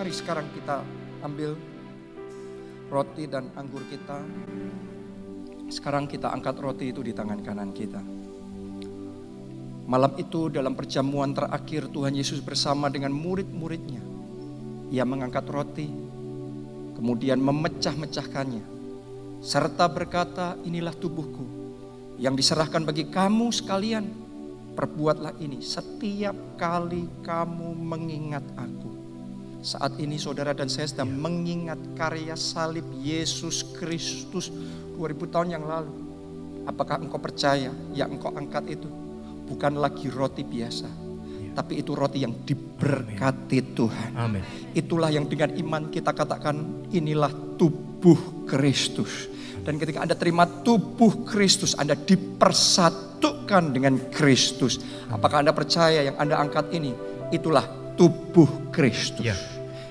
Mari 0.00 0.16
sekarang 0.16 0.48
kita 0.56 0.80
ambil 1.20 1.60
roti 2.88 3.28
dan 3.28 3.52
anggur 3.52 3.84
kita. 3.84 4.16
Sekarang 5.68 6.08
kita 6.08 6.32
angkat 6.32 6.56
roti 6.56 6.88
itu 6.88 7.04
di 7.04 7.12
tangan 7.12 7.44
kanan 7.44 7.68
kita. 7.76 8.00
Malam 9.84 10.16
itu 10.16 10.48
dalam 10.48 10.72
perjamuan 10.72 11.36
terakhir 11.36 11.92
Tuhan 11.92 12.16
Yesus 12.16 12.40
bersama 12.40 12.88
dengan 12.88 13.12
murid-muridnya. 13.12 14.00
Ia 14.88 15.04
mengangkat 15.04 15.44
roti, 15.52 15.92
kemudian 16.96 17.36
memecah-mecahkannya. 17.44 18.64
Serta 19.44 19.84
berkata, 19.92 20.56
inilah 20.64 20.96
tubuhku 20.96 21.44
yang 22.16 22.32
diserahkan 22.40 22.88
bagi 22.88 23.04
kamu 23.12 23.52
sekalian. 23.52 24.08
Perbuatlah 24.72 25.36
ini 25.44 25.60
setiap 25.60 26.56
kali 26.56 27.04
kamu 27.20 27.76
mengingat 27.76 28.48
aku. 28.56 28.89
Saat 29.60 30.00
ini 30.00 30.16
saudara 30.16 30.56
dan 30.56 30.72
saya 30.72 30.88
sedang 30.88 31.12
mengingat 31.12 31.76
karya 31.92 32.32
salib 32.32 32.88
Yesus 33.04 33.60
Kristus 33.76 34.48
2000 34.96 35.28
tahun 35.28 35.48
yang 35.52 35.64
lalu. 35.68 35.92
Apakah 36.64 36.96
engkau 36.96 37.20
percaya 37.20 37.68
yang 37.92 38.08
engkau 38.08 38.32
angkat 38.32 38.72
itu 38.72 38.88
bukan 39.44 39.76
lagi 39.76 40.08
roti 40.08 40.48
biasa, 40.48 40.88
ya. 40.88 41.50
tapi 41.52 41.84
itu 41.84 41.92
roti 41.92 42.24
yang 42.24 42.40
diberkati 42.40 43.58
Amin. 43.60 43.76
Tuhan. 43.76 44.10
Amin. 44.16 44.42
Itulah 44.72 45.12
yang 45.12 45.28
dengan 45.28 45.52
iman 45.52 45.92
kita 45.92 46.16
katakan 46.16 46.88
inilah 46.88 47.60
tubuh 47.60 48.48
Kristus. 48.48 49.28
Dan 49.60 49.76
ketika 49.76 50.00
Anda 50.00 50.16
terima 50.16 50.48
tubuh 50.48 51.20
Kristus, 51.28 51.76
Anda 51.76 51.92
dipersatukan 52.00 53.76
dengan 53.76 54.08
Kristus. 54.08 54.80
Apakah 55.12 55.44
Anda 55.44 55.52
percaya 55.52 56.00
yang 56.00 56.16
Anda 56.16 56.40
angkat 56.40 56.72
ini 56.72 56.96
itulah 57.28 57.68
tubuh 57.92 58.72
Kristus? 58.72 59.20
Ya. 59.20 59.36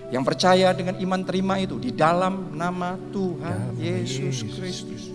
Yang 0.09 0.23
percaya 0.25 0.73
dengan 0.73 0.97
iman 0.97 1.21
terima 1.21 1.61
itu 1.61 1.77
di 1.77 1.93
dalam 1.93 2.57
nama 2.57 2.97
Tuhan 3.13 3.77
Yesus 3.77 4.41
Kristus. 4.41 5.13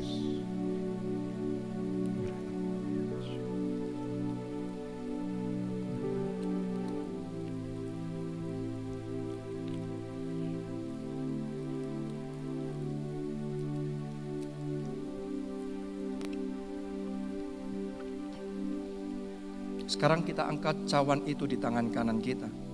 Sekarang 19.84 20.27
kita 20.27 20.47
angkat 20.47 20.86
cawan 20.91 21.23
itu 21.27 21.47
di 21.47 21.58
tangan 21.58 21.91
kanan 21.91 22.19
kita. 22.19 22.73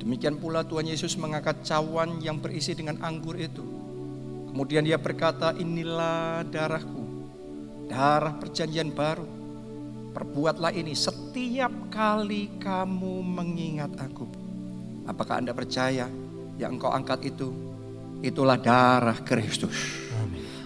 Demikian 0.00 0.40
pula 0.40 0.64
Tuhan 0.64 0.88
Yesus 0.88 1.12
mengangkat 1.20 1.60
cawan 1.60 2.24
yang 2.24 2.40
berisi 2.40 2.72
dengan 2.72 2.96
anggur 3.04 3.36
itu. 3.36 3.60
Kemudian 4.48 4.82
dia 4.82 4.96
berkata, 4.96 5.52
inilah 5.54 6.40
darahku, 6.48 7.04
darah 7.86 8.32
perjanjian 8.40 8.90
baru. 8.96 9.28
Perbuatlah 10.10 10.74
ini 10.74 10.96
setiap 10.96 11.70
kali 11.92 12.58
kamu 12.58 13.22
mengingat 13.22 13.94
aku. 14.00 14.26
Apakah 15.06 15.38
Anda 15.38 15.54
percaya 15.54 16.08
yang 16.58 16.80
engkau 16.80 16.90
angkat 16.90 17.30
itu? 17.30 17.52
Itulah 18.24 18.58
darah 18.58 19.20
Kristus. 19.22 20.00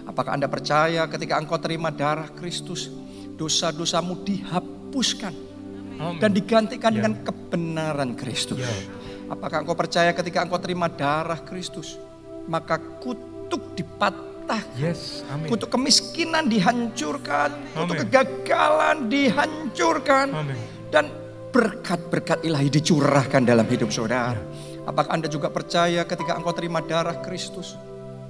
Apakah 0.08 0.38
Anda 0.38 0.48
percaya 0.48 1.10
ketika 1.10 1.36
engkau 1.36 1.58
terima 1.58 1.90
darah 1.90 2.30
Kristus, 2.32 2.88
dosa-dosamu 3.36 4.22
dihapuskan? 4.22 5.54
dan 5.94 6.30
digantikan 6.34 6.90
yeah. 6.90 6.96
dengan 7.00 7.14
kebenaran 7.22 8.10
Kristus. 8.18 8.60
Yeah. 8.60 9.03
Apakah 9.34 9.66
engkau 9.66 9.74
percaya 9.74 10.14
ketika 10.14 10.46
engkau 10.46 10.62
terima 10.62 10.86
darah 10.86 11.42
Kristus, 11.42 11.98
maka 12.46 12.78
kutuk 12.78 13.74
dipatahkan, 13.74 14.78
yes. 14.78 15.26
Amin. 15.26 15.50
kutuk 15.50 15.74
kemiskinan 15.74 16.46
dihancurkan, 16.46 17.50
Amin. 17.74 17.74
kutuk 17.82 18.06
kegagalan 18.06 19.10
dihancurkan, 19.10 20.30
Amin. 20.30 20.54
dan 20.94 21.10
berkat-berkat 21.50 22.46
ilahi 22.46 22.70
dicurahkan 22.70 23.42
dalam 23.42 23.66
hidup 23.66 23.90
saudara. 23.90 24.38
Yeah. 24.38 24.86
Apakah 24.86 25.18
Anda 25.18 25.26
juga 25.26 25.50
percaya 25.50 26.06
ketika 26.06 26.38
engkau 26.38 26.54
terima 26.54 26.78
darah 26.78 27.18
Kristus? 27.18 27.74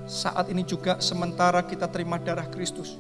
Saat 0.09 0.49
ini 0.49 0.65
juga 0.65 0.97
sementara 1.05 1.61
kita 1.65 1.85
terima 1.93 2.17
darah 2.17 2.49
Kristus, 2.49 2.97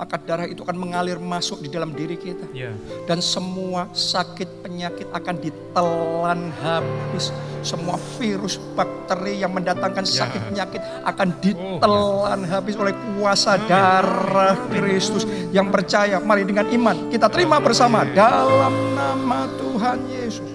maka 0.00 0.16
darah 0.16 0.48
itu 0.48 0.64
akan 0.64 0.80
mengalir 0.80 1.20
masuk 1.20 1.60
di 1.60 1.68
dalam 1.68 1.92
diri 1.92 2.16
kita. 2.16 2.48
Yeah. 2.56 2.72
Dan 3.04 3.20
semua 3.20 3.92
sakit 3.92 4.64
penyakit 4.64 5.04
akan 5.12 5.36
ditelan 5.36 6.48
habis. 6.64 7.28
Semua 7.60 8.00
virus 8.16 8.56
bakteri 8.72 9.44
yang 9.44 9.52
mendatangkan 9.52 10.08
yeah. 10.08 10.18
sakit 10.24 10.40
penyakit 10.48 10.80
akan 11.04 11.28
ditelan 11.44 12.40
oh, 12.40 12.48
habis 12.48 12.80
oleh 12.80 12.96
kuasa 13.20 13.60
darah 13.68 14.56
Kristus. 14.72 15.28
Yang 15.52 15.68
percaya, 15.68 16.16
mari 16.16 16.48
dengan 16.48 16.64
iman 16.72 17.12
kita 17.12 17.28
terima 17.28 17.60
bersama 17.60 18.08
dalam 18.08 18.96
nama 18.96 19.44
Tuhan 19.60 20.00
Yesus. 20.08 20.49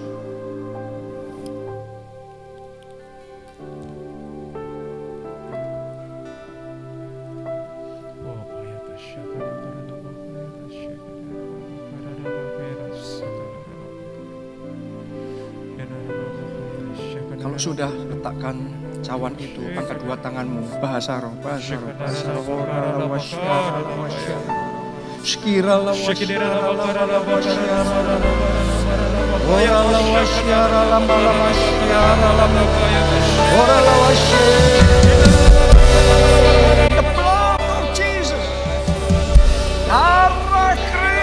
Sudah 17.66 17.90
letakkan 17.90 18.62
cawan 19.02 19.34
itu, 19.42 19.58
angkat 19.74 19.98
dua 19.98 20.14
tanganmu, 20.22 20.78
bahasa 20.78 21.18
roh, 21.18 21.34
bahasa 21.42 21.74
roh, 21.74 21.90
bahasa 21.98 22.30
roh, 22.30 22.46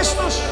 Kristus. 0.04 0.44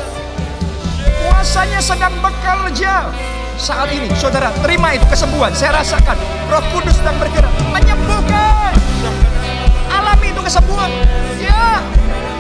Kuasanya 1.20 1.84
sedang 1.84 2.16
bekerja 2.24 3.12
saat 3.62 3.94
ini 3.94 4.10
saudara 4.18 4.50
terima 4.66 4.98
itu 4.98 5.06
kesembuhan. 5.06 5.54
Saya 5.54 5.78
rasakan 5.78 6.18
roh 6.50 6.66
kudus 6.74 6.98
sedang 6.98 7.14
bergerak. 7.22 7.54
Menyembuhkan. 7.70 8.74
Alami 9.94 10.34
itu 10.34 10.42
kesembuhan. 10.42 10.90
Ya, 11.38 11.86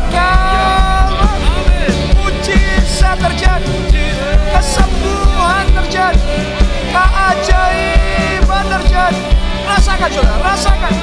mujizat 2.13 3.17
terjadi, 3.19 3.75
kesembuhan 4.53 5.65
terjadi, 5.73 6.37
keajaiban 6.93 8.65
terjadi. 8.69 9.21
Rasakan 9.65 10.09
saudara, 10.13 10.37
rasakan. 10.43 10.93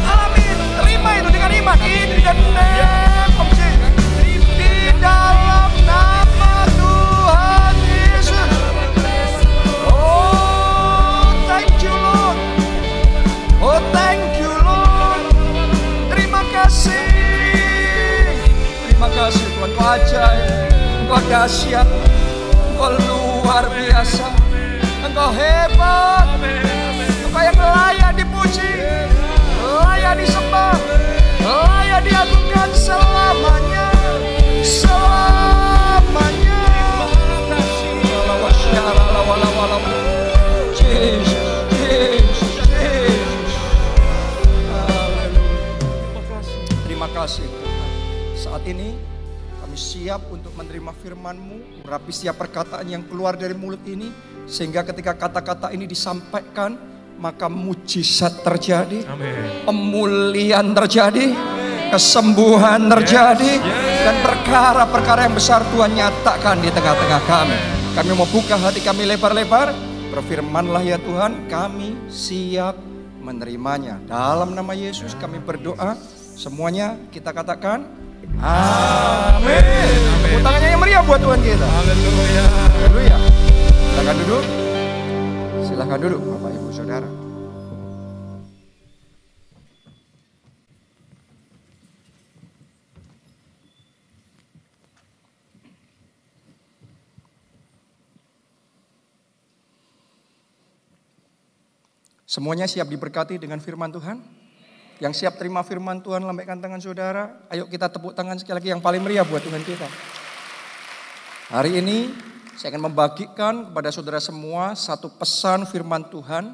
Alami, 0.00 0.46
terima 0.80 1.10
itu 1.20 1.28
dengan 1.28 1.50
iman. 1.52 1.78
In 1.84 2.10
the 2.24 3.09
Tuhan, 19.60 19.76
Kau 19.76 19.92
ajaib, 19.92 20.72
Engkau 21.04 21.20
dahsyat, 21.28 21.84
Engkau 22.72 22.96
luar 22.96 23.68
biasa, 23.68 24.32
Engkau 25.04 25.36
hebat, 25.36 26.24
Engkau 27.28 27.42
yang 27.44 27.60
layak 27.60 28.16
dipuji, 28.16 28.72
layak 29.60 30.16
disembah, 30.16 30.80
layak 31.44 32.00
diagungkan 32.08 32.72
selamanya, 32.72 33.92
selamanya. 34.64 35.20
Jesus, 40.80 41.36
Jesus, 41.76 42.40
Jesus. 42.64 43.52
Terima 46.88 47.12
kasih 47.12 47.44
saat 48.32 48.64
ini 48.64 49.09
menerima 50.60 50.92
firman-Mu, 50.92 51.88
urapi 51.88 52.12
setiap 52.12 52.36
perkataan 52.36 52.84
yang 52.84 53.08
keluar 53.08 53.32
dari 53.32 53.56
mulut 53.56 53.80
ini, 53.88 54.12
sehingga 54.44 54.84
ketika 54.84 55.16
kata-kata 55.16 55.72
ini 55.72 55.88
disampaikan, 55.88 56.76
maka 57.16 57.48
mujizat 57.48 58.44
terjadi, 58.44 59.08
Amin. 59.08 59.64
pemulihan 59.64 60.68
terjadi, 60.76 61.32
kesembuhan 61.88 62.92
terjadi, 62.92 63.56
dan 64.04 64.16
perkara-perkara 64.20 65.24
yang 65.24 65.34
besar 65.36 65.64
Tuhan 65.72 65.96
nyatakan 65.96 66.60
di 66.60 66.68
tengah-tengah 66.68 67.22
kami. 67.24 67.58
Kami 67.96 68.10
mau 68.12 68.28
buka 68.28 68.56
hati 68.60 68.84
kami 68.84 69.08
lebar-lebar, 69.08 69.72
berfirmanlah 70.12 70.84
ya 70.84 71.00
Tuhan, 71.00 71.48
kami 71.48 71.96
siap 72.12 72.76
menerimanya. 73.20 74.00
Dalam 74.04 74.52
nama 74.52 74.76
Yesus 74.76 75.16
kami 75.16 75.40
berdoa, 75.40 75.96
semuanya 76.36 76.96
kita 77.12 77.32
katakan, 77.36 77.99
Amin. 78.38 79.64
Tepuk 80.22 80.40
tangannya 80.46 80.68
yang 80.70 80.80
meriah 80.80 81.02
buat 81.02 81.18
Tuhan 81.18 81.40
kita. 81.42 81.66
Haleluya. 81.66 82.44
Haleluya. 82.46 83.16
Silakan 83.90 84.16
duduk. 84.22 84.44
Silakan 85.66 85.98
duduk 85.98 86.20
Bapak 86.22 86.50
Ibu 86.54 86.70
Saudara. 86.70 87.10
Semuanya 102.30 102.70
siap 102.70 102.86
diberkati 102.86 103.42
dengan 103.42 103.58
firman 103.58 103.90
Tuhan? 103.90 104.39
Yang 105.00 105.24
siap 105.24 105.40
terima 105.40 105.64
firman 105.64 106.04
Tuhan, 106.04 106.20
lambaikan 106.20 106.60
tangan 106.60 106.76
saudara. 106.76 107.40
Ayo 107.48 107.64
kita 107.64 107.88
tepuk 107.88 108.12
tangan 108.12 108.36
sekali 108.36 108.60
lagi 108.60 108.68
yang 108.68 108.84
paling 108.84 109.00
meriah 109.00 109.24
buat 109.24 109.40
Tuhan 109.40 109.64
kita. 109.64 109.88
Hari 111.56 111.80
ini 111.80 112.12
saya 112.52 112.76
akan 112.76 112.92
membagikan 112.92 113.72
kepada 113.72 113.88
saudara 113.88 114.20
semua 114.20 114.76
satu 114.76 115.08
pesan 115.08 115.64
firman 115.64 116.04
Tuhan 116.12 116.52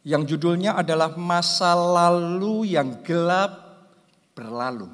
yang 0.00 0.24
judulnya 0.24 0.80
adalah 0.80 1.12
masa 1.20 1.76
lalu 1.76 2.72
yang 2.72 3.04
gelap 3.04 3.84
berlalu. 4.32 4.88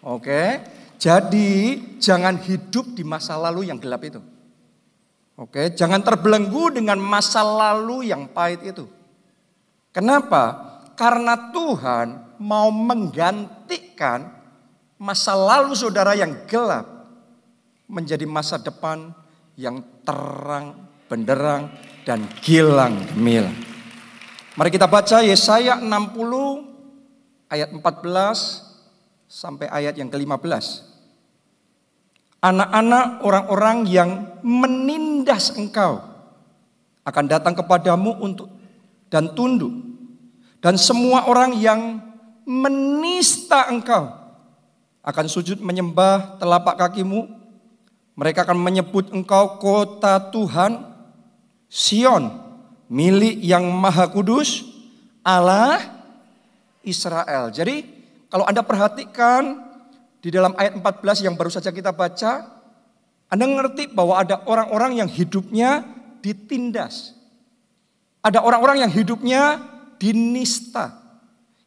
Oke, 0.00 0.64
jadi 0.96 1.76
jangan 2.00 2.40
hidup 2.40 2.96
di 2.96 3.04
masa 3.04 3.36
lalu 3.36 3.68
yang 3.68 3.76
gelap 3.76 4.00
itu. 4.00 4.24
Oke, 5.36 5.76
jangan 5.76 6.00
terbelenggu 6.00 6.72
dengan 6.72 6.96
masa 6.96 7.44
lalu 7.44 8.08
yang 8.08 8.24
pahit 8.32 8.64
itu. 8.64 8.88
Kenapa? 9.92 10.67
Karena 10.98 11.54
Tuhan 11.54 12.34
mau 12.42 12.74
menggantikan 12.74 14.34
masa 14.98 15.38
lalu 15.38 15.78
saudara 15.78 16.18
yang 16.18 16.34
gelap 16.50 17.06
menjadi 17.86 18.26
masa 18.26 18.58
depan 18.58 19.14
yang 19.54 19.78
terang, 20.02 20.90
benderang, 21.06 21.70
dan 22.02 22.26
gilang 22.42 22.98
gemilang. 23.14 23.54
Mari 24.58 24.74
kita 24.74 24.90
baca 24.90 25.22
Yesaya 25.22 25.78
60 25.78 25.86
ayat 27.46 27.70
14 27.70 27.78
sampai 29.30 29.70
ayat 29.70 29.94
yang 29.94 30.10
ke-15. 30.10 30.88
Anak-anak 32.42 33.22
orang-orang 33.22 33.86
yang 33.86 34.10
menindas 34.42 35.54
engkau 35.54 36.02
akan 37.06 37.24
datang 37.26 37.54
kepadamu 37.54 38.18
untuk 38.18 38.50
dan 39.10 39.32
tunduk. 39.32 39.87
Dan 40.58 40.74
semua 40.74 41.30
orang 41.30 41.54
yang 41.54 42.02
menista 42.48 43.70
engkau 43.70 44.10
akan 45.04 45.26
sujud 45.30 45.62
menyembah 45.62 46.40
telapak 46.42 46.76
kakimu. 46.76 47.30
Mereka 48.18 48.42
akan 48.42 48.58
menyebut 48.58 49.14
engkau 49.14 49.62
kota 49.62 50.18
Tuhan, 50.34 50.82
Sion, 51.70 52.34
milik 52.90 53.38
yang 53.38 53.62
maha 53.70 54.10
kudus, 54.10 54.66
Allah 55.22 55.78
Israel. 56.82 57.54
Jadi 57.54 57.86
kalau 58.26 58.42
Anda 58.42 58.66
perhatikan 58.66 59.62
di 60.18 60.34
dalam 60.34 60.50
ayat 60.58 60.74
14 60.74 61.30
yang 61.30 61.38
baru 61.38 61.54
saja 61.54 61.70
kita 61.70 61.94
baca, 61.94 62.42
Anda 63.30 63.46
ngerti 63.46 63.94
bahwa 63.94 64.18
ada 64.18 64.42
orang-orang 64.50 64.98
yang 64.98 65.06
hidupnya 65.06 65.86
ditindas. 66.18 67.14
Ada 68.18 68.42
orang-orang 68.42 68.82
yang 68.82 68.90
hidupnya 68.90 69.62
dinista. 69.98 70.94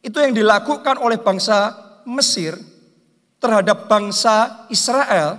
Itu 0.02 0.18
yang 0.18 0.34
dilakukan 0.34 0.98
oleh 0.98 1.20
bangsa 1.20 1.78
Mesir 2.02 2.58
terhadap 3.38 3.86
bangsa 3.86 4.66
Israel, 4.66 5.38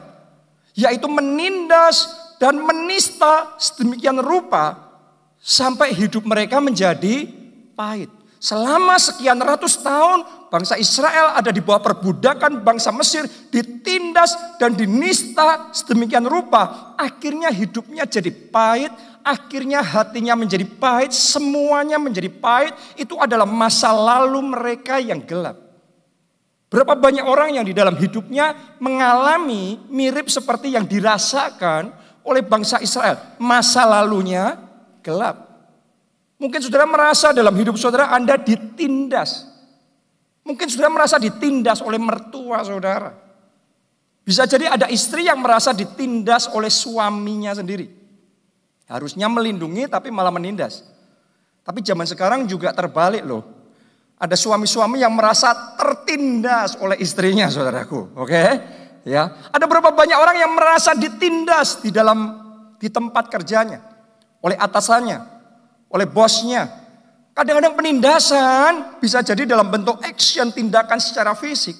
yaitu 0.71 1.11
menindas 1.11 2.07
dan 2.39 2.59
menista 2.59 3.55
sedemikian 3.59 4.19
rupa 4.23 4.79
sampai 5.43 5.91
hidup 5.91 6.23
mereka 6.23 6.63
menjadi 6.63 7.27
pahit. 7.75 8.07
Selama 8.43 8.99
sekian 8.99 9.39
ratus 9.39 9.79
tahun 9.79 10.27
bangsa 10.51 10.75
Israel 10.75 11.31
ada 11.31 11.47
di 11.47 11.63
bawah 11.63 11.79
perbudakan 11.79 12.59
bangsa 12.59 12.91
Mesir 12.91 13.23
ditindas 13.47 14.35
dan 14.59 14.75
dinista 14.75 15.71
sedemikian 15.71 16.27
rupa. 16.27 16.91
Akhirnya 16.99 17.47
hidupnya 17.47 18.03
jadi 18.03 18.27
pahit, 18.31 18.91
akhirnya 19.23 19.79
hatinya 19.81 20.35
menjadi 20.35 20.67
pahit, 20.67 21.15
semuanya 21.15 21.97
menjadi 21.97 22.29
pahit. 22.29 22.75
Itu 22.99 23.17
adalah 23.17 23.47
masa 23.47 23.89
lalu 23.95 24.43
mereka 24.53 24.99
yang 24.99 25.23
gelap. 25.23 25.63
Berapa 26.67 26.97
banyak 26.97 27.23
orang 27.23 27.55
yang 27.55 27.65
di 27.65 27.71
dalam 27.71 27.95
hidupnya 27.95 28.77
mengalami 28.81 29.79
mirip 29.87 30.27
seperti 30.27 30.73
yang 30.73 30.83
dirasakan 30.83 31.93
oleh 32.27 32.43
bangsa 32.43 32.81
Israel. 32.83 33.37
Masa 33.39 33.87
lalunya 33.87 34.57
gelap. 35.05 35.53
Mungkin 36.41 36.59
saudara 36.59 36.83
merasa 36.83 37.31
dalam 37.31 37.55
hidup 37.55 37.79
saudara 37.79 38.11
Anda 38.11 38.35
ditindas. 38.35 39.47
Mungkin 40.43 40.67
saudara 40.67 40.91
merasa 40.91 41.15
ditindas 41.15 41.79
oleh 41.79 42.01
mertua 42.01 42.65
saudara. 42.67 43.15
Bisa 44.23 44.43
jadi 44.43 44.75
ada 44.75 44.87
istri 44.91 45.27
yang 45.27 45.39
merasa 45.39 45.71
ditindas 45.71 46.51
oleh 46.51 46.73
suaminya 46.73 47.55
sendiri. 47.55 48.02
Harusnya 48.93 49.25
melindungi 49.25 49.89
tapi 49.89 50.13
malah 50.13 50.29
menindas. 50.29 50.85
Tapi 51.65 51.81
zaman 51.81 52.05
sekarang 52.05 52.45
juga 52.45 52.69
terbalik 52.69 53.25
loh. 53.25 53.41
Ada 54.21 54.37
suami-suami 54.37 55.01
yang 55.01 55.17
merasa 55.17 55.73
tertindas 55.73 56.77
oleh 56.77 57.01
istrinya 57.01 57.49
saudaraku. 57.49 58.13
Oke? 58.13 58.37
Ya. 59.01 59.33
Ada 59.49 59.65
berapa 59.65 59.89
banyak 59.89 60.13
orang 60.13 60.37
yang 60.37 60.53
merasa 60.53 60.93
ditindas 60.93 61.81
di 61.81 61.89
dalam 61.89 62.37
di 62.77 62.85
tempat 62.85 63.33
kerjanya 63.33 63.81
oleh 64.45 64.59
atasannya, 64.61 65.17
oleh 65.89 66.05
bosnya. 66.05 66.69
Kadang-kadang 67.33 67.73
penindasan 67.73 69.01
bisa 69.01 69.25
jadi 69.25 69.49
dalam 69.49 69.73
bentuk 69.73 69.97
action 70.05 70.53
tindakan 70.53 71.01
secara 71.01 71.33
fisik. 71.33 71.73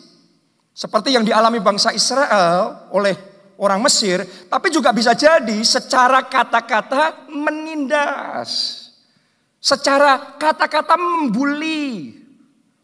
Seperti 0.74 1.13
yang 1.13 1.22
dialami 1.22 1.62
bangsa 1.62 1.93
Israel 1.93 2.89
oleh 2.89 3.32
orang 3.63 3.79
Mesir. 3.79 4.27
Tapi 4.51 4.67
juga 4.67 4.91
bisa 4.91 5.15
jadi 5.15 5.63
secara 5.63 6.20
kata-kata 6.27 7.32
menindas. 7.32 8.84
Secara 9.63 10.36
kata-kata 10.36 11.00
membuli. 11.00 12.20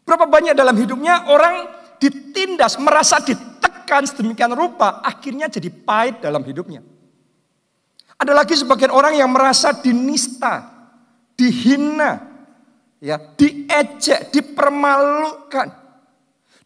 Berapa 0.08 0.24
banyak 0.24 0.56
dalam 0.56 0.72
hidupnya 0.80 1.28
orang 1.28 1.68
ditindas, 2.00 2.80
merasa 2.80 3.20
ditekan 3.20 4.08
sedemikian 4.08 4.56
rupa. 4.56 5.04
Akhirnya 5.04 5.52
jadi 5.52 5.68
pahit 5.68 6.24
dalam 6.24 6.40
hidupnya. 6.40 6.80
Ada 8.16 8.32
lagi 8.32 8.56
sebagian 8.56 8.92
orang 8.92 9.16
yang 9.16 9.28
merasa 9.32 9.76
dinista 9.76 10.80
dihina, 11.40 12.20
ya, 13.00 13.16
diejek, 13.16 14.28
dipermalukan, 14.28 15.79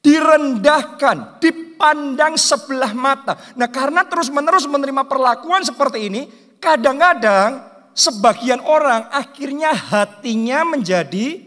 direndahkan, 0.04 1.40
dipandang 1.40 2.36
sebelah 2.36 2.92
mata. 2.92 3.40
Nah, 3.56 3.72
karena 3.72 4.04
terus-menerus 4.04 4.68
menerima 4.68 5.08
perlakuan 5.08 5.64
seperti 5.64 6.12
ini, 6.12 6.28
kadang-kadang 6.60 7.64
sebagian 7.96 8.60
orang 8.60 9.08
akhirnya 9.08 9.72
hatinya 9.72 10.76
menjadi 10.76 11.40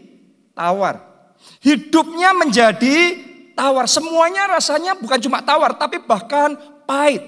tawar. 0.58 0.98
Hidupnya 1.62 2.34
menjadi 2.34 3.14
tawar. 3.54 3.86
Semuanya 3.86 4.50
rasanya 4.50 4.98
bukan 4.98 5.22
cuma 5.22 5.38
tawar, 5.38 5.78
tapi 5.78 6.02
bahkan 6.02 6.58
pahit. 6.82 7.22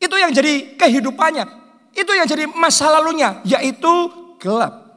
Itu 0.00 0.16
yang 0.16 0.32
jadi 0.32 0.72
kehidupannya. 0.80 1.44
Itu 1.92 2.16
yang 2.16 2.24
jadi 2.24 2.48
masa 2.48 2.88
lalunya, 2.88 3.44
yaitu 3.44 3.92
gelap. 4.40 4.88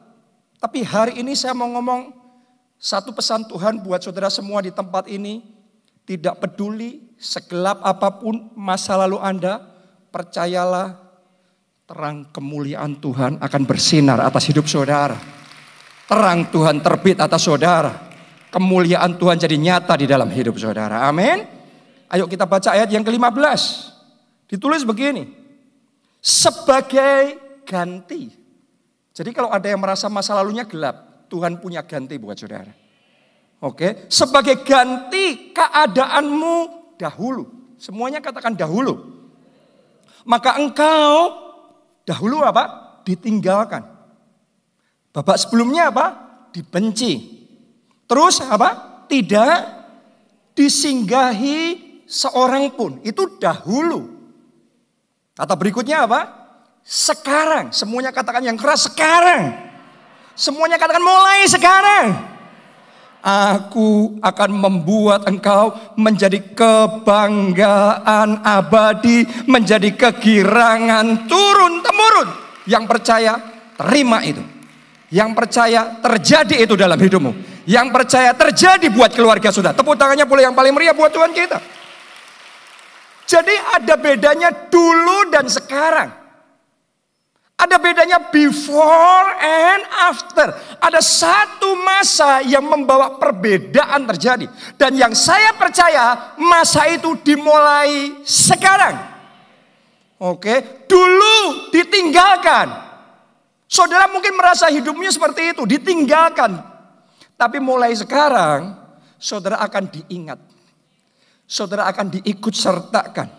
Tapi 0.56 0.80
hari 0.80 1.20
ini 1.20 1.36
saya 1.36 1.52
mau 1.52 1.68
ngomong 1.68 2.23
satu 2.84 3.16
pesan 3.16 3.48
Tuhan 3.48 3.80
buat 3.80 4.04
saudara 4.04 4.28
semua 4.28 4.60
di 4.60 4.68
tempat 4.68 5.08
ini. 5.08 5.40
Tidak 6.04 6.36
peduli 6.36 7.16
segelap 7.16 7.80
apa 7.80 8.20
pun 8.20 8.52
masa 8.52 8.92
lalu 9.00 9.16
Anda, 9.16 9.56
percayalah 10.12 11.00
terang 11.88 12.28
kemuliaan 12.28 13.00
Tuhan 13.00 13.40
akan 13.40 13.62
bersinar 13.64 14.20
atas 14.20 14.52
hidup 14.52 14.68
saudara. 14.68 15.16
Terang 16.04 16.52
Tuhan 16.52 16.84
terbit 16.84 17.16
atas 17.24 17.48
saudara. 17.48 18.12
Kemuliaan 18.52 19.16
Tuhan 19.16 19.40
jadi 19.40 19.56
nyata 19.56 19.96
di 19.96 20.04
dalam 20.04 20.28
hidup 20.28 20.60
saudara. 20.60 21.08
Amin. 21.08 21.40
Ayo 22.12 22.28
kita 22.28 22.44
baca 22.44 22.76
ayat 22.76 22.92
yang 22.92 23.00
ke-15. 23.00 23.60
Ditulis 24.44 24.84
begini. 24.84 25.32
Sebagai 26.20 27.40
ganti. 27.64 28.28
Jadi 29.16 29.32
kalau 29.32 29.48
ada 29.48 29.64
yang 29.72 29.80
merasa 29.80 30.12
masa 30.12 30.36
lalunya 30.36 30.68
gelap, 30.68 31.13
Tuhan 31.34 31.58
punya 31.58 31.82
ganti 31.82 32.14
buat 32.14 32.38
saudara. 32.38 32.70
Oke, 33.58 34.06
sebagai 34.06 34.62
ganti 34.62 35.50
keadaanmu 35.50 36.56
dahulu. 36.94 37.74
Semuanya 37.74 38.22
katakan 38.22 38.54
dahulu. 38.54 39.02
Maka 40.22 40.62
engkau 40.62 41.34
dahulu 42.06 42.46
apa? 42.46 42.70
Ditinggalkan. 43.02 43.82
Bapak 45.10 45.42
sebelumnya 45.42 45.90
apa? 45.90 46.06
Dibenci. 46.54 47.42
Terus 48.06 48.38
apa? 48.46 49.02
Tidak 49.10 49.54
disinggahi 50.54 51.58
seorang 52.06 52.70
pun. 52.78 53.02
Itu 53.02 53.42
dahulu. 53.42 54.06
Kata 55.34 55.58
berikutnya 55.58 56.06
apa? 56.06 56.20
Sekarang. 56.86 57.74
Semuanya 57.74 58.14
katakan 58.14 58.46
yang 58.46 58.54
keras 58.54 58.86
sekarang. 58.86 59.73
Semuanya 60.34 60.78
katakan 60.78 61.02
mulai 61.02 61.46
sekarang. 61.46 62.34
Aku 63.24 64.20
akan 64.20 64.50
membuat 64.52 65.24
engkau 65.24 65.72
menjadi 65.96 66.44
kebanggaan 66.52 68.44
abadi, 68.44 69.24
menjadi 69.48 69.96
kegirangan 69.96 71.24
turun-temurun. 71.24 72.28
Yang 72.68 72.84
percaya, 72.84 73.32
terima 73.80 74.20
itu. 74.20 74.44
Yang 75.08 75.30
percaya, 75.32 75.96
terjadi 76.04 76.68
itu 76.68 76.76
dalam 76.76 77.00
hidupmu. 77.00 77.64
Yang 77.64 77.88
percaya, 77.96 78.36
terjadi 78.36 78.92
buat 78.92 79.16
keluarga 79.16 79.48
sudah. 79.48 79.72
Tepuk 79.72 79.96
tangannya 79.96 80.28
boleh 80.28 80.44
yang 80.44 80.52
paling 80.52 80.76
meriah 80.76 80.92
buat 80.92 81.08
Tuhan 81.08 81.32
kita. 81.32 81.56
Jadi 83.24 83.54
ada 83.80 83.96
bedanya 83.96 84.52
dulu 84.68 85.32
dan 85.32 85.48
sekarang. 85.48 86.23
Ada 87.54 87.78
bedanya 87.78 88.18
before 88.34 89.28
and 89.38 89.82
after. 90.10 90.50
Ada 90.82 90.98
satu 90.98 91.78
masa 91.86 92.42
yang 92.42 92.66
membawa 92.66 93.14
perbedaan 93.14 94.10
terjadi. 94.10 94.50
Dan 94.74 94.98
yang 94.98 95.14
saya 95.14 95.54
percaya 95.54 96.34
masa 96.34 96.90
itu 96.90 97.14
dimulai 97.22 98.26
sekarang. 98.26 98.98
Oke, 100.18 100.86
dulu 100.90 101.70
ditinggalkan. 101.70 102.74
Saudara 103.70 104.10
mungkin 104.10 104.34
merasa 104.34 104.66
hidupnya 104.66 105.14
seperti 105.14 105.54
itu, 105.54 105.62
ditinggalkan. 105.62 106.58
Tapi 107.38 107.58
mulai 107.62 107.94
sekarang, 107.94 108.74
saudara 109.18 109.62
akan 109.62 109.84
diingat. 109.94 110.38
Saudara 111.46 111.86
akan 111.86 112.18
diikut 112.18 112.54
sertakan. 112.54 113.30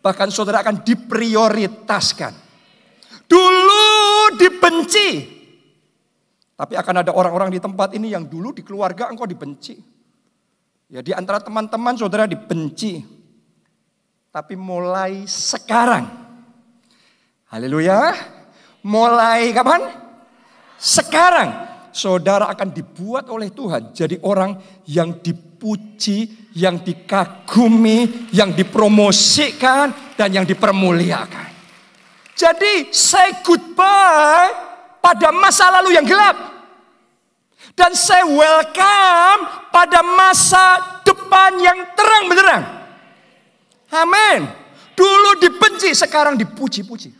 Bahkan 0.00 0.28
saudara 0.32 0.64
akan 0.64 0.80
diprioritaskan. 0.80 2.49
Dulu 3.30 4.34
dibenci. 4.34 5.38
Tapi 6.58 6.74
akan 6.74 7.06
ada 7.06 7.14
orang-orang 7.14 7.54
di 7.54 7.62
tempat 7.62 7.94
ini 7.94 8.10
yang 8.10 8.26
dulu 8.26 8.50
di 8.50 8.66
keluarga 8.66 9.06
engkau 9.06 9.24
dibenci. 9.24 9.78
Ya 10.90 10.98
di 10.98 11.14
antara 11.14 11.38
teman-teman 11.38 11.94
saudara 11.94 12.26
dibenci. 12.26 13.06
Tapi 14.34 14.58
mulai 14.58 15.30
sekarang. 15.30 16.10
Haleluya. 17.46 18.18
Mulai 18.82 19.54
kapan? 19.54 19.82
Sekarang. 20.74 21.70
Saudara 21.90 22.46
akan 22.46 22.70
dibuat 22.70 23.26
oleh 23.26 23.50
Tuhan 23.50 23.90
jadi 23.90 24.22
orang 24.22 24.54
yang 24.86 25.18
dipuji, 25.18 26.50
yang 26.54 26.78
dikagumi, 26.86 28.30
yang 28.30 28.54
dipromosikan, 28.54 30.14
dan 30.14 30.30
yang 30.30 30.46
dipermuliakan. 30.46 31.49
Jadi 32.40 32.88
say 32.88 33.36
goodbye 33.44 34.48
pada 35.04 35.28
masa 35.28 35.68
lalu 35.76 35.92
yang 35.92 36.08
gelap. 36.08 36.56
Dan 37.76 37.92
saya 37.92 38.24
welcome 38.24 39.68
pada 39.68 40.00
masa 40.00 40.80
depan 41.04 41.60
yang 41.60 41.78
terang 41.92 42.24
benderang. 42.32 42.64
Amin. 43.92 44.48
Dulu 44.96 45.36
dibenci, 45.36 45.92
sekarang 45.92 46.40
dipuji-puji. 46.40 47.12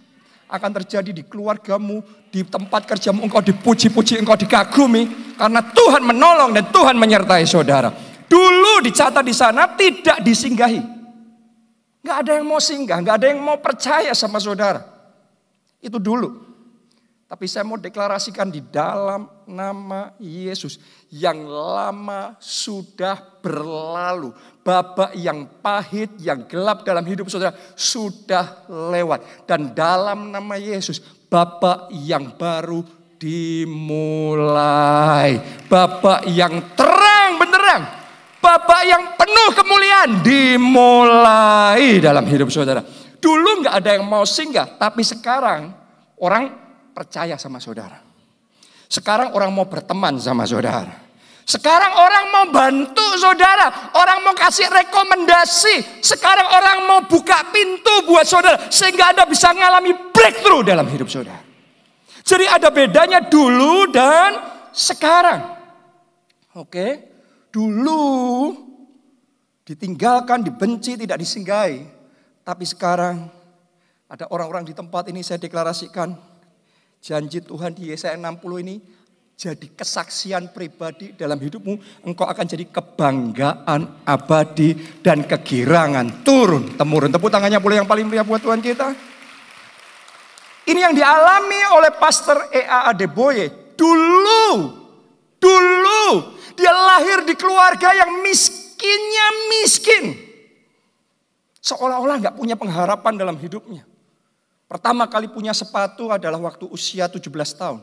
Akan 0.49 0.73
terjadi 0.73 1.13
di 1.13 1.23
keluargamu, 1.29 2.01
di 2.33 2.41
tempat 2.43 2.89
kerjamu, 2.89 3.21
engkau 3.21 3.45
dipuji-puji, 3.45 4.17
engkau 4.25 4.41
dikagumi. 4.41 5.37
Karena 5.37 5.61
Tuhan 5.61 6.01
menolong 6.01 6.57
dan 6.57 6.65
Tuhan 6.73 6.97
menyertai 6.97 7.45
saudara. 7.45 7.93
Dulu 8.25 8.81
dicatat 8.85 9.25
di 9.25 9.37
sana 9.37 9.69
tidak 9.77 10.25
disinggahi. 10.25 10.81
Gak 12.01 12.17
ada 12.25 12.41
yang 12.41 12.49
mau 12.49 12.61
singgah, 12.61 12.99
gak 13.05 13.17
ada 13.21 13.27
yang 13.29 13.41
mau 13.45 13.61
percaya 13.61 14.17
sama 14.17 14.41
saudara. 14.41 14.90
Itu 15.81 15.97
dulu. 15.99 16.51
Tapi 17.31 17.47
saya 17.47 17.63
mau 17.63 17.79
deklarasikan 17.79 18.51
di 18.51 18.59
dalam 18.59 19.47
nama 19.47 20.11
Yesus 20.19 20.83
yang 21.15 21.47
lama 21.47 22.35
sudah 22.43 23.39
berlalu. 23.39 24.35
Babak 24.67 25.15
yang 25.15 25.47
pahit, 25.63 26.11
yang 26.19 26.51
gelap 26.51 26.83
dalam 26.83 27.07
hidup 27.07 27.31
saudara 27.31 27.55
sudah 27.79 28.67
lewat. 28.67 29.47
Dan 29.47 29.71
dalam 29.79 30.35
nama 30.35 30.59
Yesus, 30.59 30.99
babak 31.31 31.95
yang 31.95 32.35
baru 32.35 32.83
dimulai. 33.15 34.11
Babak 35.71 36.27
yang 36.27 36.75
terang 36.75 37.39
benderang. 37.39 37.87
Babak 38.43 38.83
yang 38.91 39.15
penuh 39.15 39.55
kemuliaan 39.55 40.19
dimulai 40.27 42.03
dalam 42.03 42.27
hidup 42.27 42.51
saudara. 42.51 42.83
Dulu 43.21 43.65
nggak 43.65 43.75
ada 43.85 43.91
yang 44.01 44.09
mau 44.09 44.25
singgah, 44.25 44.81
tapi 44.81 45.05
sekarang 45.05 45.77
orang 46.25 46.49
percaya 46.97 47.37
sama 47.37 47.61
saudara. 47.61 48.01
Sekarang 48.91 49.37
orang 49.37 49.53
mau 49.53 49.69
berteman 49.69 50.17
sama 50.19 50.49
saudara. 50.49 51.13
Sekarang 51.45 51.93
orang 51.99 52.25
mau 52.31 52.47
bantu 52.49 53.07
saudara, 53.19 53.93
orang 53.99 54.23
mau 54.23 54.35
kasih 54.39 54.71
rekomendasi. 54.71 56.03
Sekarang 56.03 56.47
orang 56.47 56.79
mau 56.87 57.01
buka 57.11 57.51
pintu 57.51 58.07
buat 58.07 58.23
saudara 58.23 58.71
sehingga 58.71 59.11
Anda 59.11 59.27
bisa 59.27 59.51
mengalami 59.51 59.93
breakthrough 60.15 60.63
dalam 60.63 60.87
hidup 60.87 61.11
saudara. 61.11 61.43
Jadi 62.23 62.47
ada 62.47 62.71
bedanya 62.71 63.19
dulu 63.27 63.91
dan 63.91 64.39
sekarang. 64.71 65.59
Oke, 66.55 67.11
dulu 67.51 68.55
ditinggalkan, 69.67 70.47
dibenci, 70.47 70.95
tidak 70.99 71.19
disinggahi. 71.19 72.00
Tapi 72.51 72.67
sekarang 72.67 73.31
ada 74.11 74.27
orang-orang 74.35 74.67
di 74.67 74.75
tempat 74.75 75.07
ini 75.07 75.23
saya 75.23 75.39
deklarasikan 75.39 76.19
janji 76.99 77.39
Tuhan 77.39 77.71
di 77.79 77.95
Yesaya 77.95 78.19
60 78.19 78.43
ini 78.67 78.83
jadi 79.39 79.71
kesaksian 79.71 80.51
pribadi 80.51 81.15
dalam 81.15 81.39
hidupmu. 81.39 82.03
Engkau 82.03 82.27
akan 82.27 82.43
jadi 82.51 82.67
kebanggaan 82.67 84.03
abadi 84.03 84.75
dan 84.99 85.31
kegirangan 85.31 86.27
turun 86.27 86.75
temurun. 86.75 87.15
Tepuk 87.15 87.31
tangannya 87.31 87.63
boleh 87.63 87.87
yang 87.87 87.87
paling 87.87 88.11
meriah 88.11 88.27
buat 88.27 88.43
Tuhan 88.43 88.59
kita. 88.59 88.99
Ini 90.67 90.91
yang 90.91 90.95
dialami 90.99 91.71
oleh 91.71 91.95
Pastor 92.03 92.51
E.A. 92.51 92.91
Adeboye. 92.91 93.79
Dulu, 93.79 94.45
dulu 95.39 96.05
dia 96.59 96.75
lahir 96.75 97.23
di 97.23 97.39
keluarga 97.39 97.95
yang 97.95 98.27
miskinnya 98.27 99.55
miskin. 99.55 100.30
Seolah-olah 101.61 102.17
nggak 102.25 102.37
punya 102.41 102.57
pengharapan 102.57 103.21
dalam 103.21 103.37
hidupnya. 103.37 103.85
Pertama 104.65 105.05
kali 105.11 105.29
punya 105.29 105.53
sepatu 105.53 106.09
adalah 106.09 106.41
waktu 106.41 106.65
usia 106.73 107.05
17 107.05 107.29
tahun. 107.59 107.81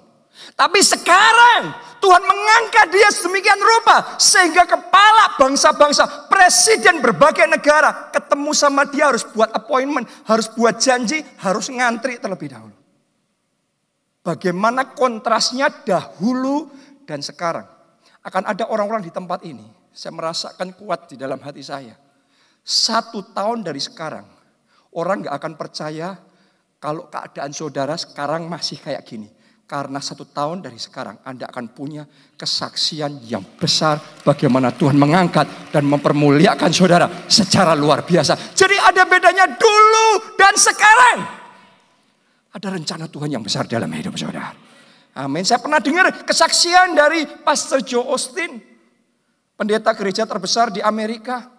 Tapi 0.54 0.80
sekarang 0.86 1.74
Tuhan 1.98 2.24
mengangkat 2.24 2.94
dia 2.94 3.10
sedemikian 3.10 3.58
rupa 3.58 4.18
sehingga 4.22 4.70
kepala 4.70 5.34
bangsa-bangsa, 5.36 6.30
presiden 6.30 7.02
berbagai 7.02 7.50
negara 7.50 8.14
ketemu 8.14 8.52
sama 8.54 8.86
dia 8.86 9.10
harus 9.10 9.26
buat 9.26 9.50
appointment, 9.50 10.06
harus 10.30 10.46
buat 10.54 10.78
janji, 10.78 11.26
harus 11.42 11.74
ngantri 11.74 12.22
terlebih 12.22 12.54
dahulu. 12.54 12.78
Bagaimana 14.22 14.94
kontrasnya 14.94 15.74
dahulu 15.86 16.70
dan 17.04 17.20
sekarang. 17.24 17.66
Akan 18.22 18.44
ada 18.44 18.68
orang-orang 18.68 19.08
di 19.08 19.12
tempat 19.12 19.42
ini, 19.48 19.64
saya 19.96 20.12
merasakan 20.12 20.76
kuat 20.76 21.08
di 21.08 21.16
dalam 21.16 21.40
hati 21.40 21.64
saya 21.64 22.07
satu 22.68 23.32
tahun 23.32 23.64
dari 23.64 23.80
sekarang, 23.80 24.28
orang 25.00 25.24
gak 25.24 25.40
akan 25.40 25.54
percaya 25.56 26.20
kalau 26.84 27.08
keadaan 27.08 27.56
saudara 27.56 27.96
sekarang 27.96 28.52
masih 28.52 28.76
kayak 28.84 29.08
gini. 29.08 29.32
Karena 29.68 30.00
satu 30.00 30.24
tahun 30.24 30.64
dari 30.64 30.80
sekarang 30.80 31.20
Anda 31.28 31.48
akan 31.52 31.76
punya 31.76 32.08
kesaksian 32.40 33.24
yang 33.28 33.44
besar 33.60 34.00
bagaimana 34.24 34.72
Tuhan 34.72 34.96
mengangkat 34.96 35.72
dan 35.76 35.84
mempermuliakan 35.88 36.72
saudara 36.72 37.08
secara 37.28 37.76
luar 37.76 38.08
biasa. 38.08 38.56
Jadi 38.56 38.80
ada 38.80 39.04
bedanya 39.04 39.44
dulu 39.48 40.40
dan 40.40 40.56
sekarang. 40.56 41.18
Ada 42.56 42.68
rencana 42.80 43.12
Tuhan 43.12 43.28
yang 43.28 43.44
besar 43.44 43.68
dalam 43.68 43.92
hidup 43.92 44.16
saudara. 44.16 44.56
Amin. 45.20 45.44
Saya 45.44 45.60
pernah 45.60 45.84
dengar 45.84 46.16
kesaksian 46.24 46.96
dari 46.96 47.28
Pastor 47.28 47.84
Joe 47.84 48.08
Austin. 48.08 48.60
Pendeta 49.60 49.92
gereja 49.92 50.24
terbesar 50.24 50.72
di 50.72 50.80
Amerika. 50.80 51.57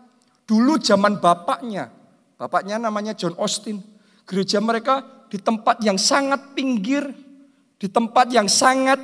Dulu 0.49 0.81
zaman 0.81 1.21
bapaknya, 1.21 1.93
bapaknya 2.41 2.81
namanya 2.81 3.13
John 3.13 3.37
Austin. 3.37 3.85
Gereja 4.25 4.65
mereka 4.65 5.05
di 5.29 5.37
tempat 5.37 5.85
yang 5.85 6.01
sangat 6.01 6.57
pinggir, 6.57 7.05
di 7.77 7.85
tempat 7.85 8.33
yang 8.33 8.49
sangat 8.49 8.97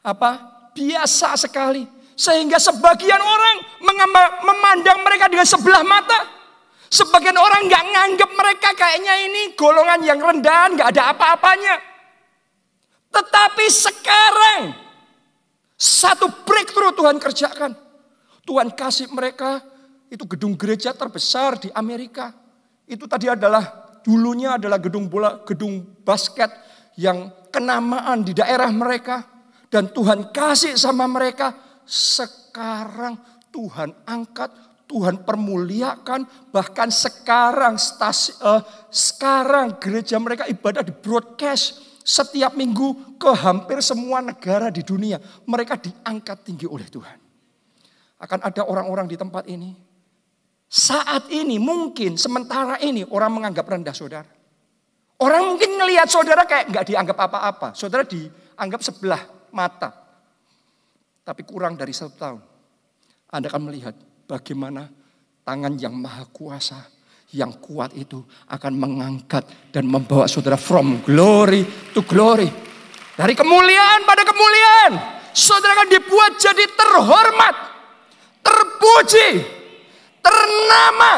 apa 0.00 0.30
biasa 0.72 1.36
sekali. 1.36 1.84
Sehingga 2.16 2.56
sebagian 2.56 3.20
orang 3.20 3.56
memandang 4.40 5.04
mereka 5.04 5.28
dengan 5.28 5.44
sebelah 5.44 5.84
mata. 5.84 6.24
Sebagian 6.88 7.36
orang 7.36 7.68
nggak 7.68 7.84
nganggap 7.92 8.30
mereka 8.32 8.68
kayaknya 8.72 9.14
ini 9.28 9.52
golongan 9.52 10.00
yang 10.08 10.16
rendah, 10.16 10.72
nggak 10.72 10.88
ada 10.96 11.12
apa-apanya. 11.12 11.76
Tetapi 13.12 13.66
sekarang 13.68 14.60
satu 15.76 16.32
breakthrough 16.48 16.96
Tuhan 16.96 17.20
kerjakan. 17.20 17.76
Tuhan 18.48 18.72
kasih 18.72 19.12
mereka 19.12 19.60
itu 20.06 20.24
gedung 20.26 20.54
gereja 20.54 20.94
terbesar 20.94 21.58
di 21.58 21.68
Amerika. 21.74 22.30
Itu 22.86 23.10
tadi 23.10 23.26
adalah 23.26 23.98
dulunya 24.06 24.54
adalah 24.54 24.78
gedung 24.78 25.10
bola, 25.10 25.42
gedung 25.42 25.82
basket 26.06 26.48
yang 26.94 27.30
kenamaan 27.50 28.22
di 28.22 28.30
daerah 28.30 28.70
mereka 28.70 29.26
dan 29.66 29.90
Tuhan 29.90 30.30
kasih 30.30 30.78
sama 30.78 31.10
mereka. 31.10 31.54
Sekarang 31.86 33.18
Tuhan 33.50 33.94
angkat, 34.06 34.50
Tuhan 34.86 35.22
permuliakan, 35.22 36.50
bahkan 36.50 36.90
sekarang 36.90 37.78
stasi, 37.78 38.34
uh, 38.42 38.62
sekarang 38.90 39.78
gereja 39.78 40.18
mereka 40.18 40.46
ibadah 40.46 40.82
di 40.82 40.94
broadcast 40.94 41.82
setiap 42.06 42.54
minggu 42.54 43.18
ke 43.18 43.30
hampir 43.34 43.82
semua 43.82 44.22
negara 44.22 44.70
di 44.70 44.86
dunia. 44.86 45.18
Mereka 45.46 45.78
diangkat 45.82 46.38
tinggi 46.46 46.66
oleh 46.66 46.86
Tuhan. 46.86 47.18
Akan 48.22 48.40
ada 48.40 48.62
orang-orang 48.64 49.10
di 49.10 49.18
tempat 49.18 49.44
ini 49.50 49.85
saat 50.66 51.30
ini 51.30 51.62
mungkin 51.62 52.18
sementara 52.18 52.82
ini 52.82 53.06
orang 53.06 53.38
menganggap 53.38 53.66
rendah 53.66 53.94
saudara. 53.94 54.30
Orang 55.16 55.56
mungkin 55.56 55.80
melihat 55.80 56.10
saudara 56.10 56.44
kayak 56.44 56.68
nggak 56.68 56.86
dianggap 56.92 57.16
apa-apa. 57.16 57.68
Saudara 57.72 58.04
dianggap 58.04 58.84
sebelah 58.84 59.22
mata. 59.54 59.94
Tapi 61.24 61.42
kurang 61.46 61.78
dari 61.78 61.96
satu 61.96 62.14
tahun. 62.14 62.40
Anda 63.32 63.48
akan 63.48 63.62
melihat 63.64 63.96
bagaimana 64.28 64.86
tangan 65.46 65.74
yang 65.80 65.96
maha 65.96 66.28
kuasa 66.28 66.78
yang 67.34 67.58
kuat 67.58 67.96
itu 67.96 68.22
akan 68.50 68.72
mengangkat 68.76 69.72
dan 69.74 69.88
membawa 69.88 70.30
saudara 70.30 70.60
from 70.60 71.00
glory 71.02 71.64
to 71.96 72.04
glory. 72.04 72.46
Dari 73.16 73.32
kemuliaan 73.32 74.04
pada 74.04 74.22
kemuliaan. 74.22 74.92
Saudara 75.36 75.76
akan 75.76 75.88
dibuat 75.92 76.32
jadi 76.40 76.64
terhormat, 76.64 77.54
terpuji, 78.40 79.28
ternama. 80.26 81.12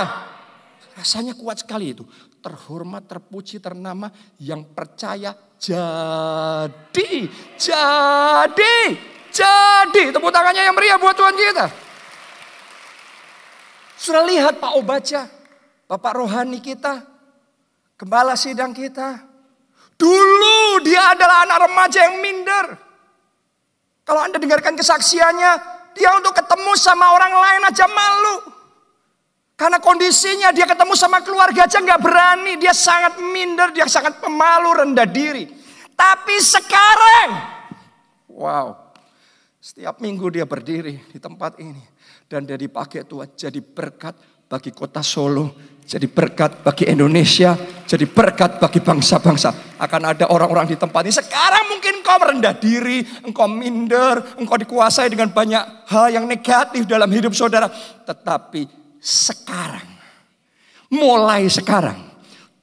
Rasanya 0.92 1.32
kuat 1.32 1.64
sekali 1.64 1.96
itu. 1.96 2.04
Terhormat, 2.38 3.08
terpuji, 3.08 3.58
ternama 3.58 4.12
yang 4.38 4.62
percaya 4.76 5.34
jadi, 5.58 7.26
jadi, 7.58 8.76
jadi. 9.32 10.02
Tepuk 10.14 10.30
tangannya 10.30 10.62
yang 10.62 10.76
meriah 10.76 11.00
buat 11.00 11.16
Tuhan 11.18 11.34
kita. 11.34 11.66
Sudah 13.98 14.22
lihat 14.22 14.62
Pak 14.62 14.78
Obaca, 14.78 15.26
Bapak 15.90 16.12
rohani 16.14 16.62
kita, 16.62 17.02
gembala 17.98 18.38
sidang 18.38 18.70
kita. 18.70 19.26
Dulu 19.98 20.78
dia 20.86 21.10
adalah 21.10 21.42
anak 21.42 21.58
remaja 21.66 22.06
yang 22.06 22.22
minder. 22.22 22.78
Kalau 24.06 24.22
Anda 24.22 24.38
dengarkan 24.38 24.78
kesaksiannya, 24.78 25.52
dia 25.98 26.14
untuk 26.14 26.38
ketemu 26.38 26.72
sama 26.78 27.10
orang 27.18 27.34
lain 27.34 27.62
aja 27.66 27.90
malu. 27.90 28.57
Karena 29.58 29.82
kondisinya 29.82 30.54
dia 30.54 30.70
ketemu 30.70 30.94
sama 30.94 31.18
keluarga 31.18 31.66
aja 31.66 31.82
nggak 31.82 31.98
berani. 31.98 32.54
Dia 32.62 32.70
sangat 32.70 33.18
minder, 33.18 33.74
dia 33.74 33.90
sangat 33.90 34.22
pemalu, 34.22 34.86
rendah 34.86 35.08
diri. 35.10 35.50
Tapi 35.98 36.38
sekarang, 36.38 37.28
wow. 38.30 38.94
Setiap 39.58 39.98
minggu 39.98 40.30
dia 40.30 40.46
berdiri 40.46 41.02
di 41.10 41.18
tempat 41.18 41.58
ini. 41.58 41.82
Dan 42.30 42.46
dia 42.46 42.54
dipakai 42.54 43.02
Tuhan 43.02 43.34
jadi 43.34 43.58
berkat 43.58 44.14
bagi 44.46 44.70
kota 44.70 45.02
Solo. 45.02 45.50
Jadi 45.82 46.06
berkat 46.06 46.62
bagi 46.62 46.86
Indonesia. 46.86 47.58
Jadi 47.82 48.06
berkat 48.06 48.62
bagi 48.62 48.78
bangsa-bangsa. 48.78 49.74
Akan 49.82 50.06
ada 50.06 50.30
orang-orang 50.30 50.70
di 50.70 50.78
tempat 50.78 51.02
ini. 51.02 51.10
Sekarang 51.18 51.66
mungkin 51.66 51.98
engkau 51.98 52.16
merendah 52.22 52.54
diri. 52.54 53.02
Engkau 53.26 53.50
minder. 53.50 54.38
Engkau 54.38 54.54
dikuasai 54.54 55.10
dengan 55.10 55.34
banyak 55.34 55.90
hal 55.90 56.14
yang 56.14 56.30
negatif 56.30 56.86
dalam 56.86 57.10
hidup 57.10 57.34
saudara. 57.34 57.66
Tetapi 58.06 58.77
sekarang. 59.00 59.86
Mulai 60.88 61.46
sekarang 61.52 62.00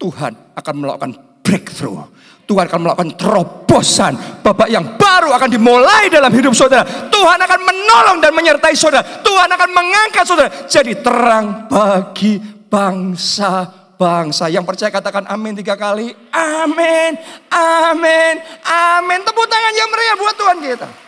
Tuhan 0.02 0.34
akan 0.58 0.76
melakukan 0.76 1.12
breakthrough. 1.46 2.02
Tuhan 2.46 2.70
akan 2.70 2.82
melakukan 2.86 3.10
terobosan. 3.18 4.14
Babak 4.46 4.70
yang 4.70 4.98
baru 5.02 5.34
akan 5.34 5.50
dimulai 5.50 6.14
dalam 6.14 6.30
hidup 6.30 6.54
saudara. 6.54 6.86
Tuhan 7.10 7.40
akan 7.42 7.60
menolong 7.66 8.18
dan 8.22 8.32
menyertai 8.38 8.78
saudara. 8.78 9.02
Tuhan 9.26 9.50
akan 9.50 9.70
mengangkat 9.74 10.26
saudara. 10.26 10.50
Jadi 10.70 10.94
terang 11.02 11.66
bagi 11.66 12.38
bangsa-bangsa. 12.70 14.50
Yang 14.54 14.66
percaya 14.70 14.94
katakan 14.94 15.26
amin 15.26 15.58
tiga 15.58 15.74
kali. 15.74 16.14
Amin, 16.34 17.18
amin, 17.50 18.34
amin. 18.62 19.20
Tepuk 19.26 19.46
tangan 19.50 19.74
yang 19.74 19.90
meriah 19.90 20.18
buat 20.18 20.36
Tuhan 20.38 20.58
kita. 20.62 21.05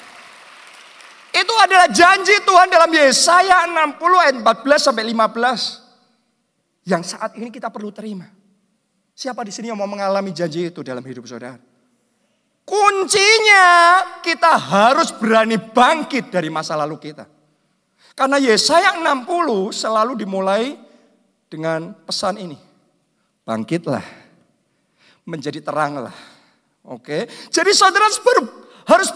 Itu 1.37 1.53
adalah 1.61 1.85
janji 1.93 2.33
Tuhan 2.41 2.67
dalam 2.73 2.89
Yesaya 2.89 3.69
60 3.69 4.01
ayat 4.25 4.35
14 4.41 4.87
sampai 4.89 5.05
15. 5.05 6.89
Yang 6.89 7.03
saat 7.13 7.37
ini 7.37 7.53
kita 7.53 7.69
perlu 7.69 7.93
terima. 7.93 8.25
Siapa 9.13 9.45
di 9.45 9.53
sini 9.53 9.69
yang 9.69 9.77
mau 9.77 9.89
mengalami 9.89 10.33
janji 10.33 10.73
itu 10.73 10.81
dalam 10.81 11.05
hidup 11.05 11.29
saudara? 11.29 11.61
Kuncinya 12.65 13.65
kita 14.25 14.57
harus 14.57 15.13
berani 15.13 15.61
bangkit 15.61 16.33
dari 16.33 16.49
masa 16.49 16.73
lalu 16.73 16.97
kita. 16.97 17.29
Karena 18.17 18.41
Yesaya 18.41 18.97
60 18.97 19.29
selalu 19.69 20.17
dimulai 20.17 20.73
dengan 21.53 21.93
pesan 22.01 22.41
ini. 22.41 22.57
Bangkitlah. 23.45 24.03
Menjadi 25.27 25.61
teranglah. 25.61 26.15
Oke. 26.87 27.29
Jadi 27.53 27.71
saudara 27.77 28.09
harus 28.09 28.19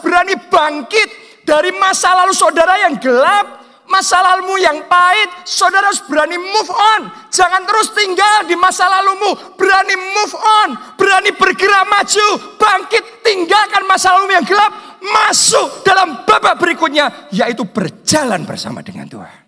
berani 0.01 0.36
bangkit 0.36 1.10
dari 1.47 1.71
masa 1.79 2.12
lalu 2.12 2.36
saudara 2.36 2.75
yang 2.84 2.99
gelap, 2.99 3.63
masa 3.88 4.19
lalumu 4.19 4.60
yang 4.60 4.84
pahit, 4.88 5.47
saudara 5.47 5.88
harus 5.91 6.03
berani 6.03 6.36
move 6.36 6.71
on. 6.71 7.01
Jangan 7.31 7.63
terus 7.63 7.95
tinggal 7.95 8.47
di 8.47 8.55
masa 8.60 8.91
lalumu. 8.91 9.55
Berani 9.55 9.95
move 9.95 10.36
on, 10.36 10.69
berani 10.99 11.31
bergerak 11.36 11.88
maju, 11.88 12.27
bangkit, 12.60 13.03
tinggalkan 13.23 13.84
masa 13.88 14.15
lalu 14.19 14.36
yang 14.36 14.45
gelap, 14.47 14.71
masuk 14.99 15.88
dalam 15.88 16.27
babak 16.27 16.60
berikutnya, 16.60 17.31
yaitu 17.31 17.63
berjalan 17.63 18.43
bersama 18.43 18.84
dengan 18.84 19.07
Tuhan. 19.07 19.39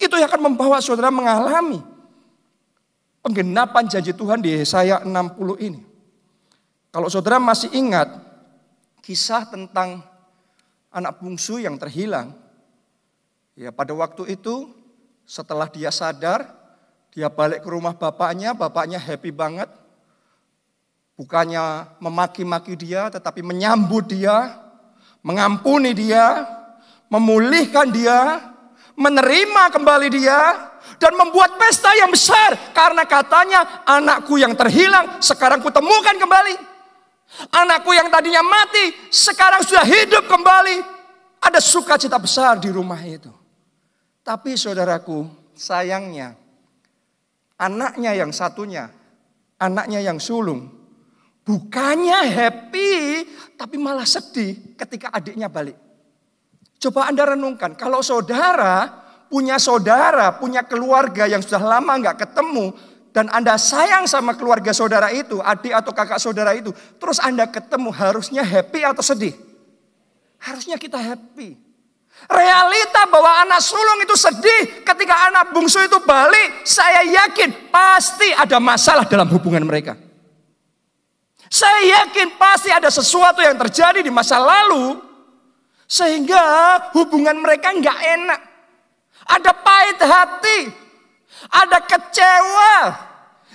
Itu 0.00 0.16
yang 0.16 0.32
akan 0.32 0.52
membawa 0.52 0.80
saudara 0.80 1.12
mengalami 1.12 1.80
penggenapan 3.20 3.84
janji 3.88 4.16
Tuhan 4.16 4.40
di 4.40 4.56
Yesaya 4.56 5.04
60 5.04 5.12
ini. 5.60 5.80
Kalau 6.90 7.06
saudara 7.12 7.36
masih 7.36 7.68
ingat 7.76 8.29
kisah 9.00 9.48
tentang 9.48 10.04
anak 10.92 11.18
bungsu 11.20 11.60
yang 11.60 11.76
terhilang. 11.80 12.36
Ya, 13.56 13.74
pada 13.74 13.92
waktu 13.92 14.36
itu 14.38 14.72
setelah 15.28 15.68
dia 15.68 15.92
sadar, 15.92 16.48
dia 17.10 17.26
balik 17.30 17.66
ke 17.66 17.68
rumah 17.68 17.94
bapaknya, 17.94 18.54
bapaknya 18.54 18.98
happy 18.98 19.34
banget. 19.34 19.68
Bukannya 21.18 21.98
memaki-maki 22.00 22.74
dia, 22.80 23.12
tetapi 23.12 23.44
menyambut 23.44 24.08
dia, 24.08 24.56
mengampuni 25.20 25.92
dia, 25.92 26.48
memulihkan 27.12 27.92
dia, 27.92 28.40
menerima 28.96 29.62
kembali 29.68 30.08
dia, 30.08 30.40
dan 30.96 31.12
membuat 31.16 31.60
pesta 31.60 31.92
yang 31.92 32.08
besar. 32.08 32.72
Karena 32.72 33.04
katanya 33.04 33.84
anakku 33.84 34.40
yang 34.40 34.56
terhilang 34.56 35.20
sekarang 35.20 35.60
kutemukan 35.60 36.16
kembali. 36.16 36.54
Anakku 37.50 37.94
yang 37.94 38.10
tadinya 38.10 38.42
mati 38.42 39.10
sekarang 39.12 39.62
sudah 39.62 39.86
hidup 39.86 40.26
kembali. 40.26 40.82
Ada 41.40 41.62
sukacita 41.62 42.20
besar 42.20 42.60
di 42.60 42.68
rumah 42.68 43.00
itu. 43.00 43.32
Tapi 44.20 44.58
saudaraku, 44.58 45.24
sayangnya 45.56 46.40
anaknya 47.60 48.16
yang 48.16 48.32
satunya, 48.32 48.88
anaknya 49.60 50.00
yang 50.00 50.16
sulung, 50.16 50.72
bukannya 51.44 52.24
happy, 52.32 52.92
tapi 53.60 53.76
malah 53.76 54.08
sedih 54.08 54.56
ketika 54.80 55.12
adiknya 55.12 55.52
balik. 55.52 55.76
Coba 56.80 57.12
Anda 57.12 57.36
renungkan, 57.36 57.76
kalau 57.76 58.00
saudara 58.00 58.88
punya 59.28 59.60
saudara, 59.60 60.40
punya 60.40 60.64
keluarga 60.64 61.28
yang 61.28 61.44
sudah 61.44 61.60
lama 61.60 61.92
nggak 62.00 62.24
ketemu, 62.24 62.72
dan 63.10 63.26
Anda 63.34 63.58
sayang 63.58 64.06
sama 64.06 64.38
keluarga 64.38 64.70
saudara 64.70 65.10
itu, 65.10 65.42
adik 65.42 65.74
atau 65.74 65.90
kakak 65.90 66.22
saudara 66.22 66.54
itu, 66.54 66.70
terus 67.02 67.18
Anda 67.18 67.50
ketemu 67.50 67.90
harusnya 67.90 68.46
happy 68.46 68.86
atau 68.86 69.02
sedih? 69.02 69.34
Harusnya 70.38 70.78
kita 70.78 70.96
happy. 70.96 71.58
Realita 72.28 73.08
bahwa 73.08 73.42
anak 73.48 73.64
sulung 73.64 73.98
itu 74.04 74.12
sedih 74.14 74.84
ketika 74.84 75.32
anak 75.32 75.50
bungsu 75.56 75.80
itu 75.82 75.98
balik, 76.04 76.62
saya 76.68 77.02
yakin 77.02 77.72
pasti 77.72 78.30
ada 78.36 78.60
masalah 78.60 79.08
dalam 79.08 79.26
hubungan 79.32 79.64
mereka. 79.64 79.96
Saya 81.50 82.06
yakin 82.06 82.38
pasti 82.38 82.70
ada 82.70 82.86
sesuatu 82.92 83.42
yang 83.42 83.58
terjadi 83.58 84.06
di 84.06 84.12
masa 84.12 84.38
lalu 84.38 85.02
sehingga 85.90 86.38
hubungan 86.94 87.34
mereka 87.42 87.74
nggak 87.74 87.98
enak. 87.98 88.40
Ada 89.26 89.50
pahit 89.50 89.98
hati, 89.98 90.58
ada 91.48 91.80
kecewa, 91.86 93.08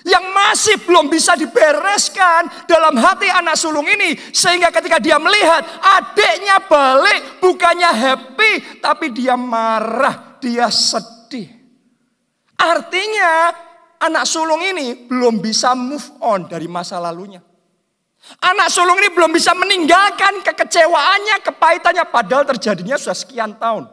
yang 0.06 0.21
masih 0.32 0.78
belum 0.86 1.10
bisa 1.10 1.34
dibereskan 1.34 2.45
dalam 2.69 2.93
hati 3.02 3.26
anak 3.26 3.58
sulung 3.58 3.89
ini. 3.89 4.13
Sehingga 4.30 4.69
ketika 4.69 5.02
dia 5.02 5.17
melihat 5.17 5.65
adiknya 5.82 6.62
balik 6.69 7.41
bukannya 7.41 7.89
happy 7.89 8.54
tapi 8.80 9.10
dia 9.10 9.34
marah, 9.34 10.38
dia 10.38 10.69
sedih. 10.69 11.50
Artinya 12.56 13.52
anak 13.98 14.30
sulung 14.30 14.62
ini 14.62 15.10
belum 15.10 15.41
bisa 15.41 15.74
move 15.74 16.06
on 16.21 16.45
dari 16.45 16.69
masa 16.69 17.02
lalunya. 17.02 17.41
Anak 18.41 18.74
sulung 18.74 18.98
ini 19.02 19.10
belum 19.13 19.34
bisa 19.34 19.54
meninggalkan 19.54 20.41
kekecewaannya, 20.41 21.45
kepahitannya 21.45 22.06
padahal 22.10 22.45
terjadinya 22.45 22.98
sudah 22.98 23.17
sekian 23.17 23.58
tahun. 23.58 23.86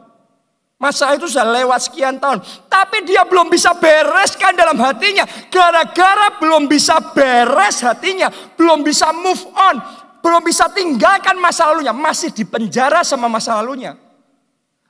Masa 0.83 1.15
itu 1.15 1.31
sudah 1.31 1.47
lewat 1.47 1.87
sekian 1.87 2.19
tahun. 2.19 2.43
Tapi 2.67 3.07
dia 3.07 3.23
belum 3.23 3.47
bisa 3.47 3.71
bereskan 3.71 4.51
dalam 4.51 4.75
hatinya. 4.83 5.23
Gara-gara 5.47 6.35
belum 6.43 6.67
bisa 6.67 6.99
beres 7.15 7.79
hatinya. 7.79 8.27
Belum 8.59 8.83
bisa 8.83 9.15
move 9.15 9.47
on. 9.55 9.79
Belum 10.19 10.43
bisa 10.43 10.67
tinggalkan 10.67 11.39
masa 11.39 11.71
lalunya. 11.71 11.95
Masih 11.95 12.35
di 12.35 12.43
penjara 12.43 12.99
sama 13.07 13.31
masa 13.31 13.55
lalunya. 13.63 13.95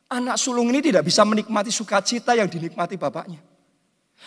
Anak 0.09 0.41
sulung 0.41 0.73
ini 0.73 0.81
tidak 0.81 1.05
bisa 1.05 1.21
menikmati 1.21 1.69
sukacita 1.69 2.33
yang 2.33 2.49
dinikmati 2.49 2.97
bapaknya. 2.97 3.37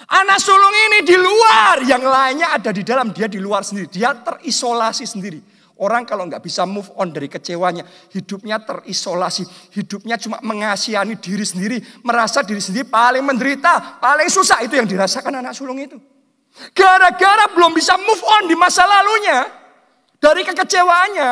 Anak 0.06 0.38
sulung 0.38 0.70
ini 0.70 1.02
di 1.02 1.18
luar. 1.18 1.82
Yang 1.82 2.04
lainnya 2.06 2.54
ada 2.54 2.70
di 2.70 2.86
dalam. 2.86 3.10
Dia 3.10 3.26
di 3.26 3.42
luar 3.42 3.66
sendiri. 3.66 3.90
Dia 3.90 4.14
terisolasi 4.14 5.02
sendiri. 5.02 5.42
Orang 5.76 6.08
kalau 6.08 6.24
nggak 6.24 6.40
bisa 6.40 6.64
move 6.64 6.88
on 6.96 7.12
dari 7.12 7.28
kecewanya, 7.28 7.84
hidupnya 8.08 8.56
terisolasi, 8.64 9.44
hidupnya 9.76 10.16
cuma 10.16 10.40
mengasihani 10.40 11.20
diri 11.20 11.44
sendiri, 11.44 11.76
merasa 12.00 12.40
diri 12.40 12.64
sendiri 12.64 12.88
paling 12.88 13.20
menderita, 13.20 14.00
paling 14.00 14.32
susah 14.32 14.64
itu 14.64 14.72
yang 14.72 14.88
dirasakan 14.88 15.44
anak 15.44 15.52
sulung 15.52 15.76
itu. 15.76 16.00
Gara-gara 16.72 17.52
belum 17.52 17.76
bisa 17.76 17.92
move 18.00 18.24
on 18.24 18.48
di 18.48 18.56
masa 18.56 18.88
lalunya, 18.88 19.44
dari 20.16 20.48
kekecewaannya, 20.48 21.30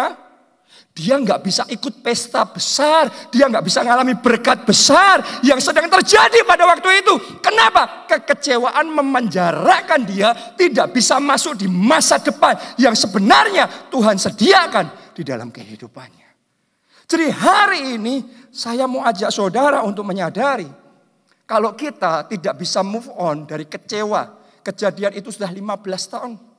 dia 0.95 1.19
nggak 1.19 1.43
bisa 1.43 1.67
ikut 1.67 2.07
pesta 2.07 2.47
besar, 2.47 3.11
dia 3.35 3.51
nggak 3.51 3.67
bisa 3.67 3.83
mengalami 3.83 4.15
berkat 4.15 4.63
besar 4.63 5.43
yang 5.43 5.59
sedang 5.59 5.91
terjadi 5.91 6.47
pada 6.47 6.71
waktu 6.71 7.03
itu. 7.03 7.43
Kenapa? 7.43 8.07
Kekecewaan 8.07 8.95
memenjarakan 8.95 10.07
dia 10.07 10.31
tidak 10.55 10.95
bisa 10.95 11.19
masuk 11.19 11.59
di 11.59 11.67
masa 11.67 12.23
depan 12.23 12.79
yang 12.79 12.95
sebenarnya 12.95 13.91
Tuhan 13.91 14.15
sediakan 14.15 15.19
di 15.19 15.27
dalam 15.27 15.51
kehidupannya. 15.51 16.31
Jadi 17.11 17.27
hari 17.27 17.99
ini 17.99 18.23
saya 18.55 18.87
mau 18.87 19.03
ajak 19.03 19.35
saudara 19.35 19.83
untuk 19.83 20.07
menyadari 20.07 20.71
kalau 21.43 21.75
kita 21.75 22.31
tidak 22.31 22.55
bisa 22.63 22.87
move 22.87 23.11
on 23.19 23.51
dari 23.51 23.67
kecewa, 23.67 24.31
kejadian 24.63 25.19
itu 25.19 25.35
sudah 25.35 25.51
15 25.51 25.75
tahun. 26.07 26.54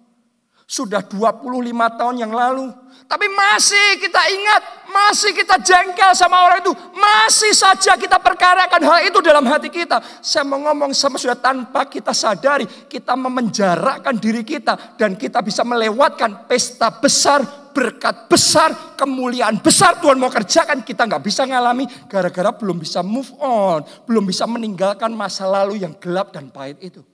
Sudah 0.65 1.05
25 1.05 1.45
tahun 1.93 2.15
yang 2.17 2.33
lalu. 2.33 2.73
Tapi 3.05 3.29
masih 3.29 4.01
kita 4.01 4.17
ingat, 4.33 4.61
masih 4.89 5.29
kita 5.37 5.61
jengkel 5.61 6.09
sama 6.17 6.41
orang 6.41 6.57
itu. 6.65 6.73
Masih 6.97 7.53
saja 7.53 7.93
kita 7.93 8.17
perkarakan 8.17 8.81
hal 8.81 8.99
itu 9.05 9.21
dalam 9.21 9.45
hati 9.45 9.69
kita. 9.69 10.01
Saya 10.25 10.41
mau 10.41 10.57
ngomong 10.57 10.89
sama 10.89 11.21
sudah 11.21 11.37
tanpa 11.37 11.85
kita 11.85 12.17
sadari. 12.17 12.65
Kita 12.65 13.13
memenjarakan 13.13 14.17
diri 14.17 14.41
kita. 14.41 14.97
Dan 14.97 15.13
kita 15.13 15.45
bisa 15.45 15.61
melewatkan 15.61 16.49
pesta 16.49 16.89
besar, 16.89 17.45
berkat 17.69 18.25
besar, 18.25 18.97
kemuliaan 18.97 19.61
besar 19.61 20.01
Tuhan 20.01 20.17
mau 20.17 20.33
kerjakan. 20.33 20.81
Kita 20.81 21.05
nggak 21.05 21.21
bisa 21.21 21.45
ngalami 21.45 21.85
gara-gara 22.09 22.49
belum 22.57 22.81
bisa 22.81 23.05
move 23.05 23.29
on. 23.37 23.85
Belum 24.09 24.25
bisa 24.25 24.49
meninggalkan 24.49 25.13
masa 25.13 25.45
lalu 25.45 25.85
yang 25.85 25.93
gelap 26.01 26.33
dan 26.33 26.49
pahit 26.49 26.81
itu. 26.81 27.05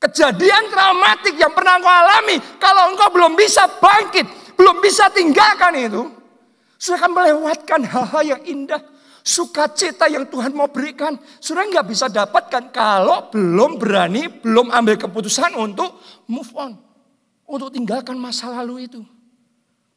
Kejadian 0.00 0.72
traumatik 0.72 1.36
yang 1.36 1.52
pernah 1.52 1.76
engkau 1.76 1.92
alami, 1.92 2.40
kalau 2.56 2.88
engkau 2.88 3.12
belum 3.12 3.36
bisa 3.36 3.68
bangkit, 3.68 4.24
belum 4.56 4.80
bisa 4.80 5.12
tinggalkan 5.12 5.76
itu, 5.76 6.08
sudah 6.80 7.04
akan 7.04 7.12
melewatkan 7.12 7.84
hal-hal 7.84 8.22
yang 8.24 8.42
indah, 8.48 8.80
sukacita 9.20 10.08
yang 10.08 10.24
Tuhan 10.24 10.56
mau 10.56 10.72
berikan, 10.72 11.20
sudah 11.36 11.68
nggak 11.68 11.84
bisa 11.84 12.08
dapatkan 12.08 12.72
kalau 12.72 13.28
belum 13.28 13.76
berani, 13.76 14.32
belum 14.40 14.72
ambil 14.72 14.96
keputusan 14.96 15.52
untuk 15.60 16.00
move 16.24 16.48
on, 16.56 16.80
untuk 17.44 17.68
tinggalkan 17.68 18.16
masa 18.16 18.48
lalu 18.48 18.88
itu. 18.88 19.04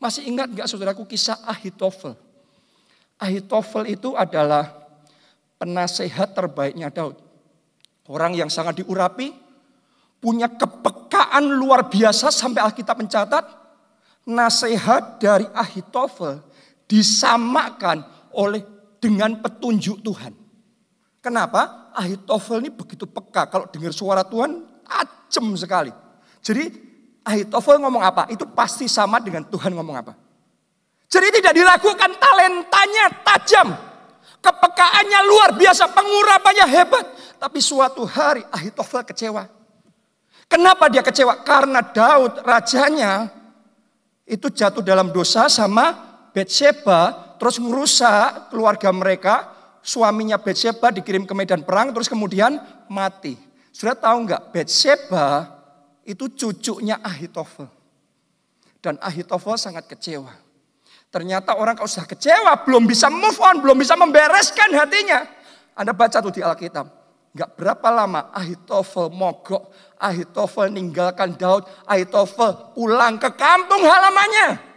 Masih 0.03 0.27
ingat 0.27 0.51
nggak 0.51 0.67
saudaraku 0.67 1.07
kisah 1.07 1.39
Ahitofel? 1.47 2.19
Ahitofel 3.15 3.87
itu 3.87 4.19
adalah 4.19 4.67
penasehat 5.55 6.35
terbaiknya 6.35 6.91
Daud. 6.91 7.15
Orang 8.11 8.35
yang 8.35 8.51
sangat 8.51 8.83
diurapi, 8.83 9.42
punya 10.23 10.47
kepekaan 10.47 11.43
luar 11.43 11.91
biasa 11.91 12.31
sampai 12.31 12.63
Alkitab 12.63 12.95
mencatat 12.95 13.43
nasihat 14.23 15.19
dari 15.19 15.43
Ahitofel 15.51 16.39
disamakan 16.87 18.07
oleh 18.31 18.63
dengan 19.03 19.35
petunjuk 19.43 19.99
Tuhan. 19.99 20.31
Kenapa? 21.19 21.91
Ahitofel 21.91 22.63
ini 22.63 22.71
begitu 22.71 23.03
peka 23.03 23.51
kalau 23.51 23.67
dengar 23.67 23.91
suara 23.91 24.23
Tuhan 24.23 24.63
tajam 24.87 25.51
sekali. 25.59 25.91
Jadi 26.39 26.71
Ahitofel 27.27 27.83
ngomong 27.83 28.03
apa? 28.03 28.31
Itu 28.31 28.47
pasti 28.47 28.87
sama 28.87 29.19
dengan 29.19 29.43
Tuhan 29.43 29.75
ngomong 29.75 29.95
apa. 29.99 30.15
Jadi 31.11 31.39
tidak 31.39 31.53
diragukan 31.53 32.11
talentanya 32.15 33.05
tajam. 33.27 33.67
Kepekaannya 34.43 35.19
luar 35.27 35.49
biasa, 35.55 35.87
pengurapannya 35.91 36.65
hebat. 36.67 37.05
Tapi 37.39 37.59
suatu 37.59 38.03
hari 38.07 38.43
Ahitofel 38.51 39.03
kecewa. 39.07 39.62
Kenapa 40.47 40.87
dia 40.91 41.01
kecewa? 41.01 41.41
Karena 41.41 41.81
Daud 41.81 42.43
rajanya 42.45 43.31
itu 44.23 44.47
jatuh 44.47 44.83
dalam 44.85 45.11
dosa 45.11 45.51
sama 45.51 46.13
Betseba, 46.33 47.35
terus 47.37 47.61
merusak 47.61 48.49
keluarga 48.49 48.89
mereka. 48.89 49.35
Suaminya 49.83 50.39
Betseba 50.39 50.89
dikirim 50.95 51.27
ke 51.27 51.35
medan 51.35 51.61
perang, 51.67 51.91
terus 51.91 52.07
kemudian 52.07 52.55
mati. 52.87 53.35
Sudah 53.75 53.93
tahu 53.93 54.25
nggak? 54.25 54.55
Betseba 54.55 55.51
itu 56.07 56.31
cucunya 56.31 57.03
Ahitofel. 57.03 57.67
Dan 58.79 58.95
Ahitofel 59.03 59.59
sangat 59.59 59.87
kecewa. 59.91 60.31
Ternyata 61.11 61.59
orang 61.59 61.77
kalau 61.77 61.85
sudah 61.85 62.07
kecewa, 62.07 62.63
belum 62.65 62.89
bisa 62.89 63.11
move 63.11 63.37
on, 63.43 63.59
belum 63.61 63.77
bisa 63.77 63.93
membereskan 63.93 64.71
hatinya. 64.73 65.27
Anda 65.77 65.93
baca 65.93 66.23
tuh 66.23 66.33
di 66.33 66.41
Alkitab. 66.41 67.02
Gak 67.33 67.57
berapa 67.57 67.89
lama 67.89 68.29
Ahitofel 68.29 69.09
mogok, 69.09 69.73
Ahitofel 69.97 70.69
ninggalkan 70.69 71.33
Daud, 71.33 71.65
Ahitofel 71.89 72.77
pulang 72.77 73.17
ke 73.17 73.33
kampung 73.33 73.81
halamannya. 73.81 74.73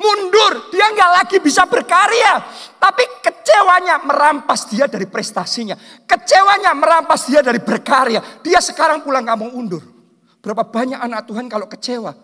Mundur, 0.00 0.72
dia 0.72 0.88
nggak 0.88 1.10
lagi 1.20 1.36
bisa 1.44 1.68
berkarya. 1.68 2.40
Tapi 2.80 3.04
kecewanya 3.20 4.00
merampas 4.00 4.64
dia 4.72 4.88
dari 4.88 5.04
prestasinya. 5.04 5.76
Kecewanya 6.08 6.72
merampas 6.72 7.28
dia 7.28 7.44
dari 7.44 7.60
berkarya. 7.60 8.40
Dia 8.40 8.64
sekarang 8.64 9.04
pulang 9.04 9.28
kampung 9.28 9.52
undur. 9.52 9.84
Berapa 10.40 10.64
banyak 10.64 10.96
anak 10.96 11.28
Tuhan 11.28 11.52
kalau 11.52 11.68
kecewa. 11.68 12.16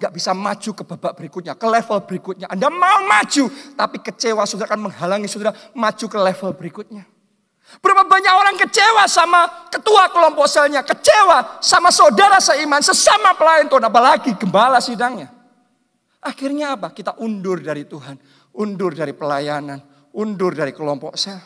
Gak 0.00 0.14
bisa 0.16 0.32
maju 0.32 0.70
ke 0.72 0.82
babak 0.88 1.12
berikutnya, 1.20 1.52
ke 1.52 1.66
level 1.68 1.98
berikutnya. 2.08 2.46
Anda 2.48 2.72
mau 2.72 3.04
maju, 3.04 3.44
tapi 3.76 4.00
kecewa 4.00 4.48
sudah 4.48 4.64
akan 4.64 4.88
menghalangi 4.88 5.28
saudara 5.28 5.52
maju 5.76 6.06
ke 6.08 6.16
level 6.16 6.50
berikutnya. 6.56 7.17
Berapa 7.78 8.08
banyak 8.08 8.32
orang 8.32 8.56
kecewa 8.56 9.04
sama 9.04 9.68
ketua 9.68 10.08
kelompok 10.08 10.48
selnya, 10.48 10.80
kecewa 10.80 11.60
sama 11.60 11.92
saudara 11.92 12.40
seiman, 12.40 12.80
sesama 12.80 13.36
pelayan 13.36 13.68
Tuhan, 13.68 13.84
apalagi 13.84 14.32
gembala 14.40 14.80
sidangnya. 14.80 15.28
Akhirnya 16.18 16.74
apa? 16.74 16.90
Kita 16.90 17.20
undur 17.20 17.60
dari 17.60 17.84
Tuhan, 17.84 18.18
undur 18.56 18.96
dari 18.96 19.12
pelayanan, 19.14 19.78
undur 20.16 20.56
dari 20.56 20.74
kelompok 20.74 21.14
sel. 21.14 21.38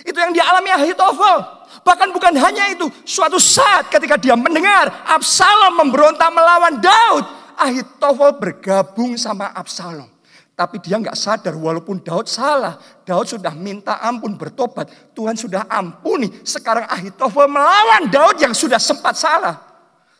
Itu 0.00 0.16
yang 0.16 0.32
dialami 0.32 0.70
Ahitofel. 0.72 1.38
Bahkan 1.84 2.08
bukan 2.14 2.32
hanya 2.40 2.72
itu, 2.72 2.88
suatu 3.04 3.36
saat 3.36 3.92
ketika 3.92 4.16
dia 4.16 4.38
mendengar 4.38 4.88
Absalom 5.08 5.76
memberontak 5.82 6.30
melawan 6.32 6.80
Daud, 6.80 7.24
Ahitofel 7.58 8.38
bergabung 8.40 9.20
sama 9.20 9.52
Absalom. 9.52 10.15
Tapi 10.56 10.80
dia 10.80 10.96
nggak 10.96 11.12
sadar 11.12 11.52
walaupun 11.52 12.00
Daud 12.00 12.24
salah. 12.24 12.80
Daud 13.04 13.28
sudah 13.28 13.52
minta 13.52 14.00
ampun 14.00 14.40
bertobat. 14.40 14.88
Tuhan 15.12 15.36
sudah 15.36 15.68
ampuni. 15.68 16.32
Sekarang 16.48 16.88
Ahitofel 16.88 17.44
melawan 17.44 18.08
Daud 18.08 18.40
yang 18.40 18.56
sudah 18.56 18.80
sempat 18.80 19.20
salah. 19.20 19.60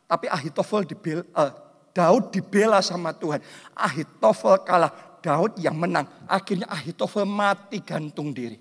Tapi 0.05 0.29
Ahitofel 0.29 0.85
dibela, 0.85 1.25
uh, 1.33 1.51
Daud 1.97 2.37
dibela 2.37 2.85
sama 2.85 3.17
Tuhan. 3.17 3.41
Ahitofel 3.73 4.61
kalah. 4.61 4.93
Daud 5.25 5.57
yang 5.57 5.73
menang. 5.73 6.05
Akhirnya 6.29 6.69
Ahitofel 6.69 7.25
mati 7.25 7.81
gantung 7.81 8.37
diri. 8.37 8.61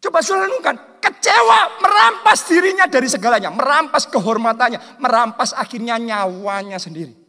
Coba 0.00 0.20
saudara 0.20 0.48
renungkan, 0.48 0.76
kecewa 1.00 1.80
merampas 1.80 2.44
dirinya 2.44 2.84
dari 2.84 3.08
segalanya, 3.08 3.48
merampas 3.48 4.04
kehormatannya, 4.04 5.00
merampas 5.00 5.56
akhirnya 5.56 5.96
nyawanya 5.96 6.76
sendiri. 6.76 7.23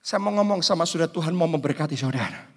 Saya 0.00 0.16
mau 0.24 0.32
ngomong 0.32 0.64
sama 0.64 0.88
saudara 0.88 1.12
Tuhan 1.12 1.36
mau 1.36 1.44
memberkati 1.44 1.92
saudara. 1.92 2.48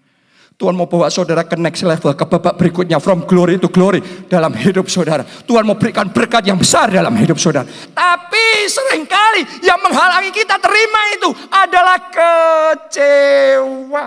Tuhan 0.54 0.78
mau 0.78 0.86
bawa 0.86 1.10
saudara 1.10 1.42
ke 1.44 1.58
next 1.58 1.82
level, 1.82 2.14
ke 2.14 2.26
babak 2.30 2.56
berikutnya, 2.62 3.02
from 3.02 3.26
glory 3.26 3.58
to 3.58 3.68
glory 3.74 4.00
dalam 4.30 4.54
hidup 4.54 4.86
saudara. 4.86 5.26
Tuhan 5.26 5.66
mau 5.66 5.74
berikan 5.74 6.14
berkat 6.14 6.46
yang 6.46 6.62
besar 6.62 6.94
dalam 6.94 7.12
hidup 7.18 7.42
saudara. 7.42 7.66
Tapi 7.92 8.70
sering 8.70 9.04
kali 9.10 9.66
yang 9.66 9.82
menghalangi 9.82 10.30
kita 10.30 10.62
terima 10.62 11.02
itu 11.18 11.30
adalah 11.50 11.98
kecewa. 12.14 14.06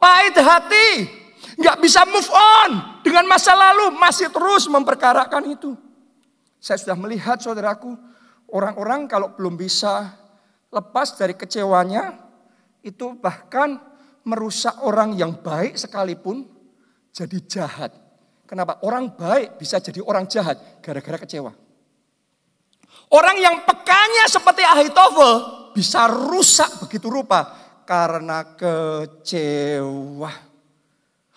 Pahit 0.00 0.36
hati, 0.40 0.88
nggak 1.60 1.76
bisa 1.84 2.08
move 2.08 2.30
on 2.32 2.70
dengan 3.04 3.28
masa 3.28 3.52
lalu, 3.52 3.92
masih 4.00 4.32
terus 4.32 4.64
memperkarakan 4.72 5.52
itu. 5.52 5.76
Saya 6.56 6.80
sudah 6.80 6.96
melihat 6.96 7.36
saudaraku, 7.44 7.92
orang-orang 8.48 9.04
kalau 9.04 9.36
belum 9.36 9.60
bisa 9.60 10.16
lepas 10.70 11.14
dari 11.18 11.34
kecewanya, 11.34 12.16
itu 12.86 13.18
bahkan 13.18 13.78
merusak 14.26 14.82
orang 14.86 15.14
yang 15.18 15.38
baik 15.42 15.78
sekalipun 15.78 16.46
jadi 17.10 17.38
jahat. 17.46 17.92
Kenapa? 18.46 18.78
Orang 18.86 19.18
baik 19.18 19.58
bisa 19.58 19.82
jadi 19.82 19.98
orang 20.02 20.30
jahat 20.30 20.78
gara-gara 20.78 21.18
kecewa. 21.18 21.50
Orang 23.10 23.36
yang 23.38 23.62
pekanya 23.66 24.26
seperti 24.30 24.62
Ahitofel 24.66 25.34
bisa 25.74 26.06
rusak 26.10 26.82
begitu 26.82 27.10
rupa 27.10 27.54
karena 27.86 28.54
kecewa. 28.58 30.45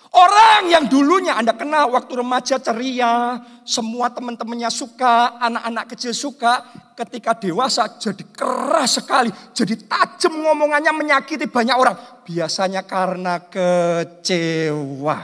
Orang 0.10 0.74
yang 0.74 0.90
dulunya 0.90 1.38
Anda 1.38 1.54
kenal 1.54 1.94
waktu 1.94 2.18
remaja 2.18 2.58
ceria, 2.58 3.38
semua 3.62 4.10
teman-temannya 4.10 4.74
suka, 4.74 5.38
anak-anak 5.38 5.86
kecil 5.94 6.18
suka, 6.18 6.66
ketika 6.98 7.38
dewasa 7.38 7.86
jadi 8.02 8.26
keras 8.34 8.98
sekali, 8.98 9.30
jadi 9.54 9.78
tajam 9.86 10.34
ngomongannya 10.42 10.90
menyakiti 10.98 11.46
banyak 11.46 11.78
orang. 11.78 11.94
Biasanya 12.26 12.82
karena 12.90 13.38
kecewa. 13.54 15.18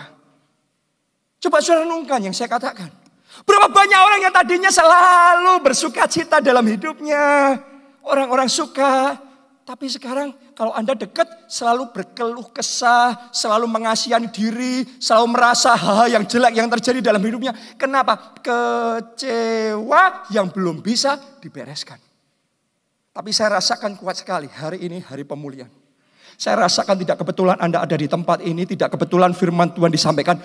Coba 1.42 1.58
saudara 1.66 1.90
renungkan 1.90 2.22
yang 2.22 2.36
saya 2.38 2.50
katakan. 2.54 2.94
Berapa 3.42 3.68
banyak 3.68 4.00
orang 4.00 4.20
yang 4.22 4.34
tadinya 4.34 4.70
selalu 4.70 5.66
bersuka 5.66 6.06
cita 6.06 6.40
dalam 6.46 6.64
hidupnya. 6.66 7.58
Orang-orang 8.06 8.46
suka, 8.46 9.18
tapi 9.66 9.90
sekarang 9.90 10.30
kalau 10.56 10.72
Anda 10.72 10.96
dekat 10.96 11.28
selalu 11.52 11.92
berkeluh 11.92 12.48
kesah, 12.56 13.30
selalu 13.36 13.68
mengasihani 13.68 14.32
diri, 14.32 14.88
selalu 15.04 15.36
merasa 15.36 15.76
hal-hal 15.76 16.08
yang 16.16 16.24
jelek 16.24 16.56
yang 16.56 16.72
terjadi 16.72 17.12
dalam 17.12 17.20
hidupnya. 17.20 17.52
Kenapa? 17.76 18.40
Kecewa 18.40 20.32
yang 20.32 20.48
belum 20.48 20.80
bisa 20.80 21.20
dibereskan. 21.44 22.00
Tapi 23.12 23.32
saya 23.36 23.60
rasakan 23.60 24.00
kuat 24.00 24.16
sekali 24.16 24.48
hari 24.48 24.88
ini 24.88 25.04
hari 25.04 25.28
pemulihan. 25.28 25.68
Saya 26.36 26.68
rasakan 26.68 27.00
tidak 27.00 27.24
kebetulan 27.24 27.60
Anda 27.60 27.84
ada 27.84 27.96
di 27.96 28.08
tempat 28.08 28.44
ini, 28.44 28.68
tidak 28.68 28.96
kebetulan 28.96 29.32
firman 29.36 29.72
Tuhan 29.72 29.92
disampaikan. 29.92 30.40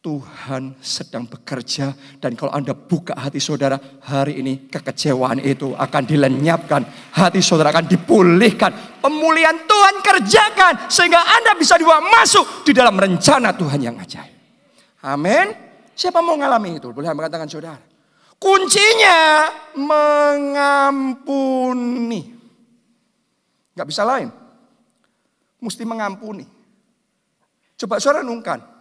Tuhan 0.00 0.80
sedang 0.80 1.28
bekerja 1.28 1.92
dan 2.24 2.32
kalau 2.32 2.56
Anda 2.56 2.72
buka 2.72 3.12
hati 3.12 3.36
saudara 3.36 3.76
hari 4.00 4.40
ini 4.40 4.64
kekecewaan 4.72 5.44
itu 5.44 5.76
akan 5.76 6.02
dilenyapkan. 6.08 7.12
Hati 7.12 7.44
saudara 7.44 7.68
akan 7.68 7.84
dipulihkan. 7.84 8.96
Pemulihan 9.04 9.60
Tuhan 9.68 10.00
kerjakan 10.00 10.88
sehingga 10.88 11.20
Anda 11.20 11.52
bisa 11.52 11.76
dibawa 11.76 12.00
masuk 12.00 12.64
di 12.64 12.72
dalam 12.72 12.96
rencana 12.96 13.52
Tuhan 13.52 13.76
yang 13.76 14.00
ajaib. 14.00 14.32
Amin. 15.04 15.52
Siapa 15.92 16.24
mau 16.24 16.32
ngalami 16.32 16.80
itu? 16.80 16.88
Boleh 16.96 17.12
mengatakan 17.12 17.44
saudara. 17.44 17.76
Kuncinya 18.40 19.52
mengampuni. 19.76 21.20
Gak 23.76 23.84
bisa 23.84 24.00
lain. 24.08 24.32
Mesti 25.60 25.84
mengampuni. 25.84 26.48
Coba 27.76 28.00
saudara 28.00 28.24
renungkan. 28.24 28.79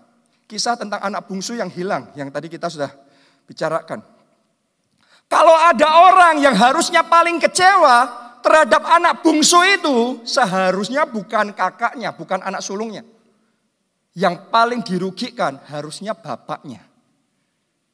Kisah 0.49 0.73
tentang 0.73 0.97
anak 0.97 1.29
bungsu 1.29 1.53
yang 1.53 1.69
hilang, 1.69 2.09
yang 2.17 2.33
tadi 2.33 2.49
kita 2.49 2.65
sudah 2.73 2.89
bicarakan. 3.45 4.01
Kalau 5.29 5.53
ada 5.53 6.09
orang 6.09 6.41
yang 6.41 6.57
harusnya 6.57 7.05
paling 7.05 7.37
kecewa 7.37 8.09
terhadap 8.41 8.81
anak 8.81 9.21
bungsu 9.21 9.61
itu, 9.61 10.25
seharusnya 10.25 11.05
bukan 11.05 11.53
kakaknya, 11.53 12.17
bukan 12.17 12.41
anak 12.41 12.65
sulungnya. 12.65 13.05
Yang 14.17 14.49
paling 14.49 14.81
dirugikan 14.81 15.61
harusnya 15.69 16.17
bapaknya. 16.17 16.81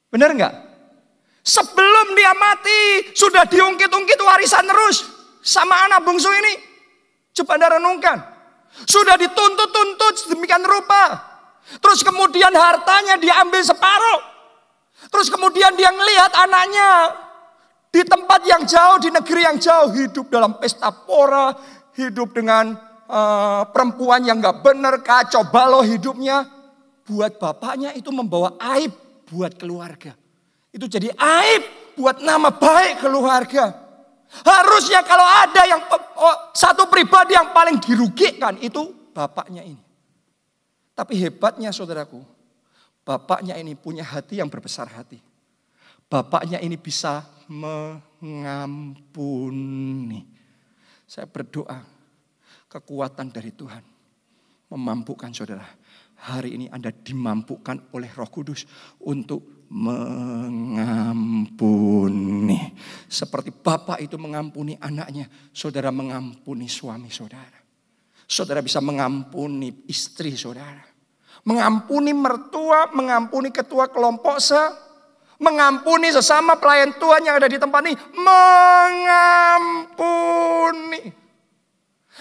Benar 0.08 0.32
nggak? 0.32 0.54
Sebelum 1.44 2.16
dia 2.16 2.32
mati, 2.40 3.12
sudah 3.20 3.44
diungkit-ungkit 3.52 4.16
warisan 4.24 4.64
terus 4.64 5.04
sama 5.44 5.92
anak 5.92 6.08
bungsu 6.08 6.32
ini. 6.32 6.56
Coba 7.36 7.60
anda 7.60 7.76
renungkan. 7.76 8.18
Sudah 8.88 9.20
dituntut-tuntut 9.20 10.24
sedemikian 10.24 10.64
rupa. 10.64 11.35
Terus 11.66 12.06
kemudian 12.06 12.54
hartanya 12.54 13.18
diambil 13.18 13.62
separuh. 13.66 14.20
Terus 15.10 15.28
kemudian 15.34 15.74
dia 15.74 15.92
melihat 15.92 16.32
anaknya 16.38 16.90
di 17.90 18.02
tempat 18.04 18.42
yang 18.44 18.64
jauh, 18.68 18.98
di 19.00 19.10
negeri 19.10 19.42
yang 19.48 19.58
jauh, 19.58 19.90
hidup 19.96 20.28
dalam 20.28 20.60
pesta 20.60 20.92
pora, 20.92 21.56
hidup 21.96 22.36
dengan 22.36 22.76
uh, 23.08 23.64
perempuan 23.72 24.24
yang 24.28 24.44
gak 24.44 24.62
benar, 24.66 25.00
kacau 25.00 25.48
balau 25.48 25.82
hidupnya. 25.82 26.44
Buat 27.06 27.38
bapaknya 27.38 27.94
itu 27.94 28.10
membawa 28.10 28.58
aib 28.76 28.90
buat 29.30 29.54
keluarga. 29.62 30.18
Itu 30.74 30.90
jadi 30.90 31.14
aib 31.14 31.64
buat 32.02 32.18
nama 32.20 32.50
baik 32.50 33.06
keluarga. 33.06 33.86
Harusnya 34.42 35.06
kalau 35.06 35.24
ada 35.24 35.64
yang 35.70 35.86
oh, 36.18 36.38
satu 36.52 36.90
pribadi 36.90 37.38
yang 37.38 37.54
paling 37.54 37.78
dirugikan 37.78 38.58
itu 38.58 39.14
bapaknya 39.14 39.62
ini. 39.62 39.85
Tapi 40.96 41.20
hebatnya 41.20 41.76
saudaraku, 41.76 42.24
bapaknya 43.04 43.60
ini 43.60 43.76
punya 43.76 44.08
hati 44.08 44.40
yang 44.40 44.48
berbesar 44.48 44.88
hati. 44.88 45.20
Bapaknya 46.08 46.64
ini 46.64 46.80
bisa 46.80 47.28
mengampuni. 47.52 48.64
Saya 51.04 51.28
berdoa 51.28 51.84
kekuatan 52.72 53.28
dari 53.30 53.52
Tuhan 53.52 53.84
memampukan 54.72 55.30
saudara. 55.36 55.68
Hari 56.16 56.56
ini 56.56 56.72
Anda 56.72 56.96
dimampukan 56.96 57.92
oleh 57.92 58.08
Roh 58.16 58.32
Kudus 58.32 58.64
untuk 59.04 59.68
mengampuni. 59.68 60.96
Seperti 63.12 63.52
Bapak 63.52 64.00
itu 64.00 64.16
mengampuni 64.16 64.80
anaknya, 64.80 65.28
saudara 65.52 65.92
mengampuni 65.92 66.72
suami 66.72 67.12
saudara. 67.12 67.55
Saudara 68.26 68.62
bisa 68.66 68.82
mengampuni 68.82 69.86
istri 69.86 70.34
saudara. 70.34 70.82
Mengampuni 71.46 72.10
mertua, 72.10 72.90
mengampuni 72.98 73.54
ketua 73.54 73.86
kelompok 73.86 74.42
se, 74.42 74.58
mengampuni 75.38 76.10
sesama 76.10 76.58
pelayan 76.58 76.98
Tuhan 76.98 77.22
yang 77.22 77.38
ada 77.38 77.46
di 77.46 77.62
tempat 77.62 77.86
ini. 77.86 77.94
Mengampuni. 78.18 79.86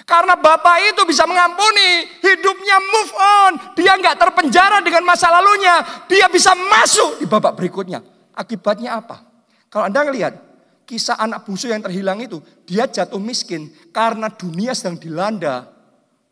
Karena 0.04 0.36
Bapak 0.36 0.76
itu 0.92 1.08
bisa 1.08 1.24
mengampuni, 1.24 2.04
hidupnya 2.20 2.76
move 2.82 3.12
on. 3.16 3.52
Dia 3.78 3.96
nggak 3.96 4.20
terpenjara 4.20 4.84
dengan 4.84 5.08
masa 5.08 5.32
lalunya. 5.32 6.04
Dia 6.04 6.28
bisa 6.28 6.52
masuk 6.52 7.24
di 7.24 7.26
babak 7.30 7.56
berikutnya. 7.56 8.04
Akibatnya 8.36 9.00
apa? 9.00 9.24
Kalau 9.72 9.88
Anda 9.88 10.04
ngelihat 10.04 10.36
kisah 10.84 11.16
anak 11.16 11.48
bungsu 11.48 11.72
yang 11.72 11.80
terhilang 11.80 12.20
itu, 12.20 12.44
dia 12.68 12.84
jatuh 12.84 13.22
miskin 13.22 13.72
karena 13.94 14.28
dunia 14.28 14.76
sedang 14.76 15.00
dilanda 15.00 15.73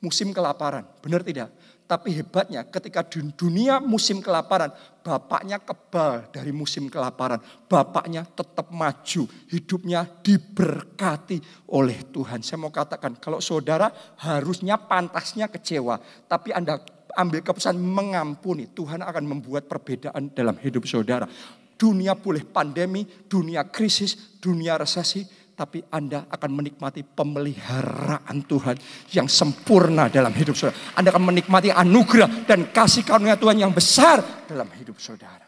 musim 0.02 0.34
kelaparan. 0.34 0.84
Benar 1.00 1.22
tidak? 1.22 1.48
Tapi 1.86 2.08
hebatnya 2.14 2.64
ketika 2.64 3.04
dunia 3.36 3.76
musim 3.76 4.24
kelaparan, 4.24 4.72
bapaknya 5.04 5.60
kebal 5.60 6.24
dari 6.32 6.48
musim 6.48 6.88
kelaparan. 6.88 7.36
Bapaknya 7.68 8.24
tetap 8.24 8.72
maju, 8.72 9.28
hidupnya 9.52 10.08
diberkati 10.24 11.68
oleh 11.68 12.00
Tuhan. 12.08 12.40
Saya 12.40 12.58
mau 12.64 12.72
katakan, 12.72 13.20
kalau 13.20 13.44
saudara 13.44 13.92
harusnya 14.24 14.80
pantasnya 14.80 15.52
kecewa, 15.52 16.00
tapi 16.26 16.56
Anda 16.56 16.80
ambil 17.12 17.44
keputusan 17.44 17.76
mengampuni, 17.76 18.72
Tuhan 18.72 19.04
akan 19.04 19.24
membuat 19.28 19.68
perbedaan 19.68 20.32
dalam 20.32 20.56
hidup 20.64 20.88
saudara. 20.88 21.28
Dunia 21.76 22.16
boleh 22.16 22.46
pandemi, 22.46 23.04
dunia 23.04 23.68
krisis, 23.68 24.40
dunia 24.40 24.80
resesi, 24.80 25.26
tapi 25.62 25.78
Anda 25.94 26.26
akan 26.26 26.50
menikmati 26.58 27.06
pemeliharaan 27.06 28.34
Tuhan 28.50 28.74
yang 29.14 29.30
sempurna 29.30 30.10
dalam 30.10 30.34
hidup 30.34 30.58
saudara. 30.58 30.98
Anda 30.98 31.14
akan 31.14 31.22
menikmati 31.30 31.70
anugerah 31.70 32.50
dan 32.50 32.74
kasih 32.74 33.06
karunia 33.06 33.38
Tuhan 33.38 33.62
yang 33.62 33.70
besar 33.70 34.42
dalam 34.50 34.66
hidup 34.74 34.98
saudara. 34.98 35.46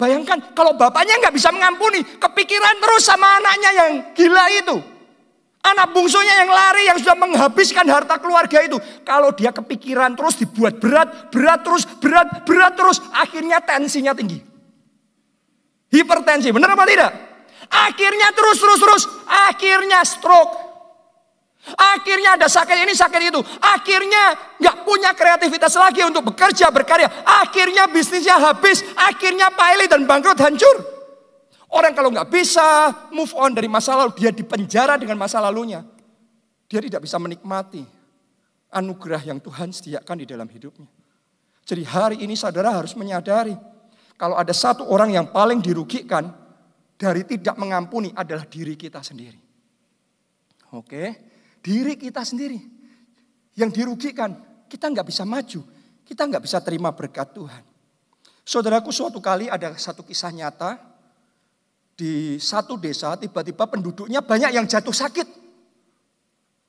Bayangkan 0.00 0.56
kalau 0.56 0.80
bapaknya 0.80 1.20
nggak 1.20 1.36
bisa 1.36 1.52
mengampuni, 1.52 2.00
kepikiran 2.00 2.80
terus 2.80 3.04
sama 3.04 3.36
anaknya 3.36 3.70
yang 3.76 3.90
gila 4.16 4.44
itu. 4.48 4.76
Anak 5.60 5.92
bungsunya 5.92 6.40
yang 6.40 6.48
lari 6.48 6.88
yang 6.88 6.96
sudah 6.96 7.20
menghabiskan 7.20 7.84
harta 7.84 8.16
keluarga 8.16 8.64
itu. 8.64 8.80
Kalau 9.04 9.28
dia 9.36 9.52
kepikiran 9.52 10.16
terus 10.16 10.40
dibuat 10.40 10.80
berat, 10.80 11.28
berat 11.28 11.60
terus, 11.60 11.84
berat, 12.00 12.48
berat 12.48 12.72
terus. 12.72 12.96
Akhirnya 13.12 13.60
tensinya 13.60 14.16
tinggi. 14.16 14.40
Hipertensi, 15.92 16.48
benar 16.48 16.72
apa 16.72 16.88
tidak? 16.88 17.29
Akhirnya 17.70 18.34
terus, 18.34 18.58
terus, 18.58 18.80
terus. 18.82 19.02
Akhirnya 19.30 20.02
stroke. 20.02 20.70
Akhirnya 21.78 22.34
ada 22.34 22.50
sakit 22.50 22.76
ini, 22.82 22.92
sakit 22.96 23.30
itu. 23.30 23.40
Akhirnya 23.62 24.34
nggak 24.58 24.76
punya 24.82 25.14
kreativitas 25.14 25.76
lagi 25.78 26.02
untuk 26.02 26.34
bekerja, 26.34 26.72
berkarya. 26.74 27.06
Akhirnya 27.22 27.86
bisnisnya 27.86 28.42
habis. 28.42 28.82
Akhirnya 28.98 29.52
pilot 29.54 29.86
dan 29.86 30.02
bangkrut 30.08 30.40
hancur. 30.40 30.76
Orang 31.70 31.94
kalau 31.94 32.10
nggak 32.10 32.26
bisa 32.26 32.90
move 33.14 33.30
on 33.38 33.54
dari 33.54 33.70
masa 33.70 33.94
lalu, 33.94 34.10
dia 34.18 34.34
dipenjara 34.34 34.98
dengan 34.98 35.14
masa 35.14 35.38
lalunya. 35.38 35.86
Dia 36.66 36.82
tidak 36.82 37.06
bisa 37.06 37.22
menikmati 37.22 37.86
anugerah 38.74 39.22
yang 39.22 39.38
Tuhan 39.38 39.70
sediakan 39.70 40.16
di 40.18 40.26
dalam 40.26 40.50
hidupnya. 40.50 40.90
Jadi 41.62 41.82
hari 41.86 42.16
ini 42.26 42.34
saudara 42.34 42.74
harus 42.74 42.98
menyadari, 42.98 43.54
kalau 44.18 44.34
ada 44.34 44.50
satu 44.50 44.82
orang 44.90 45.14
yang 45.14 45.26
paling 45.30 45.62
dirugikan 45.62 46.34
dari 47.00 47.24
tidak 47.24 47.56
mengampuni 47.56 48.12
adalah 48.12 48.44
diri 48.44 48.76
kita 48.76 49.00
sendiri. 49.00 49.40
Oke, 50.76 51.32
diri 51.64 51.96
kita 51.96 52.20
sendiri 52.20 52.60
yang 53.56 53.72
dirugikan. 53.72 54.36
Kita 54.68 54.86
nggak 54.86 55.08
bisa 55.08 55.24
maju, 55.26 55.64
kita 56.04 56.28
nggak 56.28 56.44
bisa 56.44 56.60
terima 56.60 56.92
berkat 56.92 57.32
Tuhan. 57.32 57.64
Saudaraku 58.44 58.92
suatu 58.92 59.18
kali 59.18 59.48
ada 59.50 59.72
satu 59.74 60.04
kisah 60.04 60.30
nyata 60.30 60.78
di 61.96 62.38
satu 62.38 62.78
desa 62.78 63.18
tiba-tiba 63.18 63.66
penduduknya 63.66 64.22
banyak 64.22 64.54
yang 64.54 64.68
jatuh 64.68 64.94
sakit. 64.94 65.26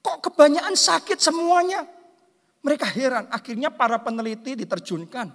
Kok 0.02 0.17
kebanyakan 0.32 0.74
sakit 0.74 1.22
semuanya? 1.22 1.86
Mereka 2.65 2.89
heran. 2.89 3.30
Akhirnya 3.30 3.70
para 3.70 4.02
peneliti 4.02 4.58
diterjunkan 4.58 5.30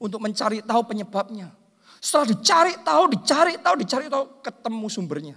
untuk 0.00 0.24
mencari 0.24 0.64
tahu 0.64 0.88
penyebabnya. 0.88 1.52
Setelah 2.00 2.32
dicari 2.32 2.74
tahu, 2.80 3.02
dicari 3.12 3.54
tahu, 3.60 3.74
dicari 3.76 4.06
tahu, 4.08 4.24
ketemu 4.40 4.86
sumbernya. 4.88 5.36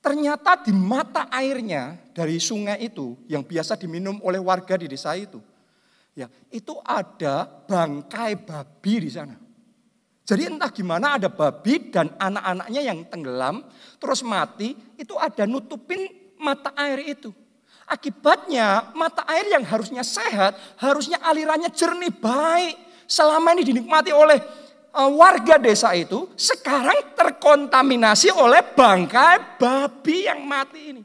Ternyata 0.00 0.60
di 0.60 0.72
mata 0.72 1.28
airnya 1.32 1.96
dari 2.12 2.36
sungai 2.40 2.80
itu 2.84 3.16
yang 3.28 3.40
biasa 3.44 3.80
diminum 3.80 4.20
oleh 4.24 4.40
warga 4.40 4.76
di 4.76 4.88
desa 4.88 5.12
itu, 5.16 5.40
ya 6.16 6.28
itu 6.52 6.72
ada 6.84 7.44
bangkai 7.44 8.44
babi 8.44 9.08
di 9.08 9.10
sana. 9.12 9.36
Jadi 10.24 10.46
entah 10.46 10.72
gimana 10.72 11.20
ada 11.20 11.28
babi 11.28 11.92
dan 11.92 12.12
anak-anaknya 12.16 12.80
yang 12.80 13.02
tenggelam 13.10 13.66
terus 13.98 14.22
mati 14.22 14.78
itu 14.94 15.16
ada 15.20 15.44
nutupin 15.44 16.06
mata 16.40 16.72
air 16.80 17.04
itu. 17.04 17.34
Akibatnya 17.84 18.94
mata 18.94 19.26
air 19.26 19.50
yang 19.50 19.66
harusnya 19.66 20.06
sehat, 20.06 20.54
harusnya 20.78 21.18
alirannya 21.20 21.68
jernih 21.74 22.14
baik. 22.14 22.78
Selama 23.10 23.50
ini 23.58 23.66
dinikmati 23.66 24.14
oleh 24.14 24.38
warga 24.94 25.56
desa 25.56 25.94
itu 25.94 26.30
sekarang 26.34 27.14
terkontaminasi 27.14 28.34
oleh 28.34 28.62
bangkai 28.74 29.58
babi 29.58 30.26
yang 30.26 30.42
mati 30.44 30.80
ini. 30.94 31.02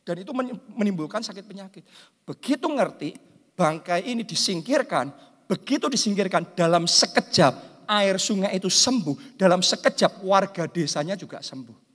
Dan 0.00 0.24
itu 0.24 0.32
menimbulkan 0.72 1.20
sakit 1.20 1.44
penyakit. 1.44 1.84
Begitu 2.24 2.64
ngerti 2.64 3.20
bangkai 3.52 4.08
ini 4.08 4.24
disingkirkan, 4.24 5.12
begitu 5.44 5.92
disingkirkan 5.92 6.56
dalam 6.56 6.88
sekejap 6.88 7.84
air 7.84 8.16
sungai 8.16 8.56
itu 8.56 8.72
sembuh, 8.72 9.36
dalam 9.36 9.60
sekejap 9.60 10.24
warga 10.24 10.64
desanya 10.64 11.12
juga 11.12 11.44
sembuh. 11.44 11.88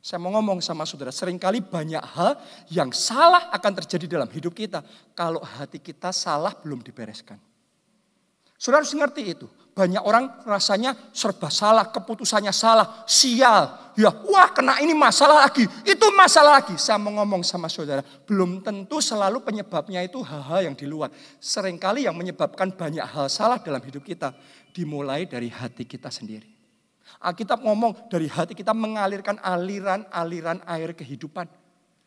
Saya 0.00 0.16
mau 0.16 0.32
ngomong 0.32 0.64
sama 0.64 0.88
saudara, 0.88 1.12
sering 1.12 1.36
kali 1.36 1.60
banyak 1.60 2.00
hal 2.00 2.40
yang 2.72 2.88
salah 2.88 3.52
akan 3.52 3.72
terjadi 3.84 4.16
dalam 4.16 4.32
hidup 4.32 4.56
kita 4.56 4.80
kalau 5.12 5.44
hati 5.44 5.76
kita 5.76 6.08
salah 6.08 6.56
belum 6.56 6.80
dibereskan. 6.80 7.36
Saudara 8.60 8.84
harus 8.84 8.92
ngerti 8.92 9.22
itu. 9.24 9.48
Banyak 9.72 10.04
orang 10.04 10.44
rasanya 10.44 10.92
serba 11.16 11.48
salah, 11.48 11.88
keputusannya 11.88 12.52
salah, 12.52 13.08
sial. 13.08 13.94
Ya, 13.96 14.12
wah 14.12 14.52
kena 14.52 14.76
ini 14.84 14.92
masalah 14.92 15.48
lagi, 15.48 15.64
itu 15.88 16.06
masalah 16.12 16.60
lagi. 16.60 16.76
Saya 16.76 17.00
mau 17.00 17.16
ngomong 17.16 17.40
sama 17.40 17.72
saudara, 17.72 18.04
belum 18.28 18.60
tentu 18.60 19.00
selalu 19.00 19.40
penyebabnya 19.40 20.04
itu 20.04 20.20
hal-hal 20.20 20.68
yang 20.68 20.76
di 20.76 20.84
luar. 20.84 21.08
Seringkali 21.40 22.04
yang 22.04 22.12
menyebabkan 22.12 22.76
banyak 22.76 23.00
hal 23.00 23.32
salah 23.32 23.56
dalam 23.64 23.80
hidup 23.80 24.04
kita 24.04 24.36
dimulai 24.76 25.24
dari 25.24 25.48
hati 25.48 25.88
kita 25.88 26.12
sendiri. 26.12 26.44
Alkitab 27.24 27.64
ngomong 27.64 28.12
dari 28.12 28.28
hati 28.28 28.52
kita 28.52 28.76
mengalirkan 28.76 29.40
aliran-aliran 29.40 30.60
air 30.68 30.92
kehidupan. 30.92 31.48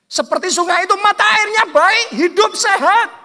Seperti 0.05 0.53
sungai 0.53 0.85
itu 0.85 0.93
mata 1.01 1.25
airnya 1.25 1.65
baik, 1.73 2.07
hidup 2.21 2.53
sehat. 2.53 3.22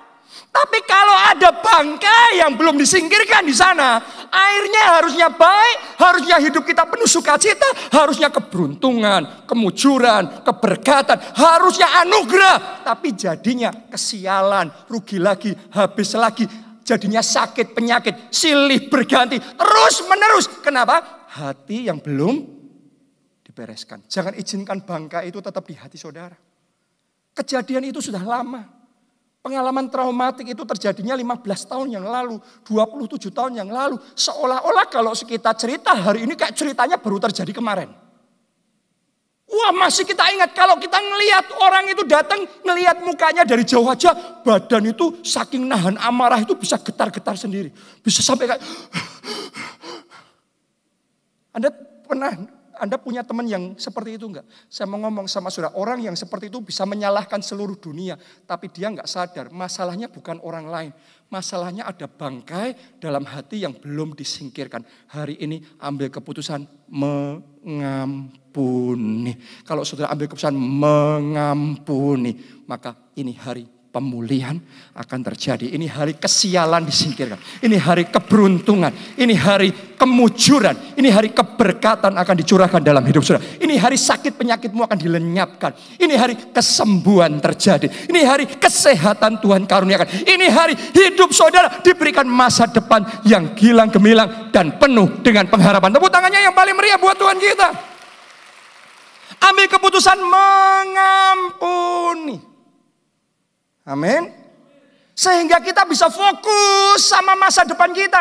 Tapi 0.48 0.78
kalau 0.88 1.12
ada 1.12 1.54
bangkai 1.60 2.40
yang 2.40 2.56
belum 2.56 2.80
disingkirkan 2.80 3.44
di 3.44 3.52
sana, 3.52 4.00
airnya 4.26 4.82
harusnya 4.96 5.28
baik, 5.28 5.76
harusnya 6.00 6.36
hidup 6.40 6.64
kita 6.64 6.88
penuh 6.88 7.06
sukacita, 7.06 7.68
harusnya 7.92 8.32
keberuntungan, 8.32 9.44
kemujuran, 9.44 10.42
keberkatan, 10.42 11.20
harusnya 11.36 12.00
anugerah. 12.02 12.82
Tapi 12.82 13.12
jadinya 13.14 13.70
kesialan, 13.92 14.72
rugi 14.88 15.20
lagi, 15.20 15.52
habis 15.70 16.16
lagi, 16.16 16.48
jadinya 16.82 17.20
sakit, 17.20 17.76
penyakit, 17.76 18.32
silih 18.32 18.88
berganti, 18.88 19.36
terus 19.36 19.96
menerus. 20.08 20.48
Kenapa? 20.64 21.28
Hati 21.28 21.92
yang 21.92 22.00
belum 22.00 22.34
dibereskan. 23.44 24.00
Jangan 24.08 24.32
izinkan 24.32 24.80
bangkai 24.80 25.28
itu 25.28 25.44
tetap 25.44 25.66
di 25.68 25.76
hati 25.76 26.00
saudara. 26.00 26.34
Kejadian 27.36 27.92
itu 27.92 28.00
sudah 28.00 28.24
lama. 28.24 28.77
Pengalaman 29.38 29.86
traumatik 29.86 30.50
itu 30.50 30.66
terjadinya 30.66 31.14
15 31.14 31.70
tahun 31.70 31.94
yang 31.94 32.02
lalu, 32.02 32.42
27 32.66 33.30
tahun 33.30 33.62
yang 33.62 33.70
lalu. 33.70 33.94
Seolah-olah 34.18 34.90
kalau 34.90 35.14
kita 35.14 35.54
cerita 35.54 35.94
hari 35.94 36.26
ini 36.26 36.34
kayak 36.34 36.58
ceritanya 36.58 36.98
baru 36.98 37.22
terjadi 37.22 37.54
kemarin. 37.54 37.86
Wah 39.48 39.72
masih 39.72 40.04
kita 40.04 40.28
ingat 40.28 40.52
kalau 40.52 40.76
kita 40.76 41.00
ngelihat 41.00 41.56
orang 41.64 41.88
itu 41.88 42.04
datang 42.04 42.44
ngelihat 42.60 43.00
mukanya 43.00 43.48
dari 43.48 43.64
jauh 43.64 43.88
aja 43.88 44.12
badan 44.44 44.92
itu 44.92 45.24
saking 45.24 45.64
nahan 45.64 45.96
amarah 45.96 46.44
itu 46.44 46.52
bisa 46.52 46.76
getar-getar 46.76 47.32
sendiri. 47.32 47.72
Bisa 48.04 48.20
sampai 48.20 48.44
kayak 48.44 48.60
Anda 51.56 51.72
pernah 52.04 52.57
anda 52.78 52.96
punya 52.98 53.26
teman 53.26 53.46
yang 53.46 53.74
seperti 53.78 54.18
itu 54.18 54.26
enggak? 54.30 54.46
Saya 54.70 54.86
mau 54.90 54.98
ngomong 55.02 55.26
sama 55.30 55.50
saudara, 55.50 55.74
orang 55.78 56.02
yang 56.02 56.16
seperti 56.16 56.50
itu 56.50 56.62
bisa 56.62 56.86
menyalahkan 56.86 57.42
seluruh 57.42 57.78
dunia. 57.78 58.18
Tapi 58.46 58.70
dia 58.72 58.88
enggak 58.90 59.10
sadar, 59.10 59.50
masalahnya 59.54 60.08
bukan 60.10 60.40
orang 60.42 60.66
lain. 60.66 60.90
Masalahnya 61.28 61.84
ada 61.84 62.08
bangkai 62.08 62.96
dalam 62.98 63.28
hati 63.28 63.60
yang 63.66 63.76
belum 63.76 64.16
disingkirkan. 64.16 64.80
Hari 65.12 65.36
ini 65.44 65.60
ambil 65.84 66.08
keputusan 66.08 66.64
mengampuni. 66.88 68.42
Kalau 69.62 69.84
saudara 69.84 70.10
ambil 70.16 70.26
keputusan 70.32 70.56
mengampuni, 70.56 72.32
maka 72.64 72.96
ini 73.14 73.36
hari 73.36 73.77
pemulihan 73.98 74.54
akan 74.94 75.20
terjadi. 75.26 75.74
Ini 75.74 75.90
hari 75.90 76.14
kesialan 76.14 76.86
disingkirkan. 76.86 77.34
Ini 77.58 77.74
hari 77.82 78.06
keberuntungan. 78.06 78.94
Ini 79.18 79.34
hari 79.34 79.74
kemujuran. 79.98 80.94
Ini 80.94 81.10
hari 81.10 81.34
keberkatan 81.34 82.14
akan 82.14 82.34
dicurahkan 82.38 82.78
dalam 82.78 83.02
hidup 83.02 83.26
saudara. 83.26 83.42
Ini 83.58 83.74
hari 83.74 83.98
sakit 83.98 84.38
penyakitmu 84.38 84.86
akan 84.86 84.94
dilenyapkan. 84.94 85.74
Ini 85.98 86.14
hari 86.14 86.38
kesembuhan 86.54 87.42
terjadi. 87.42 87.90
Ini 88.06 88.22
hari 88.22 88.46
kesehatan 88.46 89.42
Tuhan 89.42 89.66
karuniakan. 89.66 90.22
Ini 90.22 90.46
hari 90.46 90.78
hidup 90.94 91.34
saudara 91.34 91.82
diberikan 91.82 92.30
masa 92.30 92.70
depan 92.70 93.02
yang 93.26 93.58
gilang 93.58 93.90
gemilang 93.90 94.54
dan 94.54 94.78
penuh 94.78 95.18
dengan 95.26 95.50
pengharapan. 95.50 95.90
Tepuk 95.90 96.14
tangannya 96.14 96.46
yang 96.46 96.54
paling 96.54 96.78
meriah 96.78 97.02
buat 97.02 97.18
Tuhan 97.18 97.34
kita. 97.42 97.98
Ambil 99.38 99.66
keputusan 99.66 100.18
mengampuni. 100.22 101.78
Amin. 103.88 104.28
Sehingga 105.16 105.64
kita 105.64 105.88
bisa 105.88 106.12
fokus 106.12 107.08
sama 107.08 107.32
masa 107.34 107.64
depan 107.64 107.90
kita. 107.96 108.20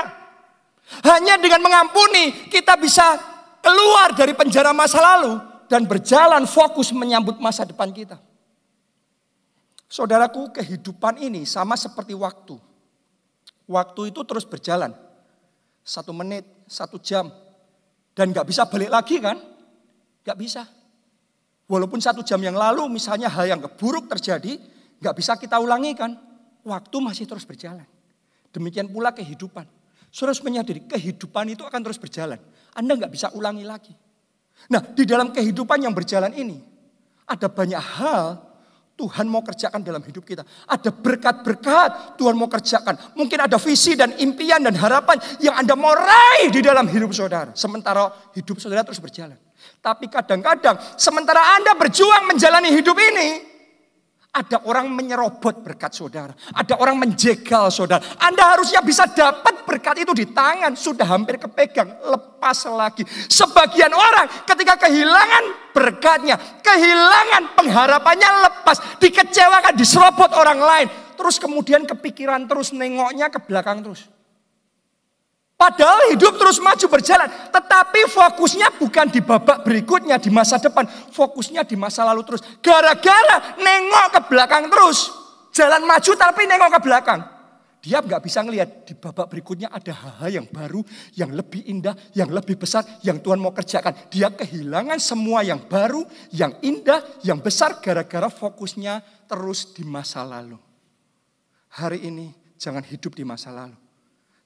Hanya 1.04 1.36
dengan 1.36 1.60
mengampuni 1.60 2.48
kita 2.48 2.80
bisa 2.80 3.20
keluar 3.60 4.16
dari 4.16 4.32
penjara 4.32 4.72
masa 4.72 5.04
lalu 5.04 5.36
dan 5.68 5.84
berjalan 5.84 6.48
fokus 6.48 6.96
menyambut 6.96 7.36
masa 7.44 7.68
depan 7.68 7.92
kita. 7.92 8.16
Saudaraku, 9.92 10.56
kehidupan 10.56 11.20
ini 11.20 11.44
sama 11.44 11.76
seperti 11.76 12.16
waktu. 12.16 12.56
Waktu 13.68 14.16
itu 14.16 14.24
terus 14.24 14.48
berjalan. 14.48 14.96
Satu 15.84 16.16
menit, 16.16 16.48
satu 16.68 16.96
jam. 17.00 17.28
Dan 18.16 18.32
gak 18.32 18.48
bisa 18.48 18.64
balik 18.68 18.92
lagi 18.92 19.20
kan? 19.20 19.36
Gak 20.24 20.40
bisa. 20.40 20.64
Walaupun 21.68 22.00
satu 22.00 22.24
jam 22.24 22.40
yang 22.40 22.56
lalu 22.56 22.88
misalnya 22.88 23.28
hal 23.28 23.48
yang 23.48 23.60
buruk 23.60 24.08
terjadi, 24.08 24.56
nggak 25.02 25.16
bisa 25.16 25.38
kita 25.38 25.58
ulangi 25.62 25.94
kan? 25.98 26.12
Waktu 26.68 26.98
masih 27.00 27.26
terus 27.30 27.48
berjalan. 27.48 27.86
Demikian 28.52 28.90
pula 28.92 29.14
kehidupan. 29.16 29.66
Saudara 30.12 30.34
harus 30.34 30.44
menyadari 30.44 30.82
kehidupan 30.84 31.54
itu 31.54 31.64
akan 31.64 31.80
terus 31.84 32.00
berjalan. 32.00 32.40
Anda 32.74 32.98
nggak 32.98 33.12
bisa 33.12 33.28
ulangi 33.36 33.64
lagi. 33.64 33.94
Nah 34.74 34.82
di 34.82 35.06
dalam 35.06 35.30
kehidupan 35.30 35.84
yang 35.84 35.94
berjalan 35.94 36.34
ini 36.34 36.58
ada 37.28 37.48
banyak 37.52 37.78
hal 37.78 38.48
Tuhan 38.98 39.30
mau 39.30 39.46
kerjakan 39.46 39.86
dalam 39.86 40.02
hidup 40.02 40.26
kita. 40.26 40.42
Ada 40.66 40.90
berkat-berkat 40.90 42.18
Tuhan 42.18 42.34
mau 42.34 42.50
kerjakan. 42.50 43.14
Mungkin 43.14 43.46
ada 43.46 43.62
visi 43.62 43.94
dan 43.94 44.18
impian 44.18 44.66
dan 44.66 44.74
harapan 44.74 45.22
yang 45.38 45.54
Anda 45.54 45.78
mau 45.78 45.94
raih 45.94 46.50
di 46.50 46.66
dalam 46.66 46.90
hidup 46.90 47.14
saudara. 47.14 47.54
Sementara 47.54 48.10
hidup 48.34 48.58
saudara 48.58 48.82
terus 48.82 48.98
berjalan. 48.98 49.38
Tapi 49.86 50.10
kadang-kadang 50.10 50.82
sementara 50.98 51.62
Anda 51.62 51.78
berjuang 51.78 52.26
menjalani 52.26 52.74
hidup 52.74 52.98
ini, 52.98 53.57
ada 54.38 54.62
orang 54.70 54.94
menyerobot 54.94 55.66
berkat 55.66 55.98
saudara. 55.98 56.30
Ada 56.54 56.78
orang 56.78 57.02
menjegal 57.02 57.74
saudara. 57.74 58.06
Anda 58.22 58.54
harusnya 58.54 58.86
bisa 58.86 59.10
dapat 59.10 59.66
berkat 59.66 60.06
itu 60.06 60.14
di 60.14 60.30
tangan. 60.30 60.78
Sudah 60.78 61.10
hampir 61.10 61.42
kepegang. 61.42 61.90
Lepas 62.06 62.70
lagi. 62.70 63.02
Sebagian 63.26 63.90
orang 63.90 64.30
ketika 64.46 64.86
kehilangan 64.86 65.74
berkatnya. 65.74 66.38
Kehilangan 66.62 67.58
pengharapannya 67.58 68.30
lepas. 68.46 68.78
Dikecewakan, 69.02 69.74
diserobot 69.74 70.30
orang 70.38 70.60
lain. 70.62 70.88
Terus 71.18 71.42
kemudian 71.42 71.90
kepikiran 71.90 72.46
terus 72.46 72.70
nengoknya 72.70 73.34
ke 73.34 73.42
belakang 73.42 73.82
terus. 73.82 74.06
Padahal 75.58 76.14
hidup 76.14 76.38
terus 76.38 76.62
maju 76.62 76.86
berjalan. 76.86 77.26
Tetapi 77.50 78.14
fokusnya 78.14 78.78
bukan 78.78 79.10
di 79.10 79.26
babak 79.26 79.66
berikutnya, 79.66 80.22
di 80.22 80.30
masa 80.30 80.62
depan. 80.62 80.86
Fokusnya 81.10 81.66
di 81.66 81.74
masa 81.74 82.06
lalu 82.06 82.22
terus. 82.30 82.46
Gara-gara 82.62 83.58
nengok 83.58 84.08
ke 84.14 84.20
belakang 84.30 84.70
terus. 84.70 85.10
Jalan 85.50 85.82
maju 85.90 86.12
tapi 86.14 86.46
nengok 86.46 86.78
ke 86.78 86.80
belakang. 86.86 87.20
Dia 87.82 88.06
nggak 88.06 88.22
bisa 88.22 88.46
ngelihat 88.46 88.86
di 88.86 88.94
babak 88.94 89.34
berikutnya 89.34 89.74
ada 89.74 89.94
hal-hal 89.96 90.44
yang 90.44 90.48
baru, 90.50 90.86
yang 91.18 91.34
lebih 91.34 91.66
indah, 91.66 91.98
yang 92.14 92.30
lebih 92.30 92.62
besar, 92.62 92.86
yang 93.02 93.18
Tuhan 93.18 93.42
mau 93.42 93.50
kerjakan. 93.50 94.14
Dia 94.14 94.30
kehilangan 94.30 95.02
semua 95.02 95.42
yang 95.42 95.66
baru, 95.66 96.06
yang 96.30 96.54
indah, 96.62 97.02
yang 97.26 97.42
besar 97.42 97.82
gara-gara 97.82 98.30
fokusnya 98.30 99.26
terus 99.26 99.74
di 99.74 99.82
masa 99.82 100.22
lalu. 100.22 100.58
Hari 101.82 102.06
ini 102.06 102.30
jangan 102.62 102.86
hidup 102.86 103.18
di 103.18 103.26
masa 103.26 103.50
lalu. 103.50 103.87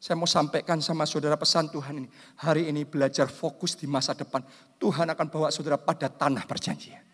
Saya 0.02 0.18
mau 0.18 0.26
sampaikan 0.26 0.82
sama 0.82 1.06
saudara 1.06 1.38
pesan 1.38 1.70
Tuhan 1.70 2.02
ini. 2.02 2.10
Hari 2.42 2.74
ini 2.74 2.90
belajar 2.90 3.30
fokus 3.30 3.78
di 3.78 3.86
masa 3.86 4.18
depan. 4.18 4.42
Tuhan 4.82 5.06
akan 5.06 5.28
bawa 5.30 5.54
saudara 5.54 5.78
pada 5.78 6.10
tanah 6.10 6.42
perjanjian. 6.50 7.06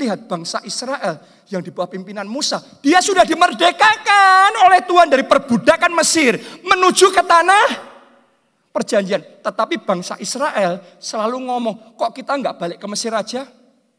Lihat 0.00 0.24
bangsa 0.24 0.64
Israel 0.64 1.20
yang 1.52 1.60
di 1.60 1.68
bawah 1.68 1.92
pimpinan 1.92 2.24
Musa. 2.24 2.64
Dia 2.80 3.04
sudah 3.04 3.28
dimerdekakan 3.28 4.56
oleh 4.56 4.80
Tuhan 4.88 5.12
dari 5.12 5.28
perbudakan 5.28 5.92
Mesir. 5.92 6.40
Menuju 6.64 7.12
ke 7.12 7.20
tanah 7.20 7.92
perjanjian. 8.72 9.20
Tetapi 9.44 9.84
bangsa 9.84 10.16
Israel 10.16 10.80
selalu 10.96 11.44
ngomong, 11.44 11.92
kok 11.92 12.16
kita 12.16 12.40
nggak 12.40 12.56
balik 12.56 12.78
ke 12.80 12.88
Mesir 12.88 13.12
aja? 13.12 13.44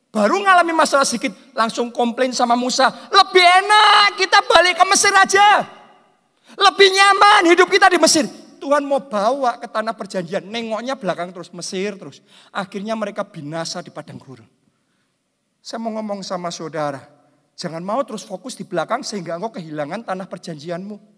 Baru 0.09 0.41
ngalami 0.41 0.73
masalah 0.73 1.05
sedikit, 1.05 1.29
langsung 1.53 1.93
komplain 1.93 2.33
sama 2.33 2.57
Musa. 2.57 2.89
Lebih 2.89 3.45
enak 3.45 4.17
kita 4.17 4.41
balik 4.49 4.81
ke 4.81 4.85
Mesir 4.89 5.13
aja. 5.13 5.84
Lebih 6.55 6.87
nyaman 6.91 7.41
hidup 7.51 7.67
kita 7.67 7.91
di 7.91 7.99
Mesir. 7.99 8.25
Tuhan 8.59 8.81
mau 8.81 9.03
bawa 9.03 9.61
ke 9.61 9.67
tanah 9.69 9.93
perjanjian. 9.93 10.41
Nengoknya 10.47 10.97
belakang 10.97 11.29
terus, 11.29 11.53
Mesir 11.53 11.99
terus. 11.99 12.23
Akhirnya 12.49 12.97
mereka 12.97 13.21
binasa 13.27 13.83
di 13.83 13.93
padang 13.93 14.17
gurun. 14.17 14.47
Saya 15.61 15.81
mau 15.81 15.93
ngomong 15.97 16.25
sama 16.25 16.49
saudara. 16.49 17.01
Jangan 17.55 17.79
mau 17.81 18.03
terus 18.03 18.27
fokus 18.27 18.53
di 18.59 18.67
belakang 18.67 19.01
sehingga 19.01 19.39
engkau 19.39 19.55
kehilangan 19.55 20.03
tanah 20.03 20.27
perjanjianmu. 20.27 21.15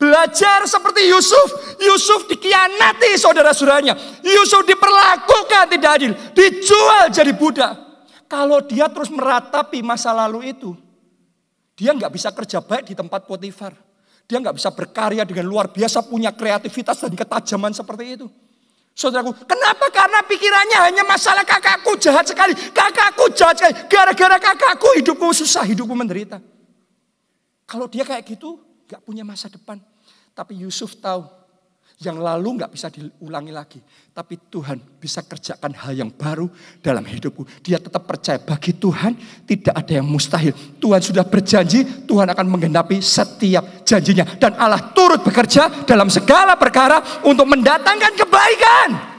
Belajar 0.00 0.64
seperti 0.64 1.12
Yusuf. 1.12 1.76
Yusuf 1.76 2.24
dikianati 2.30 3.20
saudara-saudaranya. 3.20 3.94
Yusuf 4.24 4.64
diperlakukan 4.64 5.64
tidak 5.76 5.90
adil. 6.00 6.12
Dijual 6.32 7.12
jadi 7.12 7.32
budak. 7.36 7.74
Kalau 8.24 8.64
dia 8.64 8.88
terus 8.88 9.12
meratapi 9.12 9.84
masa 9.84 10.10
lalu 10.16 10.56
itu. 10.56 10.72
Dia 11.76 11.92
nggak 11.92 12.12
bisa 12.14 12.32
kerja 12.32 12.64
baik 12.64 12.90
di 12.90 12.94
tempat 12.96 13.28
Potifar. 13.28 13.76
Dia 14.24 14.40
nggak 14.40 14.56
bisa 14.56 14.72
berkarya 14.72 15.22
dengan 15.28 15.44
luar 15.44 15.68
biasa, 15.68 16.08
punya 16.08 16.32
kreativitas 16.32 17.04
dan 17.04 17.12
ketajaman 17.12 17.76
seperti 17.76 18.04
itu. 18.16 18.26
Saudaraku, 18.94 19.34
kenapa? 19.44 19.90
Karena 19.90 20.22
pikirannya 20.22 20.78
hanya 20.86 21.02
masalah 21.02 21.42
kakakku 21.42 21.98
jahat 21.98 22.30
sekali. 22.30 22.54
Kakakku 22.54 23.26
jahat 23.34 23.58
sekali. 23.58 23.74
Gara-gara 23.90 24.38
kakakku 24.38 24.86
hidupku 25.02 25.34
susah, 25.34 25.66
hidupku 25.66 25.92
menderita. 25.92 26.38
Kalau 27.66 27.90
dia 27.90 28.06
kayak 28.06 28.22
gitu, 28.22 28.62
nggak 28.86 29.02
punya 29.02 29.26
masa 29.26 29.50
depan. 29.50 29.82
Tapi 30.30 30.62
Yusuf 30.62 30.94
tahu 31.02 31.26
yang 32.02 32.18
lalu 32.18 32.58
nggak 32.58 32.72
bisa 32.74 32.90
diulangi 32.90 33.54
lagi. 33.54 33.78
Tapi 34.10 34.50
Tuhan 34.50 34.82
bisa 34.98 35.22
kerjakan 35.22 35.74
hal 35.78 35.94
yang 35.94 36.10
baru 36.10 36.50
dalam 36.82 37.06
hidupku. 37.06 37.46
Dia 37.62 37.78
tetap 37.78 38.02
percaya 38.02 38.42
bagi 38.42 38.74
Tuhan 38.74 39.14
tidak 39.46 39.74
ada 39.74 39.92
yang 40.02 40.06
mustahil. 40.06 40.54
Tuhan 40.82 41.00
sudah 41.02 41.22
berjanji, 41.22 41.86
Tuhan 42.06 42.26
akan 42.26 42.46
menggenapi 42.50 42.98
setiap 42.98 43.86
janjinya. 43.86 44.26
Dan 44.38 44.58
Allah 44.58 44.90
turut 44.90 45.22
bekerja 45.22 45.86
dalam 45.86 46.10
segala 46.10 46.58
perkara 46.58 47.22
untuk 47.22 47.46
mendatangkan 47.46 48.12
kebaikan. 48.18 49.13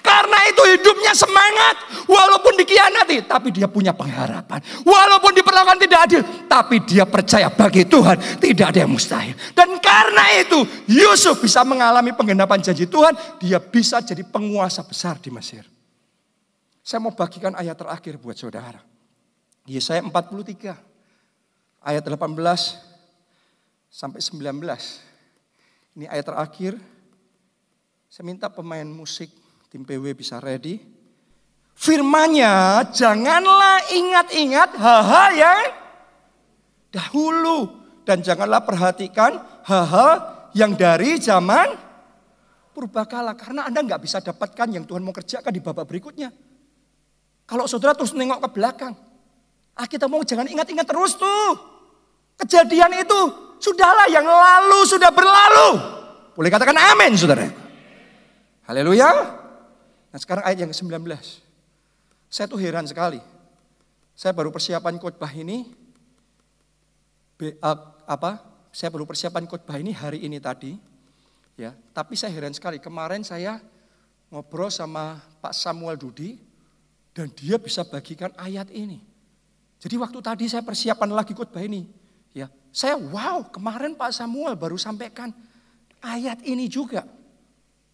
Karena 0.00 0.38
itu 0.48 0.62
hidupnya 0.76 1.12
semangat. 1.16 1.76
Walaupun 2.10 2.58
dikhianati, 2.58 3.24
tapi 3.28 3.54
dia 3.54 3.70
punya 3.70 3.94
pengharapan. 3.94 4.58
Walaupun 4.82 5.30
diperlakukan 5.36 5.78
tidak 5.78 6.00
adil, 6.10 6.22
tapi 6.50 6.82
dia 6.82 7.06
percaya 7.06 7.46
bagi 7.52 7.86
Tuhan 7.86 8.40
tidak 8.42 8.74
ada 8.74 8.78
yang 8.82 8.92
mustahil. 8.92 9.36
Dan 9.54 9.78
karena 9.78 10.42
itu 10.42 10.58
Yusuf 10.90 11.38
bisa 11.38 11.62
mengalami 11.62 12.10
penggenapan 12.10 12.58
janji 12.60 12.90
Tuhan. 12.90 13.14
Dia 13.38 13.62
bisa 13.62 14.02
jadi 14.02 14.26
penguasa 14.26 14.82
besar 14.82 15.22
di 15.22 15.30
Mesir. 15.30 15.62
Saya 16.82 16.98
mau 16.98 17.14
bagikan 17.14 17.54
ayat 17.54 17.78
terakhir 17.78 18.18
buat 18.18 18.34
saudara. 18.34 18.82
Yesaya 19.68 20.02
43 20.02 20.74
ayat 21.84 22.02
18 22.02 22.26
sampai 23.86 24.18
19. 24.18 24.58
Ini 25.94 26.06
ayat 26.10 26.26
terakhir. 26.26 26.72
Saya 28.10 28.26
minta 28.26 28.50
pemain 28.50 28.86
musik 28.90 29.30
Tim 29.70 29.86
PW 29.86 30.18
bisa 30.18 30.42
ready. 30.42 30.82
Firmanya 31.78 32.82
janganlah 32.90 33.86
ingat-ingat 33.94 34.74
hal-hal 34.74 35.30
yang 35.38 35.62
dahulu. 36.90 37.78
Dan 38.02 38.18
janganlah 38.18 38.66
perhatikan 38.66 39.38
hal-hal 39.62 40.50
yang 40.58 40.74
dari 40.74 41.22
zaman 41.22 41.78
purbakala. 42.74 43.38
Karena 43.38 43.70
Anda 43.70 43.86
nggak 43.86 44.02
bisa 44.02 44.18
dapatkan 44.18 44.74
yang 44.74 44.82
Tuhan 44.90 45.06
mau 45.06 45.14
kerjakan 45.14 45.54
di 45.54 45.62
babak 45.62 45.86
berikutnya. 45.86 46.34
Kalau 47.46 47.70
saudara 47.70 47.94
terus 47.94 48.10
nengok 48.10 48.42
ke 48.42 48.48
belakang. 48.58 48.98
Ah 49.78 49.86
kita 49.86 50.10
mau 50.10 50.26
jangan 50.26 50.50
ingat-ingat 50.50 50.82
terus 50.82 51.14
tuh. 51.14 51.54
Kejadian 52.42 53.06
itu 53.06 53.20
sudahlah 53.62 54.10
yang 54.10 54.26
lalu 54.26 54.82
sudah 54.82 55.14
berlalu. 55.14 55.78
Boleh 56.34 56.50
katakan 56.50 56.74
amin 56.74 57.14
saudara. 57.14 57.46
Haleluya. 58.66 59.39
Nah 60.10 60.18
sekarang 60.18 60.42
ayat 60.42 60.66
yang 60.66 60.70
ke-19. 60.74 61.06
Saya 62.30 62.46
tuh 62.46 62.58
heran 62.58 62.86
sekali. 62.86 63.18
Saya 64.14 64.34
baru 64.34 64.50
persiapan 64.50 64.98
khotbah 64.98 65.30
ini. 65.34 65.70
Be, 67.38 67.56
uh, 67.62 67.78
apa? 68.06 68.42
Saya 68.70 68.90
baru 68.94 69.06
persiapan 69.06 69.46
khotbah 69.46 69.78
ini 69.78 69.94
hari 69.94 70.22
ini 70.22 70.38
tadi. 70.38 70.78
Ya, 71.58 71.74
tapi 71.94 72.14
saya 72.14 72.34
heran 72.34 72.54
sekali. 72.54 72.78
Kemarin 72.78 73.22
saya 73.26 73.58
ngobrol 74.30 74.70
sama 74.70 75.18
Pak 75.42 75.54
Samuel 75.54 75.98
Dudi 75.98 76.38
dan 77.10 77.28
dia 77.34 77.58
bisa 77.58 77.82
bagikan 77.82 78.30
ayat 78.38 78.70
ini. 78.70 79.02
Jadi 79.80 79.96
waktu 79.96 80.18
tadi 80.20 80.44
saya 80.46 80.62
persiapan 80.62 81.10
lagi 81.10 81.32
khotbah 81.32 81.64
ini, 81.64 81.88
ya, 82.36 82.46
saya 82.70 82.94
wow, 83.00 83.48
kemarin 83.48 83.96
Pak 83.96 84.12
Samuel 84.12 84.54
baru 84.54 84.76
sampaikan 84.76 85.32
ayat 86.04 86.44
ini 86.44 86.68
juga. 86.68 87.04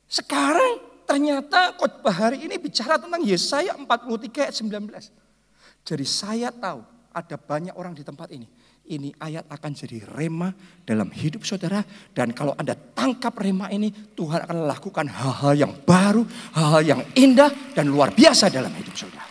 Sekarang 0.07 0.86
Ternyata 1.07 1.79
khotbah 1.79 2.13
hari 2.13 2.43
ini 2.45 2.59
bicara 2.59 2.99
tentang 2.99 3.23
Yesaya 3.23 3.79
43 3.79 4.51
ayat 4.51 4.57
19. 4.59 5.87
Jadi 5.87 6.05
saya 6.05 6.51
tahu 6.51 6.83
ada 7.15 7.37
banyak 7.39 7.73
orang 7.79 7.95
di 7.95 8.03
tempat 8.03 8.29
ini. 8.35 8.45
Ini 8.87 9.15
ayat 9.19 9.51
akan 9.51 9.71
jadi 9.75 10.03
rema 10.15 10.51
dalam 10.87 11.11
hidup 11.11 11.43
saudara. 11.43 11.83
Dan 12.15 12.31
kalau 12.31 12.55
Anda 12.55 12.75
tangkap 12.75 13.35
rema 13.39 13.67
ini, 13.71 13.91
Tuhan 13.91 14.47
akan 14.47 14.67
lakukan 14.67 15.07
hal-hal 15.11 15.55
yang 15.55 15.73
baru, 15.83 16.23
hal-hal 16.55 16.83
yang 16.83 17.03
indah 17.19 17.51
dan 17.75 17.91
luar 17.91 18.15
biasa 18.15 18.51
dalam 18.51 18.71
hidup 18.75 18.95
saudara. 18.95 19.27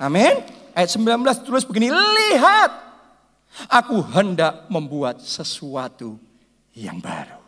Amin. 0.00 0.40
Ayat 0.76 0.92
19 0.92 1.24
terus 1.44 1.64
begini, 1.64 1.88
lihat 1.92 2.72
aku 3.68 4.00
hendak 4.12 4.68
membuat 4.68 5.20
sesuatu 5.20 6.20
yang 6.76 7.00
baru. 7.00 7.45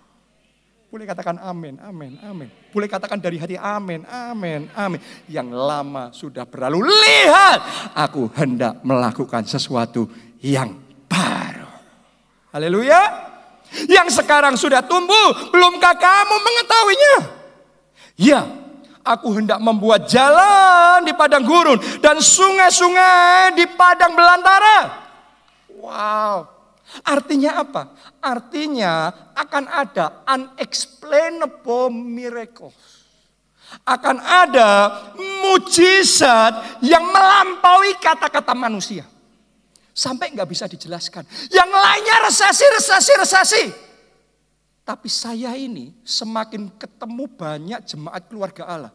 Boleh 0.88 1.04
katakan 1.04 1.36
amin, 1.36 1.76
amin, 1.84 2.16
amin. 2.24 2.48
Boleh 2.72 2.88
katakan 2.88 3.20
dari 3.20 3.36
hati 3.36 3.60
amin, 3.60 4.08
amin, 4.08 4.72
amin. 4.72 5.00
Yang 5.28 5.48
lama 5.52 6.08
sudah 6.16 6.48
berlalu. 6.48 6.80
Lihat, 6.88 7.58
aku 7.92 8.32
hendak 8.32 8.80
melakukan 8.80 9.44
sesuatu 9.44 10.08
yang 10.40 10.72
baru. 11.04 11.68
Haleluya. 12.56 13.28
Yang 13.84 14.16
sekarang 14.16 14.56
sudah 14.56 14.80
tumbuh, 14.80 15.52
belumkah 15.52 15.92
kamu 15.92 16.36
mengetahuinya? 16.40 17.16
Ya, 18.16 18.48
aku 19.04 19.36
hendak 19.36 19.60
membuat 19.60 20.08
jalan 20.08 21.04
di 21.04 21.12
padang 21.12 21.44
gurun 21.44 21.76
dan 22.00 22.16
sungai-sungai 22.16 23.52
di 23.60 23.68
padang 23.76 24.16
belantara. 24.16 25.04
Wow. 25.76 26.57
Artinya 27.04 27.60
apa? 27.60 27.82
Artinya 28.18 29.12
akan 29.36 29.64
ada 29.68 30.24
unexplainable 30.24 31.92
miracle. 31.92 32.72
Akan 33.84 34.16
ada 34.16 34.96
mujizat 35.14 36.80
yang 36.80 37.04
melampaui 37.04 37.92
kata-kata 38.00 38.56
manusia. 38.56 39.04
Sampai 39.92 40.32
nggak 40.32 40.48
bisa 40.48 40.64
dijelaskan. 40.64 41.28
Yang 41.52 41.70
lainnya 41.76 42.16
resesi, 42.24 42.64
resesi, 42.72 43.12
resesi. 43.20 43.64
Tapi 44.88 45.08
saya 45.12 45.52
ini 45.52 45.92
semakin 46.00 46.80
ketemu 46.80 47.28
banyak 47.28 47.80
jemaat 47.84 48.24
keluarga 48.32 48.64
Allah. 48.64 48.92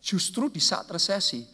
Justru 0.00 0.48
di 0.48 0.60
saat 0.60 0.88
resesi 0.88 1.44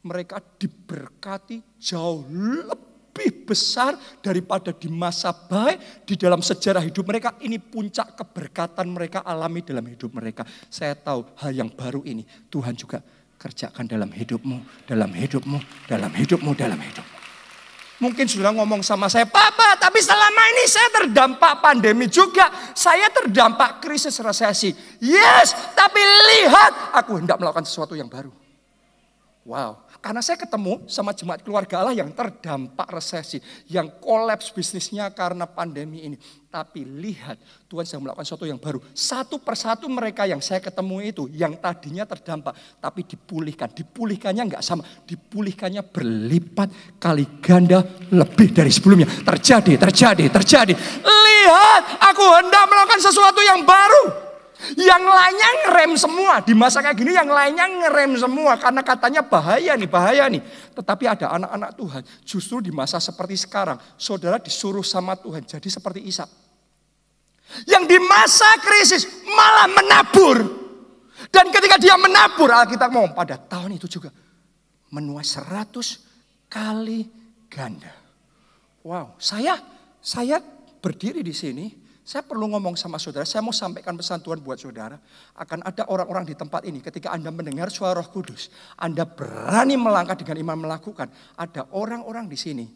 mereka 0.00 0.40
diberkati 0.40 1.60
jauh 1.76 2.24
lebih 2.32 2.93
lebih 3.14 3.46
besar 3.46 3.94
daripada 4.18 4.74
di 4.74 4.90
masa 4.90 5.30
baik 5.30 6.02
di 6.02 6.18
dalam 6.18 6.42
sejarah 6.42 6.82
hidup 6.82 7.06
mereka. 7.06 7.38
Ini 7.38 7.62
puncak 7.62 8.18
keberkatan 8.18 8.90
mereka 8.90 9.22
alami 9.22 9.62
dalam 9.62 9.86
hidup 9.86 10.10
mereka. 10.18 10.42
Saya 10.66 10.98
tahu 10.98 11.22
hal 11.38 11.54
yang 11.54 11.70
baru 11.70 12.02
ini 12.02 12.26
Tuhan 12.50 12.74
juga 12.74 12.98
kerjakan 13.38 13.86
dalam 13.86 14.10
hidupmu, 14.10 14.90
dalam 14.90 15.14
hidupmu, 15.14 15.86
dalam 15.86 16.10
hidupmu, 16.10 16.50
dalam 16.58 16.74
hidupmu. 16.82 17.18
Mungkin 18.02 18.26
sudah 18.26 18.50
ngomong 18.50 18.82
sama 18.82 19.06
saya, 19.06 19.30
Papa, 19.30 19.78
tapi 19.78 20.02
selama 20.02 20.42
ini 20.50 20.66
saya 20.66 20.90
terdampak 20.90 21.62
pandemi 21.62 22.10
juga. 22.10 22.50
Saya 22.74 23.06
terdampak 23.14 23.78
krisis 23.78 24.18
resesi. 24.18 24.74
Yes, 24.98 25.54
tapi 25.78 26.02
lihat, 26.02 26.98
aku 26.98 27.22
hendak 27.22 27.38
melakukan 27.38 27.62
sesuatu 27.62 27.94
yang 27.94 28.10
baru. 28.10 28.34
Wow, 29.46 29.83
karena 30.04 30.20
saya 30.20 30.36
ketemu 30.36 30.84
sama 30.84 31.16
jemaat 31.16 31.40
keluarga 31.40 31.80
Allah 31.80 31.96
yang 31.96 32.12
terdampak 32.12 32.92
resesi, 32.92 33.40
yang 33.72 33.88
kolaps 34.04 34.52
bisnisnya 34.52 35.08
karena 35.16 35.48
pandemi 35.48 36.04
ini. 36.04 36.20
Tapi 36.52 36.84
lihat, 36.84 37.40
Tuhan 37.64 37.88
sedang 37.88 38.04
melakukan 38.04 38.28
sesuatu 38.28 38.44
yang 38.44 38.60
baru. 38.60 38.84
Satu 38.92 39.40
persatu 39.40 39.88
mereka 39.88 40.28
yang 40.28 40.44
saya 40.44 40.60
ketemu 40.60 41.08
itu, 41.08 41.24
yang 41.32 41.56
tadinya 41.56 42.04
terdampak, 42.04 42.52
tapi 42.84 43.08
dipulihkan. 43.08 43.72
Dipulihkannya 43.72 44.44
nggak 44.44 44.60
sama, 44.60 44.84
dipulihkannya 45.08 45.80
berlipat 45.88 47.00
kali 47.00 47.40
ganda 47.40 47.80
lebih 48.12 48.52
dari 48.52 48.68
sebelumnya. 48.68 49.08
Terjadi, 49.08 49.80
terjadi, 49.80 50.24
terjadi. 50.28 50.74
Lihat, 51.00 51.82
aku 52.12 52.24
hendak 52.44 52.68
melakukan 52.68 53.00
sesuatu 53.00 53.40
yang 53.40 53.64
baru. 53.64 54.33
Yang 54.72 55.04
lainnya 55.04 55.50
ngerem 55.64 55.92
semua. 56.00 56.34
Di 56.40 56.56
masa 56.56 56.80
kayak 56.80 56.96
gini 56.96 57.12
yang 57.12 57.28
lainnya 57.28 57.68
ngerem 57.68 58.16
semua. 58.16 58.56
Karena 58.56 58.80
katanya 58.80 59.20
bahaya 59.20 59.76
nih, 59.76 59.88
bahaya 59.90 60.24
nih. 60.32 60.40
Tetapi 60.72 61.04
ada 61.04 61.36
anak-anak 61.36 61.70
Tuhan. 61.76 62.02
Justru 62.24 62.64
di 62.64 62.72
masa 62.72 62.96
seperti 62.96 63.36
sekarang. 63.36 63.76
Saudara 64.00 64.40
disuruh 64.40 64.84
sama 64.84 65.12
Tuhan 65.20 65.44
jadi 65.44 65.68
seperti 65.68 66.00
Isa. 66.08 66.24
Yang 67.68 67.84
di 67.92 67.98
masa 68.00 68.50
krisis 68.64 69.04
malah 69.28 69.68
menabur. 69.68 70.38
Dan 71.28 71.52
ketika 71.52 71.76
dia 71.76 71.94
menabur, 72.00 72.48
Alkitab 72.48 72.88
ngomong 72.88 73.12
pada 73.12 73.36
tahun 73.36 73.76
itu 73.76 73.86
juga. 73.86 74.08
Menuai 74.88 75.26
seratus 75.26 76.06
kali 76.48 77.04
ganda. 77.50 77.90
Wow, 78.84 79.16
saya 79.16 79.58
saya 80.04 80.38
berdiri 80.84 81.24
di 81.24 81.32
sini 81.32 81.83
saya 82.04 82.20
perlu 82.20 82.52
ngomong 82.52 82.76
sama 82.76 83.00
saudara, 83.00 83.24
saya 83.24 83.40
mau 83.40 83.56
sampaikan 83.56 83.96
pesan 83.96 84.20
Tuhan 84.20 84.44
buat 84.44 84.60
saudara. 84.60 85.00
Akan 85.40 85.64
ada 85.64 85.88
orang-orang 85.88 86.28
di 86.28 86.36
tempat 86.36 86.68
ini 86.68 86.84
ketika 86.84 87.08
Anda 87.08 87.32
mendengar 87.32 87.72
suara 87.72 87.96
roh 87.96 88.12
kudus. 88.12 88.52
Anda 88.76 89.08
berani 89.08 89.80
melangkah 89.80 90.12
dengan 90.12 90.36
iman 90.44 90.68
melakukan. 90.68 91.08
Ada 91.40 91.72
orang-orang 91.72 92.28
di 92.28 92.36
sini, 92.36 92.68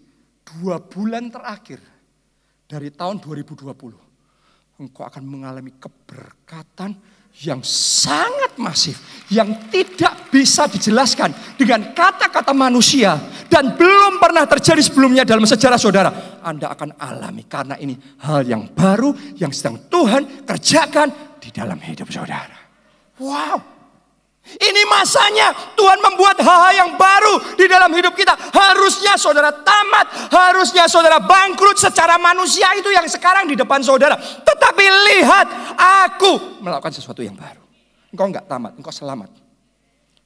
dua 0.48 0.80
bulan 0.80 1.28
terakhir 1.28 1.76
dari 2.64 2.88
tahun 2.88 3.20
2020. 3.20 4.80
Engkau 4.80 5.04
akan 5.04 5.24
mengalami 5.28 5.76
keberkatan 5.76 6.96
yang 7.42 7.62
sangat 7.62 8.56
masif. 8.58 8.98
Yang 9.28 9.60
tidak 9.68 10.32
bisa 10.32 10.64
dijelaskan 10.72 11.36
dengan 11.60 11.92
kata-kata 11.92 12.56
manusia. 12.56 13.20
Dan 13.44 13.76
belum 13.76 14.16
pernah 14.16 14.48
terjadi 14.48 14.80
sebelumnya 14.80 15.28
dalam 15.28 15.44
sejarah 15.44 15.76
saudara. 15.76 16.40
Anda 16.40 16.72
akan 16.72 16.96
alami 16.96 17.44
karena 17.44 17.76
ini 17.76 17.92
hal 18.24 18.48
yang 18.48 18.72
baru 18.72 19.36
yang 19.36 19.52
sedang 19.52 19.84
Tuhan 19.92 20.48
kerjakan 20.48 21.38
di 21.40 21.52
dalam 21.52 21.76
hidup 21.76 22.08
saudara. 22.08 22.56
Wow. 23.20 23.77
Ini 24.56 24.82
masanya 24.88 25.52
Tuhan 25.76 26.00
membuat 26.00 26.40
hal-hal 26.40 26.72
yang 26.72 26.90
baru 26.96 27.58
di 27.60 27.68
dalam 27.68 27.92
hidup 27.92 28.16
kita. 28.16 28.32
Harusnya 28.32 29.20
saudara 29.20 29.52
tamat, 29.52 30.32
harusnya 30.32 30.88
saudara 30.88 31.20
bangkrut 31.20 31.76
secara 31.76 32.16
manusia 32.16 32.72
itu 32.72 32.88
yang 32.88 33.04
sekarang 33.04 33.44
di 33.44 33.52
depan 33.52 33.84
saudara. 33.84 34.16
Tetapi 34.16 34.84
lihat, 35.12 35.46
aku 35.76 36.62
melakukan 36.64 36.96
sesuatu 36.96 37.20
yang 37.20 37.36
baru. 37.36 37.60
Engkau 38.08 38.26
enggak 38.32 38.48
tamat, 38.48 38.72
engkau 38.80 38.88
selamat. 38.88 39.28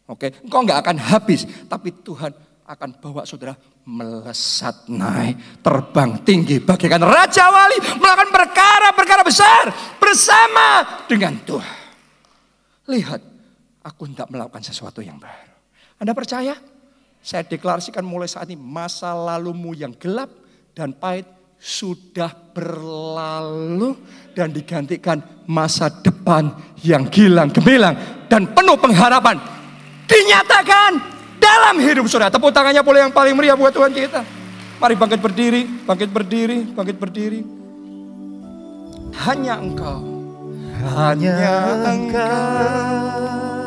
Oke, 0.07 0.31
engkau 0.39 0.63
enggak 0.63 0.79
akan 0.87 0.97
habis, 1.03 1.43
tapi 1.67 1.91
Tuhan 1.91 2.31
akan 2.63 2.91
bawa 3.03 3.27
saudara 3.27 3.59
melesat 3.83 4.87
naik, 4.87 5.59
terbang 5.59 6.23
tinggi 6.23 6.63
bagaikan 6.63 7.03
raja 7.03 7.51
wali, 7.51 7.83
melakukan 7.99 8.31
perkara-perkara 8.31 9.23
besar 9.27 9.67
bersama 9.99 10.87
dengan 11.11 11.35
Tuhan. 11.43 11.79
Lihat, 12.87 13.21
aku 13.83 14.07
hendak 14.07 14.31
melakukan 14.31 14.63
sesuatu 14.63 15.03
yang 15.03 15.19
baru. 15.19 15.53
Anda 15.99 16.15
percaya? 16.15 16.55
Saya 17.23 17.47
deklarasikan 17.47 18.03
mulai 18.03 18.27
saat 18.27 18.51
ini 18.51 18.59
masa 18.59 19.15
lalumu 19.15 19.75
yang 19.75 19.95
gelap 19.95 20.31
dan 20.75 20.91
pahit 20.91 21.27
sudah 21.63 22.35
berlalu 22.51 23.95
dan 24.35 24.51
digantikan 24.51 25.23
masa 25.47 25.87
depan 26.03 26.51
yang 26.83 27.07
gilang 27.07 27.55
gemilang 27.55 27.95
dan 28.27 28.51
penuh 28.51 28.75
pengharapan 28.75 29.39
dinyatakan 30.11 30.99
dalam 31.39 31.79
hidup 31.79 32.11
saudara. 32.11 32.35
Tepuk 32.35 32.51
tangannya 32.51 32.83
boleh 32.83 33.07
yang 33.07 33.15
paling 33.15 33.39
meriah 33.39 33.55
buat 33.55 33.71
Tuhan 33.71 33.95
kita. 33.95 34.27
Mari 34.83 34.99
bangkit 34.99 35.21
berdiri, 35.23 35.63
bangkit 35.87 36.11
berdiri, 36.11 36.59
bangkit 36.75 36.99
berdiri. 36.99 37.41
Hanya 39.23 39.63
engkau. 39.63 40.03
Hanya, 40.83 41.39
engkau 41.87 43.62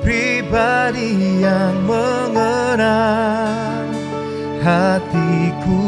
pribadi 0.00 1.44
yang 1.44 1.76
mengenal 1.84 3.84
hatiku. 4.64 5.84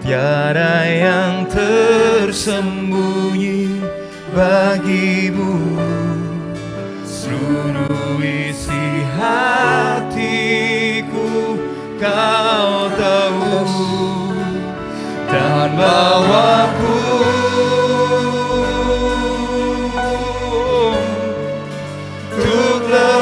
Tiada 0.00 0.86
yang 0.86 1.50
tersembunyi 1.50 3.82
bagimu. 4.30 5.58
Seluruh 7.02 8.22
isi 8.22 9.02
hatiku 9.18 11.26
kau 11.98 12.86
tahu. 12.94 13.66
Dan 15.26 15.74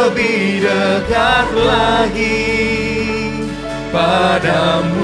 bawaku 0.04 0.60
dekat 0.60 1.48
lagi 1.56 2.44
padamu 3.88 5.03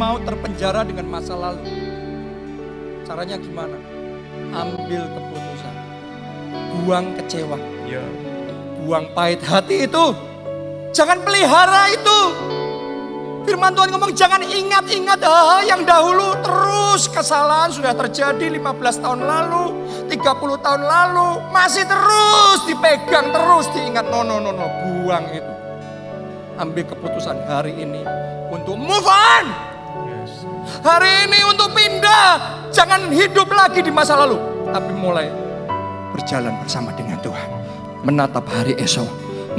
mau 0.00 0.16
terpenjara 0.24 0.80
dengan 0.80 1.04
masa 1.12 1.36
lalu. 1.36 1.60
Caranya 3.04 3.36
gimana? 3.36 3.76
Ambil 4.48 5.04
keputusan. 5.04 5.74
Buang 6.80 7.12
kecewa, 7.20 7.60
Ya. 7.84 8.00
buang 8.80 9.12
pahit 9.12 9.44
hati 9.44 9.84
itu. 9.84 10.16
Jangan 10.96 11.20
pelihara 11.20 11.92
itu. 11.92 12.20
Firman 13.44 13.76
Tuhan 13.76 13.92
ngomong 13.92 14.12
jangan 14.16 14.40
ingat-ingat 14.40 15.20
ah, 15.24 15.60
yang 15.64 15.84
dahulu 15.84 16.32
terus 16.44 17.08
kesalahan 17.08 17.72
sudah 17.72 17.92
terjadi 17.92 18.46
15 18.52 19.04
tahun 19.04 19.20
lalu, 19.20 19.64
30 20.08 20.64
tahun 20.64 20.82
lalu, 20.84 21.28
masih 21.52 21.84
terus 21.84 22.58
dipegang, 22.64 23.32
terus 23.32 23.68
diingat. 23.76 24.08
No, 24.08 24.24
no, 24.24 24.40
no, 24.40 24.52
no, 24.52 24.66
buang 24.86 25.24
itu. 25.32 25.52
Ambil 26.56 26.84
keputusan 26.88 27.36
hari 27.48 27.72
ini 27.80 28.04
untuk 28.52 28.76
move 28.76 29.08
on. 29.08 29.69
Hari 30.80 31.28
ini 31.28 31.40
untuk 31.44 31.76
pindah. 31.76 32.28
Jangan 32.72 33.12
hidup 33.12 33.52
lagi 33.52 33.84
di 33.84 33.92
masa 33.92 34.16
lalu. 34.16 34.40
Tapi 34.72 34.92
mulai 34.96 35.28
berjalan 36.16 36.56
bersama 36.56 36.88
dengan 36.96 37.20
Tuhan. 37.20 37.48
Menatap 38.00 38.48
hari 38.48 38.72
esok. 38.80 39.04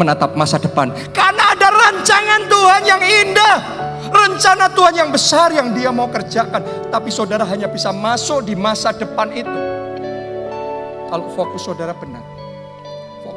Menatap 0.02 0.34
masa 0.34 0.58
depan. 0.58 0.90
Karena 1.14 1.54
ada 1.54 1.70
rancangan 1.70 2.42
Tuhan 2.50 2.82
yang 2.90 3.02
indah. 3.06 3.58
Rencana 4.10 4.66
Tuhan 4.74 4.94
yang 4.98 5.10
besar 5.14 5.54
yang 5.54 5.70
dia 5.78 5.94
mau 5.94 6.10
kerjakan. 6.10 6.90
Tapi 6.90 7.10
saudara 7.14 7.46
hanya 7.46 7.70
bisa 7.70 7.94
masuk 7.94 8.42
di 8.50 8.58
masa 8.58 8.90
depan 8.90 9.30
itu. 9.30 9.60
Kalau 11.06 11.28
fokus 11.38 11.62
saudara 11.62 11.94
benar. 11.94 12.31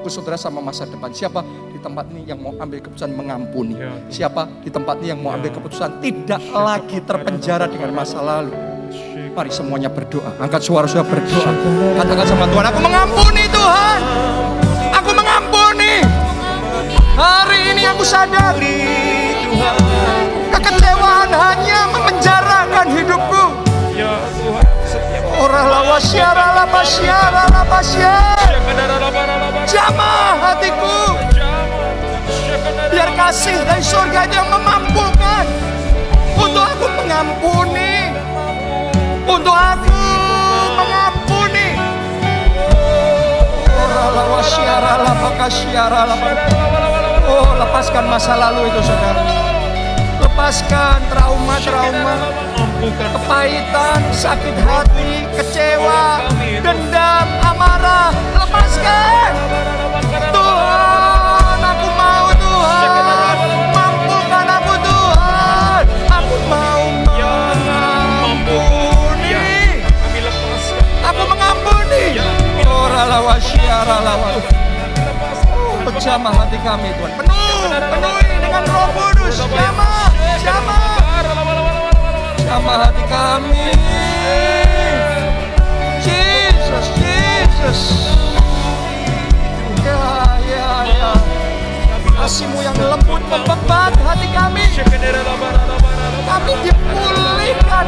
Fokus 0.04 0.20
saudara 0.20 0.36
sama 0.36 0.60
masa 0.60 0.84
depan. 0.84 1.08
Siapa 1.16 1.40
di 1.72 1.80
tempat 1.80 2.04
ini 2.12 2.28
yang 2.28 2.36
mau 2.36 2.52
ambil 2.60 2.76
keputusan 2.76 3.08
mengampuni? 3.16 3.80
Ya. 3.80 3.88
Siapa 4.12 4.60
di 4.60 4.68
tempat 4.68 5.00
ini 5.00 5.16
yang 5.16 5.24
mau 5.24 5.32
ambil 5.32 5.48
keputusan 5.48 5.96
tidak 6.04 6.44
lagi 6.52 7.00
terpenjara 7.00 7.64
dengan 7.64 7.88
masa 7.96 8.20
lalu? 8.20 8.52
Mari 9.32 9.48
semuanya 9.48 9.88
berdoa. 9.88 10.36
Angkat 10.36 10.60
suara 10.60 10.84
suara 10.84 11.08
berdoa. 11.08 11.48
Katakan 11.96 12.26
sama 12.28 12.44
Tuhan, 12.52 12.64
aku 12.68 12.80
mengampuni 12.84 13.44
Tuhan. 13.48 14.00
Aku 14.92 15.10
mengampuni. 15.16 15.94
Hari 17.16 17.58
ini 17.72 17.82
aku 17.88 18.04
sadari 18.04 18.84
Tuhan. 19.56 19.76
kekecewaan 20.52 21.32
hanya 21.32 21.88
memenjarakan 21.96 22.86
hidupku. 22.92 23.63
Ya 25.34 25.42
Orang 25.42 25.66
lawa 25.66 25.98
lapa 25.98 26.82
syara 26.86 27.44
lapa 27.50 27.80
syara. 27.82 28.38
Syakadara-labara-labara. 28.46 29.66
Jamah 29.66 30.30
hatiku. 30.38 31.18
Biar 32.94 33.10
kasih 33.18 33.58
dari 33.66 33.82
surga 33.82 34.30
itu 34.30 34.34
yang 34.38 34.50
memampukan. 34.54 35.44
Untuk 36.38 36.62
aku 36.62 36.86
mengampuni. 37.02 38.14
Untuk 39.26 39.56
aku 39.58 40.06
mengampuni. 40.78 41.68
Ora 43.74 44.04
lawa 44.14 44.42
syara 44.46 44.92
lapa 45.02 45.28
kasyara 45.34 46.00
lapa. 46.14 46.30
Oh, 47.26 47.58
lepaskan 47.58 48.04
masa 48.06 48.38
lalu 48.38 48.70
itu 48.70 48.80
saudara. 48.86 49.22
Lepaskan 50.22 50.98
trauma-trauma, 51.10 52.14
kepahitan, 52.82 54.00
sakit 54.10 54.56
hati, 54.66 55.24
kecewa, 55.38 56.26
dendam, 56.60 57.26
amarah. 57.44 58.10
Lepaskan. 58.34 59.32
Tuhan, 60.34 61.58
aku 61.62 61.88
mau 61.94 62.28
Tuhan. 62.34 63.36
Mampukan 63.70 64.46
aku 64.58 64.74
Tuhan. 64.82 65.82
Aku 66.10 66.36
mau 66.50 66.82
mengampuni. 67.06 68.58
Lepaskan. 70.18 70.84
Aku 71.14 71.22
mengampuni. 71.30 72.18
Ora 72.66 73.02
lawa 73.06 73.36
syara 73.38 74.02
lawa. 74.02 74.28
Oh, 75.84 75.92
jamah 76.00 76.34
hati 76.34 76.58
kami 76.62 76.90
Tuhan. 76.98 77.12
Penuh, 77.22 77.70
penuhi 77.70 78.34
dengan 78.42 78.62
roh 78.66 78.88
kudus. 78.92 79.38
Jamah. 79.46 79.83
Jamah 82.54 82.86
hati 82.86 83.02
kami. 83.10 83.66
Jesus, 85.98 86.86
Jesus. 86.94 87.80
Ya, 89.82 90.38
ya, 90.38 90.68
ya. 90.86 91.12
Kasihmu 92.14 92.62
yang 92.62 92.78
lembut 92.78 93.26
membebat 93.26 93.90
hati 94.06 94.30
kami. 94.30 94.70
Kami 96.30 96.52
dipulihkan. 96.62 97.86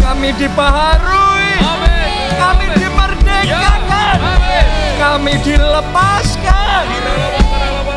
Kami 0.00 0.28
dibaharui. 0.32 1.52
Amin. 1.60 2.08
Kami 2.40 2.66
dimerdekakan. 2.80 4.16
Kami 4.96 5.32
dilepaskan. 5.44 6.84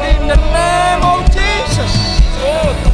In 0.03 0.27
the 0.27 0.35
name 0.51 0.99
of 0.99 1.23
Jesus. 1.31 2.91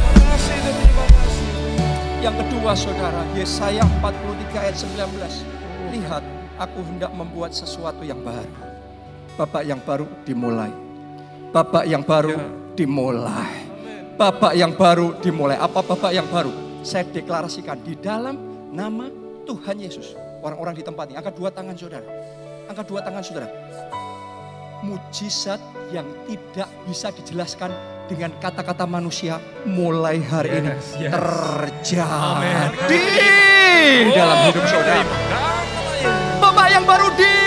Yang 2.20 2.44
kedua 2.44 2.76
saudara, 2.76 3.24
Yesaya 3.32 3.80
43 3.80 4.60
ayat 4.60 4.76
19. 4.76 5.40
Lihat, 5.88 6.20
aku 6.60 6.84
hendak 6.84 7.08
membuat 7.16 7.56
sesuatu 7.56 8.04
yang 8.04 8.20
baru. 8.20 8.52
Babak 9.40 9.64
yang 9.64 9.80
baru 9.80 10.04
dimulai. 10.28 10.68
Babak 11.48 11.88
yang 11.88 12.04
baru 12.04 12.36
Ya. 12.36 12.44
dimulai. 12.76 13.52
Babak 14.20 14.52
yang 14.52 14.76
baru 14.76 15.16
dimulai. 15.24 15.56
Apa 15.56 15.80
babak 15.80 16.12
yang 16.12 16.28
baru? 16.28 16.52
Saya 16.84 17.08
deklarasikan 17.08 17.80
di 17.80 17.96
dalam 17.96 18.36
nama 18.68 19.08
Tuhan 19.48 19.80
Yesus. 19.80 20.12
Orang-orang 20.44 20.76
di 20.76 20.84
tempat 20.84 21.08
ini, 21.08 21.16
angkat 21.16 21.40
dua 21.40 21.48
tangan 21.48 21.72
saudara. 21.72 22.04
Angkat 22.68 22.84
dua 22.84 23.00
tangan 23.00 23.24
saudara. 23.24 23.48
Mujizat 24.84 25.60
yang 25.88 26.04
tidak 26.28 26.68
bisa 26.84 27.08
dijelaskan 27.16 27.72
dengan 28.10 28.34
kata-kata 28.42 28.90
manusia 28.90 29.38
mulai 29.62 30.18
hari 30.18 30.58
ini 30.58 30.74
Yes, 30.98 31.14
terjadi 32.90 34.10
dalam 34.10 34.50
hidup 34.50 34.66
saudara. 34.66 35.06
Babak 36.42 36.74
yang 36.74 36.82
baru 36.82 37.06
dimulai. 37.14 37.46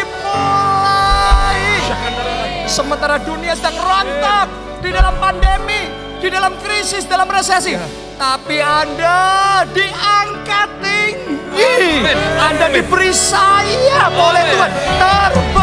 Sementara 2.64 3.20
dunia 3.20 3.59
sedang 3.59 3.76
rontok 3.76 4.47
di 4.80 4.89
dalam 4.95 5.20
pandemi, 5.20 5.91
di 6.24 6.32
dalam 6.32 6.55
krisis, 6.64 7.03
dalam 7.11 7.28
resesi. 7.28 7.76
Tapi 8.16 8.64
Anda 8.64 9.68
diangkat 9.68 10.70
tinggi. 10.80 12.07
Anda 12.39 12.72
diberi 12.72 13.11
sayap 13.11 14.16
oleh 14.16 14.43
Tuhan. 14.47 14.72
Terbang 14.95 15.62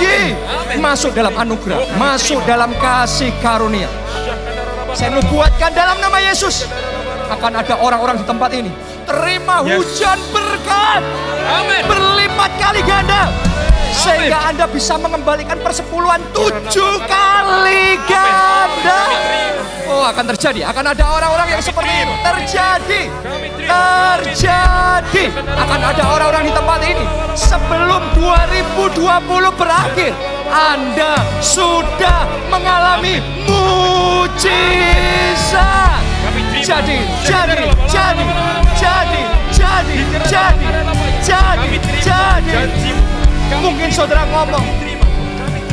tinggi. 0.00 0.80
Masuk 0.80 1.12
dalam 1.12 1.34
anugerah. 1.36 1.78
Masuk 2.00 2.40
dalam 2.48 2.72
kasih 2.80 3.30
karunia. 3.44 3.88
Saya 4.96 5.14
nubuatkan 5.14 5.70
dalam 5.76 6.00
nama 6.00 6.18
Yesus. 6.18 6.66
Akan 7.30 7.54
ada 7.54 7.78
orang-orang 7.78 8.18
di 8.18 8.26
tempat 8.26 8.50
ini. 8.56 8.72
Terima 9.06 9.62
hujan 9.62 10.18
berkat. 10.34 11.02
Amin. 11.46 11.82
Berlipat 11.86 12.50
kali 12.58 12.80
ganda. 12.82 13.49
Sehingga 13.90 14.38
Anda 14.50 14.66
bisa 14.70 14.94
mengembalikan 14.96 15.58
persepuluhan 15.58 16.22
tujuh 16.34 16.94
kali 17.04 17.98
ganda. 18.06 19.02
Oh 19.90 20.06
akan 20.06 20.24
terjadi. 20.34 20.70
Akan 20.70 20.86
ada 20.86 21.02
orang-orang 21.02 21.58
yang 21.58 21.62
seperti 21.62 21.90
itu. 21.90 22.14
Terjadi. 22.22 23.02
Terjadi. 23.66 25.24
Akan 25.58 25.80
ada 25.82 26.04
orang-orang 26.14 26.46
di 26.46 26.52
tempat 26.54 26.80
ini. 26.86 27.04
Sebelum 27.34 28.02
2020 28.14 29.50
berakhir. 29.58 30.14
Anda 30.50 31.14
sudah 31.42 32.26
mengalami 32.50 33.22
mujizat. 33.46 34.90
Jadi, 36.60 36.62
jadi, 36.62 36.96
jadi, 37.24 37.66
jadi, 37.88 38.26
jadi, 38.78 39.98
jadi, 40.30 40.78
jadi, 41.24 41.70
jadi. 42.04 42.99
Mungkin 43.58 43.90
saudara 43.90 44.22
ngomong, 44.30 44.62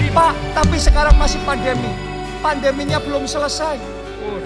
Pak, 0.10 0.34
tapi 0.58 0.82
sekarang 0.82 1.14
masih 1.22 1.38
pandemi. 1.46 1.94
Pandeminya 2.42 2.98
belum 2.98 3.30
selesai. 3.30 3.78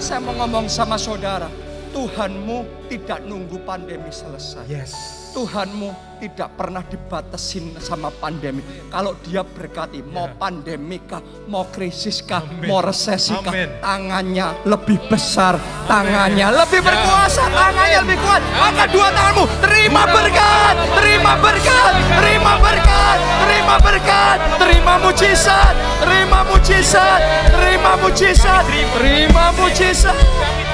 Saya 0.03 0.19
mau 0.19 0.35
ngomong 0.35 0.67
sama 0.67 0.99
saudara, 0.99 1.47
Tuhanmu 1.95 2.87
tidak 2.91 3.23
nunggu 3.23 3.55
pandemi 3.63 4.11
selesai. 4.11 4.67
Yes. 4.67 5.20
Tuhanmu 5.31 6.19
tidak 6.21 6.53
pernah 6.53 6.85
dibatasin 6.85 7.73
sama 7.81 8.13
pandemi. 8.13 8.61
Kalau 8.93 9.17
dia 9.25 9.41
berkati, 9.41 10.05
mau 10.05 10.29
pandemi 10.37 11.01
kah, 11.01 11.23
mau 11.49 11.65
krisis 11.71 12.21
kah, 12.21 12.45
Amin. 12.45 12.69
mau 12.69 12.83
resesi 12.83 13.33
kah, 13.41 13.49
Amin. 13.49 13.81
tangannya 13.81 14.61
lebih 14.69 15.01
besar, 15.09 15.57
tangannya 15.89 16.51
lebih 16.51 16.83
berkuasa, 16.85 17.47
tangannya 17.49 17.99
lebih 18.05 18.17
kuat. 18.21 18.41
Angkat 18.53 18.89
dua 18.93 19.07
tanganmu, 19.09 19.43
terima 19.65 20.03
berkat, 20.11 20.75
terima 20.99 21.33
berkat, 21.41 21.93
terima 22.21 22.53
berkat, 22.61 23.17
terima 23.41 23.75
berkat, 23.81 24.37
terima 24.61 24.93
mujizat, 25.01 25.73
terima 26.05 26.39
mujizat, 26.45 27.19
terima 27.49 27.91
mujizat, 27.97 28.63
terima 28.93 29.45
mujizat. 29.57 30.17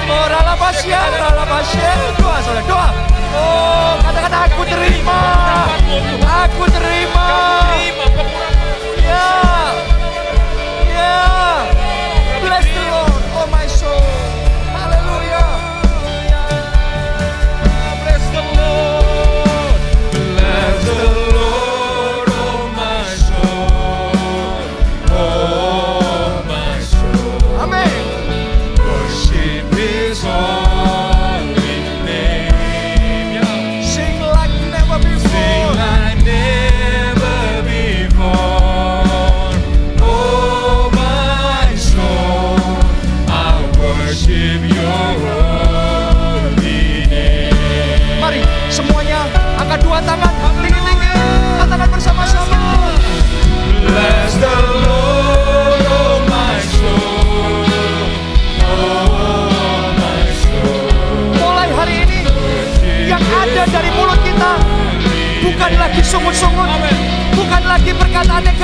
Oh, 0.08 0.26
ralabasya, 0.28 1.00
ralabasya. 1.20 1.90
Doa, 2.20 2.36
saudara, 2.44 2.64
doa. 2.68 3.17
Oh, 3.34 4.00
katakan 4.00 4.32
aku 4.48 4.62
terima. 4.64 5.20
Aku 6.48 6.64
terima. 6.72 7.26
Terima 7.28 7.97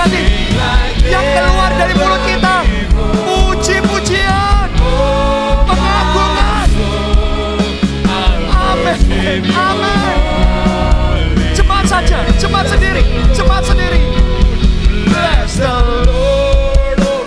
negatif. 0.05 0.25
Yang 1.05 1.27
keluar 1.37 1.71
dari 1.77 1.95
mulut 1.97 2.23
kita 2.25 2.57
puji-pujian, 3.25 4.69
pengagungan. 5.69 6.69
Amin. 8.53 9.41
Amin. 9.53 10.17
Cepat 11.55 11.85
saja, 11.89 12.19
cepat 12.37 12.65
sendiri, 12.69 13.03
cepat 13.33 13.63
sendiri. 13.65 14.01
Bless 15.09 15.57
the 15.61 15.73
Lord, 16.09 17.01
oh. 17.05 17.25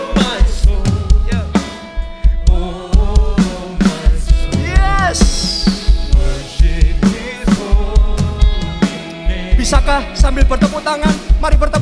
Bisakah 9.57 9.99
sambil 10.15 10.47
bertepuk 10.47 10.80
tangan? 10.80 11.11
Mari 11.43 11.59
bertepuk 11.59 11.76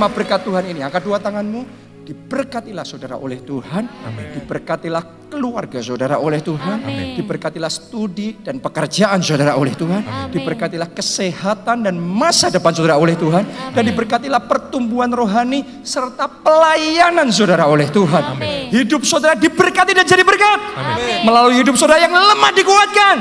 Mari 0.00 0.16
terima 0.16 0.16
berkat 0.16 0.40
Tuhan 0.48 0.64
ini. 0.72 0.80
Angkat 0.80 1.02
dua 1.04 1.20
tanganmu. 1.20 1.60
Diberkatilah 2.08 2.88
saudara 2.88 3.20
oleh 3.20 3.44
Tuhan. 3.44 3.84
Diberkatilah 4.32 5.28
keluarga 5.40 5.80
saudara 5.80 6.20
oleh 6.20 6.44
Tuhan. 6.44 6.84
Amin. 6.84 7.16
Diberkatilah 7.16 7.72
studi 7.72 8.36
dan 8.44 8.60
pekerjaan 8.60 9.24
saudara 9.24 9.56
oleh 9.56 9.72
Tuhan. 9.72 10.04
Amin. 10.04 10.36
Diberkatilah 10.36 10.92
kesehatan 10.92 11.88
dan 11.88 11.96
masa 11.96 12.52
depan 12.52 12.76
saudara 12.76 13.00
oleh 13.00 13.16
Tuhan. 13.16 13.72
Dan 13.72 13.88
diberkatilah 13.88 14.44
pertumbuhan 14.44 15.08
rohani 15.08 15.64
serta 15.80 16.28
pelayanan 16.28 17.32
saudara 17.32 17.64
oleh 17.64 17.88
Tuhan. 17.88 18.36
Amin. 18.36 18.68
Hidup 18.68 19.08
saudara 19.08 19.32
diberkati 19.32 19.96
dan 19.96 20.04
jadi 20.04 20.20
berkat. 20.20 20.60
Amin. 20.76 21.24
Melalui 21.24 21.56
hidup 21.64 21.72
saudara 21.80 22.04
yang 22.04 22.12
lemah 22.12 22.52
dikuatkan. 22.52 23.16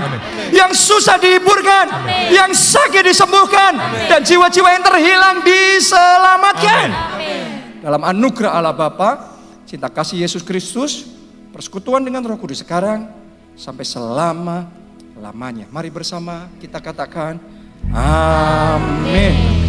Yang 0.51 0.71
susah 0.75 1.15
dihiburkan. 1.23 1.87
Amin. 1.87 2.35
Yang 2.35 2.75
sakit 2.75 3.07
disembuhkan. 3.07 3.79
Dan 4.11 4.27
jiwa-jiwa 4.27 4.67
yang 4.75 4.83
terhilang 4.83 5.39
diselamatkan. 5.39 6.87
Amin. 7.15 7.43
Dalam 7.79 8.03
anugerah 8.03 8.59
Allah 8.59 8.75
Bapa, 8.75 9.39
cinta 9.63 9.87
kasih 9.87 10.19
Yesus 10.19 10.43
Kristus, 10.43 11.18
persekutuan 11.53 12.01
dengan 12.05 12.25
Roh 12.25 12.37
Kudus 12.37 12.61
sekarang 12.61 13.09
sampai 13.57 13.85
selama 13.85 14.69
lamanya. 15.19 15.67
Mari 15.69 15.89
bersama 15.91 16.47
kita 16.61 16.79
katakan 16.79 17.37
amin. 17.93 19.68